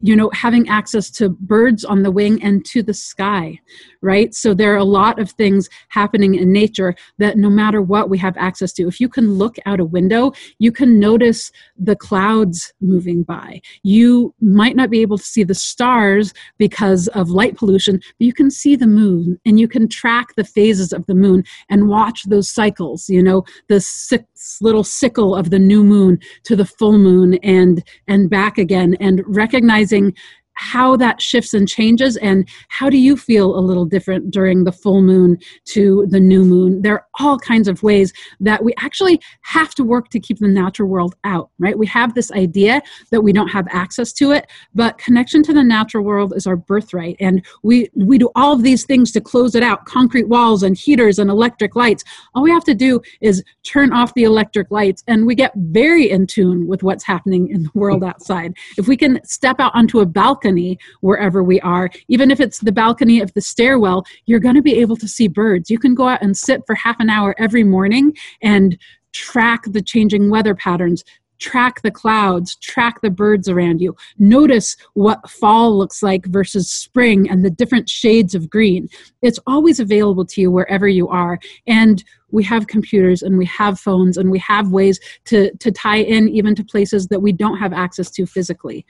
you 0.00 0.16
know 0.16 0.30
having 0.30 0.68
access 0.68 1.10
to 1.10 1.28
birds 1.28 1.84
on 1.84 2.02
the 2.02 2.10
wing 2.10 2.42
and 2.42 2.64
to 2.64 2.82
the 2.82 2.94
sky 2.94 3.58
right? 4.02 4.34
So 4.34 4.54
there 4.54 4.72
are 4.72 4.78
a 4.78 4.84
lot 4.84 5.18
of 5.18 5.30
things 5.32 5.68
happening 5.88 6.34
in 6.34 6.52
nature 6.52 6.94
that 7.18 7.36
no 7.36 7.50
matter 7.50 7.82
what 7.82 8.08
we 8.08 8.18
have 8.18 8.36
access 8.36 8.72
to 8.74 8.88
if 8.88 9.00
you 9.00 9.08
can 9.08 9.32
look 9.32 9.56
out 9.66 9.80
a 9.80 9.84
window 9.84 10.32
you 10.58 10.72
can 10.72 10.98
notice 10.98 11.50
the 11.76 11.96
clouds 11.96 12.72
moving 12.80 13.22
by. 13.22 13.60
You 13.82 14.34
might 14.40 14.76
not 14.76 14.90
be 14.90 15.00
able 15.00 15.18
to 15.18 15.24
see 15.24 15.44
the 15.44 15.54
stars 15.54 16.32
because 16.58 17.08
of 17.08 17.30
light 17.30 17.56
pollution 17.56 17.96
but 17.96 18.26
you 18.26 18.32
can 18.32 18.50
see 18.50 18.76
the 18.76 18.86
moon 18.86 19.38
and 19.44 19.58
you 19.60 19.68
can 19.68 19.88
track 19.88 20.34
the 20.36 20.44
phases 20.44 20.92
of 20.92 21.06
the 21.06 21.14
moon 21.14 21.44
and 21.68 21.88
watch 21.88 22.24
those 22.24 22.50
cycles 22.50 23.08
you 23.08 23.22
know 23.22 23.44
the 23.68 23.80
six 23.80 24.24
little 24.60 24.84
sickle 24.84 25.34
of 25.34 25.50
the 25.50 25.58
new 25.58 25.84
moon 25.84 26.18
to 26.44 26.56
the 26.56 26.64
full 26.64 26.98
moon 26.98 27.34
and 27.42 27.82
and 28.08 28.30
back 28.30 28.58
again 28.58 28.96
and 29.00 29.22
recognizing 29.26 30.14
how 30.60 30.94
that 30.94 31.22
shifts 31.22 31.54
and 31.54 31.66
changes 31.66 32.18
and 32.18 32.46
how 32.68 32.90
do 32.90 32.98
you 32.98 33.16
feel 33.16 33.58
a 33.58 33.60
little 33.60 33.86
different 33.86 34.30
during 34.30 34.64
the 34.64 34.72
full 34.72 35.00
moon 35.00 35.38
to 35.64 36.04
the 36.10 36.20
new 36.20 36.44
moon? 36.44 36.82
There 36.82 36.92
are 36.92 37.06
all 37.18 37.38
kinds 37.38 37.66
of 37.66 37.82
ways 37.82 38.12
that 38.40 38.62
we 38.62 38.74
actually 38.78 39.22
have 39.40 39.74
to 39.76 39.84
work 39.84 40.10
to 40.10 40.20
keep 40.20 40.38
the 40.38 40.48
natural 40.48 40.86
world 40.86 41.14
out 41.24 41.48
right? 41.58 41.78
We 41.78 41.86
have 41.86 42.14
this 42.14 42.30
idea 42.32 42.82
that 43.10 43.22
we 43.22 43.32
don't 43.32 43.48
have 43.48 43.66
access 43.70 44.12
to 44.14 44.32
it 44.32 44.50
but 44.74 44.98
connection 44.98 45.42
to 45.44 45.54
the 45.54 45.64
natural 45.64 46.04
world 46.04 46.34
is 46.36 46.46
our 46.46 46.56
birthright 46.56 47.16
and 47.20 47.42
we 47.62 47.88
we 47.94 48.18
do 48.18 48.28
all 48.34 48.52
of 48.52 48.62
these 48.62 48.84
things 48.84 49.10
to 49.12 49.20
close 49.20 49.54
it 49.54 49.62
out. 49.62 49.86
Concrete 49.86 50.28
walls 50.28 50.62
and 50.62 50.76
heaters 50.76 51.18
and 51.18 51.30
electric 51.30 51.74
lights. 51.74 52.04
All 52.34 52.42
we 52.42 52.50
have 52.50 52.64
to 52.64 52.74
do 52.74 53.00
is 53.22 53.42
turn 53.62 53.94
off 53.94 54.12
the 54.12 54.24
electric 54.24 54.70
lights 54.70 55.02
and 55.06 55.26
we 55.26 55.34
get 55.34 55.52
very 55.56 56.10
in 56.10 56.26
tune 56.26 56.66
with 56.66 56.82
what's 56.82 57.04
happening 57.04 57.48
in 57.48 57.62
the 57.62 57.70
world 57.72 58.04
outside. 58.04 58.52
If 58.76 58.88
we 58.88 58.96
can 58.98 59.20
step 59.24 59.58
out 59.58 59.72
onto 59.74 60.00
a 60.00 60.06
balcony 60.06 60.49
balcony 60.50 60.78
wherever 61.00 61.42
we 61.42 61.60
are. 61.60 61.90
Even 62.08 62.30
if 62.30 62.40
it's 62.40 62.58
the 62.58 62.72
balcony 62.72 63.20
of 63.20 63.32
the 63.34 63.40
stairwell, 63.40 64.04
you're 64.26 64.40
going 64.40 64.54
to 64.54 64.62
be 64.62 64.80
able 64.80 64.96
to 64.96 65.08
see 65.08 65.28
birds. 65.28 65.70
You 65.70 65.78
can 65.78 65.94
go 65.94 66.08
out 66.08 66.22
and 66.22 66.36
sit 66.36 66.62
for 66.66 66.74
half 66.74 66.96
an 67.00 67.10
hour 67.10 67.34
every 67.38 67.64
morning 67.64 68.12
and 68.42 68.76
track 69.12 69.62
the 69.66 69.82
changing 69.82 70.30
weather 70.30 70.54
patterns, 70.54 71.04
track 71.40 71.80
the 71.82 71.90
clouds, 71.90 72.56
track 72.56 73.00
the 73.00 73.10
birds 73.10 73.48
around 73.48 73.80
you, 73.80 73.96
notice 74.18 74.76
what 74.92 75.28
fall 75.28 75.76
looks 75.76 76.02
like 76.02 76.26
versus 76.26 76.70
spring 76.70 77.28
and 77.30 77.44
the 77.44 77.50
different 77.50 77.88
shades 77.88 78.34
of 78.34 78.50
green. 78.50 78.88
It's 79.22 79.40
always 79.46 79.80
available 79.80 80.26
to 80.26 80.40
you 80.40 80.50
wherever 80.50 80.86
you 80.86 81.08
are. 81.08 81.38
And 81.66 82.04
we 82.30 82.44
have 82.44 82.66
computers 82.66 83.22
and 83.22 83.38
we 83.38 83.46
have 83.46 83.80
phones 83.80 84.18
and 84.18 84.30
we 84.30 84.38
have 84.40 84.70
ways 84.70 85.00
to, 85.24 85.50
to 85.56 85.72
tie 85.72 86.02
in 86.02 86.28
even 86.28 86.54
to 86.56 86.64
places 86.64 87.08
that 87.08 87.22
we 87.22 87.32
don't 87.32 87.56
have 87.56 87.72
access 87.72 88.10
to 88.12 88.26
physically. 88.26 88.84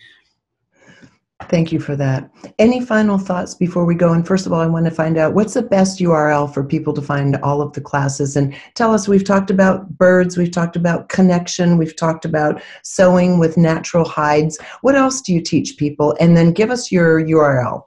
Thank 1.48 1.72
you 1.72 1.80
for 1.80 1.96
that. 1.96 2.30
Any 2.58 2.84
final 2.84 3.18
thoughts 3.18 3.54
before 3.54 3.84
we 3.84 3.94
go? 3.94 4.12
And 4.12 4.26
first 4.26 4.46
of 4.46 4.52
all, 4.52 4.60
I 4.60 4.66
want 4.66 4.84
to 4.84 4.90
find 4.90 5.16
out 5.16 5.34
what's 5.34 5.54
the 5.54 5.62
best 5.62 5.98
URL 5.98 6.52
for 6.52 6.62
people 6.62 6.92
to 6.94 7.02
find 7.02 7.36
all 7.36 7.62
of 7.62 7.72
the 7.72 7.80
classes. 7.80 8.36
And 8.36 8.54
tell 8.74 8.92
us, 8.92 9.08
we've 9.08 9.24
talked 9.24 9.50
about 9.50 9.88
birds, 9.96 10.36
we've 10.36 10.50
talked 10.50 10.76
about 10.76 11.08
connection, 11.08 11.78
we've 11.78 11.96
talked 11.96 12.24
about 12.24 12.62
sewing 12.82 13.38
with 13.38 13.56
natural 13.56 14.06
hides. 14.06 14.58
What 14.82 14.94
else 14.94 15.20
do 15.20 15.32
you 15.32 15.40
teach 15.40 15.76
people? 15.76 16.14
And 16.20 16.36
then 16.36 16.52
give 16.52 16.70
us 16.70 16.92
your 16.92 17.22
URL. 17.22 17.84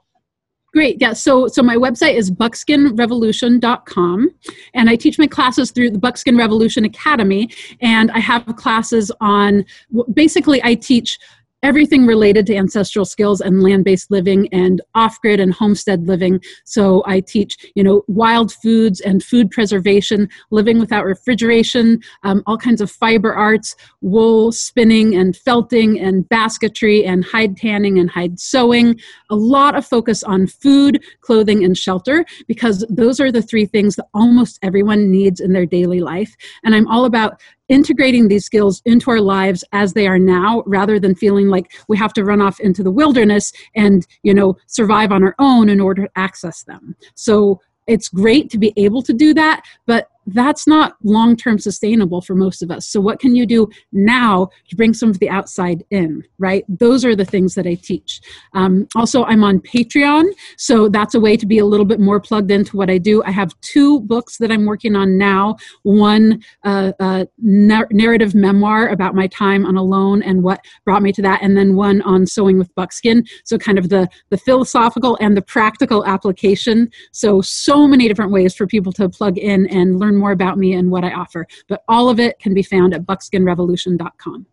Great. 0.74 1.00
Yeah. 1.00 1.12
So 1.12 1.46
so 1.46 1.62
my 1.62 1.76
website 1.76 2.14
is 2.14 2.32
buckskinrevolution.com 2.32 4.30
and 4.74 4.90
I 4.90 4.96
teach 4.96 5.20
my 5.20 5.28
classes 5.28 5.70
through 5.70 5.92
the 5.92 6.00
Buckskin 6.00 6.36
Revolution 6.36 6.84
Academy 6.84 7.48
and 7.80 8.10
I 8.10 8.18
have 8.18 8.44
classes 8.56 9.12
on 9.20 9.64
basically 10.12 10.60
I 10.64 10.74
teach 10.74 11.16
everything 11.64 12.04
related 12.06 12.44
to 12.46 12.54
ancestral 12.54 13.06
skills 13.06 13.40
and 13.40 13.62
land-based 13.62 14.10
living 14.10 14.46
and 14.52 14.82
off-grid 14.94 15.40
and 15.40 15.54
homestead 15.54 16.06
living. 16.06 16.38
So 16.64 17.02
I 17.06 17.20
teach, 17.20 17.56
you 17.74 17.82
know, 17.82 18.04
wild 18.06 18.52
foods 18.52 19.00
and 19.00 19.24
food 19.24 19.50
preservation, 19.50 20.28
living 20.50 20.78
without 20.78 21.06
refrigeration, 21.06 22.00
um, 22.22 22.42
all 22.46 22.58
kinds 22.58 22.82
of 22.82 22.90
fiber 22.90 23.32
arts, 23.32 23.76
wool 24.02 24.52
spinning 24.52 25.16
and 25.16 25.34
felting 25.34 25.98
and 25.98 26.28
basketry 26.28 27.02
and 27.02 27.24
hide 27.24 27.56
tanning 27.56 27.98
and 27.98 28.10
hide 28.10 28.38
sewing. 28.38 29.00
A 29.30 29.34
lot 29.34 29.74
of 29.74 29.86
focus 29.86 30.22
on 30.22 30.46
food, 30.46 31.02
clothing, 31.22 31.64
and 31.64 31.78
shelter 31.78 32.26
because 32.46 32.84
those 32.90 33.20
are 33.20 33.32
the 33.32 33.40
three 33.40 33.64
things 33.64 33.96
that 33.96 34.06
almost 34.12 34.58
everyone 34.62 35.10
needs 35.10 35.40
in 35.40 35.54
their 35.54 35.64
daily 35.64 36.02
life. 36.02 36.36
And 36.62 36.74
I'm 36.74 36.86
all 36.88 37.06
about 37.06 37.40
integrating 37.68 38.28
these 38.28 38.44
skills 38.44 38.82
into 38.84 39.10
our 39.10 39.20
lives 39.20 39.64
as 39.72 39.92
they 39.92 40.06
are 40.06 40.18
now 40.18 40.62
rather 40.66 41.00
than 41.00 41.14
feeling 41.14 41.48
like 41.48 41.72
we 41.88 41.96
have 41.96 42.12
to 42.12 42.24
run 42.24 42.40
off 42.40 42.60
into 42.60 42.82
the 42.82 42.90
wilderness 42.90 43.52
and 43.74 44.06
you 44.22 44.34
know 44.34 44.56
survive 44.66 45.12
on 45.12 45.22
our 45.22 45.34
own 45.38 45.68
in 45.68 45.80
order 45.80 46.04
to 46.04 46.10
access 46.16 46.64
them. 46.64 46.94
So 47.14 47.60
it's 47.86 48.08
great 48.08 48.50
to 48.50 48.58
be 48.58 48.72
able 48.76 49.02
to 49.02 49.12
do 49.12 49.34
that 49.34 49.62
but 49.86 50.08
that's 50.26 50.66
not 50.66 50.96
long 51.02 51.36
term 51.36 51.58
sustainable 51.58 52.20
for 52.20 52.34
most 52.34 52.62
of 52.62 52.70
us. 52.70 52.88
So, 52.88 53.00
what 53.00 53.20
can 53.20 53.36
you 53.36 53.46
do 53.46 53.68
now 53.92 54.48
to 54.68 54.76
bring 54.76 54.94
some 54.94 55.10
of 55.10 55.18
the 55.18 55.28
outside 55.28 55.84
in, 55.90 56.22
right? 56.38 56.64
Those 56.68 57.04
are 57.04 57.14
the 57.14 57.24
things 57.24 57.54
that 57.54 57.66
I 57.66 57.74
teach. 57.74 58.20
Um, 58.54 58.86
also, 58.94 59.24
I'm 59.24 59.44
on 59.44 59.60
Patreon, 59.60 60.24
so 60.56 60.88
that's 60.88 61.14
a 61.14 61.20
way 61.20 61.36
to 61.36 61.46
be 61.46 61.58
a 61.58 61.64
little 61.64 61.86
bit 61.86 62.00
more 62.00 62.20
plugged 62.20 62.50
into 62.50 62.76
what 62.76 62.90
I 62.90 62.98
do. 62.98 63.22
I 63.24 63.30
have 63.30 63.58
two 63.60 64.00
books 64.00 64.38
that 64.38 64.50
I'm 64.50 64.66
working 64.66 64.96
on 64.96 65.18
now 65.18 65.56
one 65.82 66.42
uh, 66.64 66.92
uh, 67.00 67.24
narrative 67.38 68.34
memoir 68.34 68.88
about 68.88 69.14
my 69.14 69.26
time 69.28 69.66
on 69.66 69.76
alone 69.76 70.22
and 70.22 70.42
what 70.42 70.64
brought 70.84 71.02
me 71.02 71.12
to 71.12 71.22
that, 71.22 71.42
and 71.42 71.56
then 71.56 71.76
one 71.76 72.02
on 72.02 72.26
sewing 72.26 72.58
with 72.58 72.74
buckskin. 72.74 73.24
So, 73.44 73.58
kind 73.58 73.78
of 73.78 73.88
the, 73.88 74.08
the 74.30 74.38
philosophical 74.38 75.18
and 75.20 75.36
the 75.36 75.42
practical 75.42 76.04
application. 76.06 76.90
So, 77.12 77.40
so 77.40 77.86
many 77.86 78.08
different 78.08 78.32
ways 78.32 78.54
for 78.54 78.66
people 78.66 78.92
to 78.92 79.08
plug 79.08 79.38
in 79.38 79.66
and 79.66 79.98
learn 79.98 80.13
learn 80.14 80.20
more 80.20 80.32
about 80.32 80.58
me 80.58 80.74
and 80.74 80.90
what 80.90 81.04
I 81.04 81.12
offer. 81.12 81.46
But 81.68 81.82
all 81.88 82.08
of 82.08 82.20
it 82.20 82.38
can 82.38 82.54
be 82.54 82.62
found 82.62 82.94
at 82.94 83.02
buckskinrevolution.com. 83.02 84.46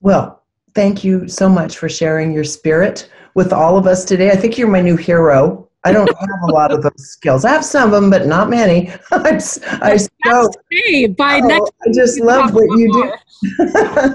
Well, 0.00 0.42
thank 0.74 1.04
you 1.04 1.28
so 1.28 1.48
much 1.48 1.78
for 1.78 1.88
sharing 1.88 2.32
your 2.32 2.44
spirit 2.44 3.08
with 3.34 3.52
all 3.52 3.76
of 3.76 3.86
us 3.86 4.04
today. 4.04 4.30
I 4.30 4.36
think 4.36 4.58
you're 4.58 4.68
my 4.68 4.82
new 4.82 4.96
hero. 4.96 5.68
I 5.84 5.92
don't 5.92 6.08
have 6.20 6.48
a 6.48 6.52
lot 6.52 6.72
of 6.72 6.82
those 6.82 7.10
skills. 7.10 7.44
I 7.44 7.50
have 7.50 7.64
some 7.64 7.92
of 7.92 7.92
them, 7.92 8.10
but 8.10 8.26
not 8.26 8.50
many. 8.50 8.90
I, 9.12 9.40
I 9.82 9.96
so, 9.96 10.50
by 11.16 11.40
oh, 11.42 11.46
next 11.46 11.72
I 11.86 11.92
just 11.92 12.20
love 12.20 12.54
what 12.54 12.78
you 12.78 12.92
do. 12.92 13.12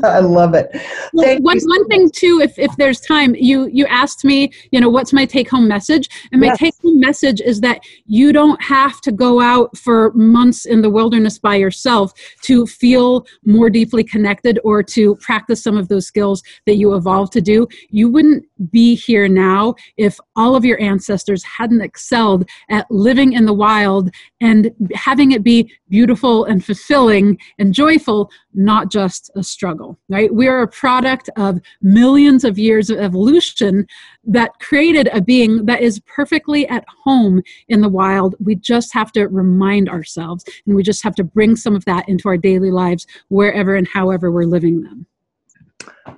I 0.03 0.19
love 0.19 0.53
it. 0.53 0.69
Well, 1.13 1.37
one, 1.39 1.59
so 1.59 1.67
one 1.67 1.87
thing 1.87 2.09
too, 2.09 2.41
if, 2.43 2.57
if 2.57 2.75
there's 2.77 2.99
time, 2.99 3.35
you 3.35 3.67
you 3.71 3.85
asked 3.85 4.25
me, 4.25 4.51
you 4.71 4.79
know, 4.79 4.89
what's 4.89 5.13
my 5.13 5.25
take 5.25 5.49
home 5.49 5.67
message? 5.67 6.09
And 6.31 6.41
my 6.41 6.47
yes. 6.47 6.57
take 6.57 6.73
home 6.81 6.99
message 6.99 7.41
is 7.41 7.61
that 7.61 7.81
you 8.05 8.31
don't 8.33 8.61
have 8.61 9.01
to 9.01 9.11
go 9.11 9.39
out 9.39 9.77
for 9.77 10.11
months 10.13 10.65
in 10.65 10.81
the 10.81 10.89
wilderness 10.89 11.39
by 11.39 11.55
yourself 11.55 12.13
to 12.43 12.65
feel 12.65 13.25
more 13.45 13.69
deeply 13.69 14.03
connected 14.03 14.59
or 14.63 14.83
to 14.83 15.15
practice 15.15 15.63
some 15.63 15.77
of 15.77 15.87
those 15.87 16.07
skills 16.07 16.43
that 16.65 16.75
you 16.75 16.95
evolved 16.95 17.33
to 17.33 17.41
do. 17.41 17.67
You 17.89 18.09
wouldn't 18.09 18.45
be 18.71 18.95
here 18.95 19.27
now 19.27 19.75
if 19.97 20.19
all 20.35 20.55
of 20.55 20.65
your 20.65 20.81
ancestors 20.81 21.43
hadn't 21.43 21.81
excelled 21.81 22.49
at 22.69 22.89
living 22.89 23.33
in 23.33 23.45
the 23.45 23.53
wild 23.53 24.09
and 24.41 24.71
having 24.93 25.31
it 25.31 25.43
be 25.43 25.71
beautiful 25.89 26.45
and 26.45 26.63
fulfilling 26.63 27.37
and 27.57 27.73
joyful, 27.73 28.31
not 28.53 28.91
just 28.91 29.29
a 29.35 29.43
struggle, 29.43 29.99
right? 30.09 30.33
We 30.33 30.47
are 30.47 30.61
a 30.61 30.67
product 30.67 31.29
of 31.37 31.59
millions 31.81 32.43
of 32.43 32.57
years 32.57 32.89
of 32.89 32.99
evolution 32.99 33.87
that 34.23 34.59
created 34.59 35.09
a 35.13 35.21
being 35.21 35.65
that 35.65 35.81
is 35.81 35.99
perfectly 36.01 36.67
at 36.67 36.85
home 37.03 37.41
in 37.67 37.81
the 37.81 37.89
wild. 37.89 38.35
We 38.39 38.55
just 38.55 38.93
have 38.93 39.11
to 39.13 39.27
remind 39.27 39.89
ourselves 39.89 40.43
and 40.65 40.75
we 40.75 40.83
just 40.83 41.03
have 41.03 41.15
to 41.15 41.23
bring 41.23 41.55
some 41.55 41.75
of 41.75 41.85
that 41.85 42.07
into 42.09 42.27
our 42.27 42.37
daily 42.37 42.71
lives 42.71 43.05
wherever 43.29 43.75
and 43.75 43.87
however 43.87 44.31
we're 44.31 44.43
living 44.43 44.81
them. 44.81 45.05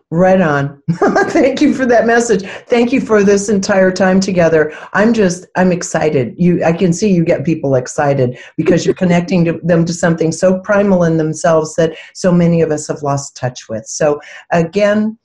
Right 0.09 0.41
on. 0.41 0.81
Thank 0.91 1.61
you 1.61 1.73
for 1.73 1.85
that 1.85 2.05
message. 2.05 2.43
Thank 2.67 2.91
you 2.91 2.99
for 2.99 3.23
this 3.23 3.47
entire 3.47 3.91
time 3.91 4.19
together. 4.19 4.73
I'm 4.93 5.13
just 5.13 5.45
I'm 5.55 5.71
excited. 5.71 6.35
You 6.37 6.63
I 6.63 6.73
can 6.73 6.91
see 6.91 7.13
you 7.13 7.23
get 7.23 7.45
people 7.45 7.75
excited 7.75 8.37
because 8.57 8.85
you're 8.85 8.95
connecting 8.95 9.45
to 9.45 9.59
them 9.63 9.85
to 9.85 9.93
something 9.93 10.31
so 10.31 10.59
primal 10.59 11.03
in 11.05 11.17
themselves 11.17 11.75
that 11.75 11.95
so 12.13 12.31
many 12.31 12.61
of 12.61 12.71
us 12.71 12.87
have 12.87 13.03
lost 13.03 13.37
touch 13.37 13.69
with. 13.69 13.85
So 13.85 14.19
again, 14.51 15.17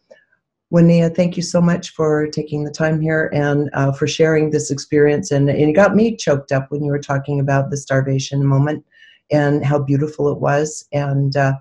Woniya, 0.73 1.15
thank 1.15 1.37
you 1.37 1.43
so 1.43 1.61
much 1.61 1.91
for 1.91 2.27
taking 2.29 2.65
the 2.65 2.73
time 2.73 3.01
here 3.01 3.31
and 3.33 3.71
uh, 3.73 3.93
for 3.93 4.09
sharing 4.09 4.51
this 4.51 4.71
experience. 4.71 5.31
And, 5.31 5.49
and 5.49 5.71
it 5.71 5.75
got 5.75 5.95
me 5.95 6.17
choked 6.17 6.51
up 6.51 6.71
when 6.71 6.83
you 6.83 6.91
were 6.91 6.99
talking 6.99 7.39
about 7.39 7.71
the 7.71 7.77
starvation 7.77 8.45
moment 8.45 8.85
and 9.31 9.65
how 9.65 9.79
beautiful 9.79 10.29
it 10.29 10.39
was. 10.39 10.87
And 10.93 11.37
uh, 11.37 11.55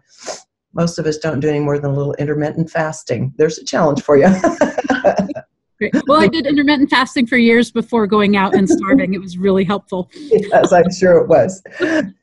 most 0.75 0.99
of 0.99 1.05
us 1.05 1.17
don't 1.17 1.39
do 1.39 1.49
any 1.49 1.59
more 1.59 1.79
than 1.79 1.91
a 1.91 1.93
little 1.93 2.13
intermittent 2.15 2.69
fasting. 2.69 3.33
There's 3.37 3.57
a 3.57 3.65
challenge 3.65 4.03
for 4.03 4.17
you. 4.17 4.27
Great. 5.77 5.93
Well, 6.07 6.21
I 6.21 6.27
did 6.27 6.45
intermittent 6.45 6.89
fasting 6.89 7.27
for 7.27 7.37
years 7.37 7.69
before 7.69 8.07
going 8.07 8.37
out 8.37 8.55
and 8.55 8.69
starving. 8.69 9.13
It 9.13 9.19
was 9.19 9.37
really 9.37 9.63
helpful. 9.63 10.09
Yes, 10.15 10.71
I'm 10.71 10.91
sure 10.91 11.17
it 11.17 11.27
was. 11.27 11.61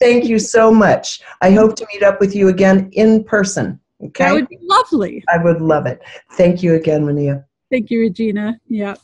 Thank 0.00 0.24
you 0.24 0.38
so 0.38 0.72
much. 0.72 1.20
I 1.40 1.50
hope 1.50 1.76
to 1.76 1.86
meet 1.92 2.03
up 2.03 2.20
with 2.20 2.34
you 2.34 2.48
again 2.48 2.88
in 2.92 3.24
person. 3.24 3.80
Okay. 4.03 4.24
That 4.24 4.32
would 4.34 4.48
be 4.48 4.59
lovely. 4.62 5.22
I 5.28 5.38
would 5.38 5.61
love 5.61 5.86
it. 5.86 6.00
Thank 6.32 6.62
you 6.62 6.74
again, 6.74 7.05
Woniya. 7.05 7.44
Thank 7.70 7.90
you, 7.90 8.00
Regina. 8.00 8.59
Yeah. 8.68 8.94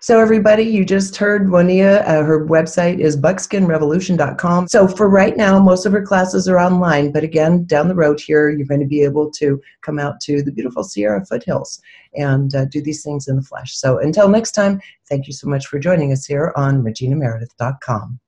So, 0.00 0.20
everybody, 0.20 0.64
you 0.64 0.84
just 0.84 1.16
heard 1.16 1.46
Woniya. 1.46 2.02
Uh, 2.02 2.22
her 2.22 2.46
website 2.46 2.98
is 2.98 3.16
buckskinrevolution.com. 3.16 4.68
So, 4.68 4.88
for 4.88 5.08
right 5.08 5.36
now, 5.36 5.58
most 5.58 5.86
of 5.86 5.92
her 5.92 6.02
classes 6.02 6.48
are 6.48 6.58
online. 6.58 7.12
But 7.12 7.24
again, 7.24 7.64
down 7.64 7.88
the 7.88 7.94
road 7.94 8.20
here, 8.20 8.50
you're 8.50 8.66
going 8.66 8.80
to 8.80 8.86
be 8.86 9.02
able 9.02 9.30
to 9.32 9.60
come 9.82 9.98
out 9.98 10.20
to 10.22 10.42
the 10.42 10.52
beautiful 10.52 10.82
Sierra 10.82 11.24
foothills 11.24 11.80
and 12.14 12.54
uh, 12.54 12.64
do 12.66 12.82
these 12.82 13.02
things 13.02 13.28
in 13.28 13.36
the 13.36 13.42
flesh. 13.42 13.76
So, 13.76 13.98
until 13.98 14.28
next 14.28 14.52
time, 14.52 14.80
thank 15.08 15.26
you 15.26 15.32
so 15.32 15.48
much 15.48 15.66
for 15.66 15.78
joining 15.78 16.12
us 16.12 16.26
here 16.26 16.52
on 16.56 16.82
reginameredith.com. 16.82 18.20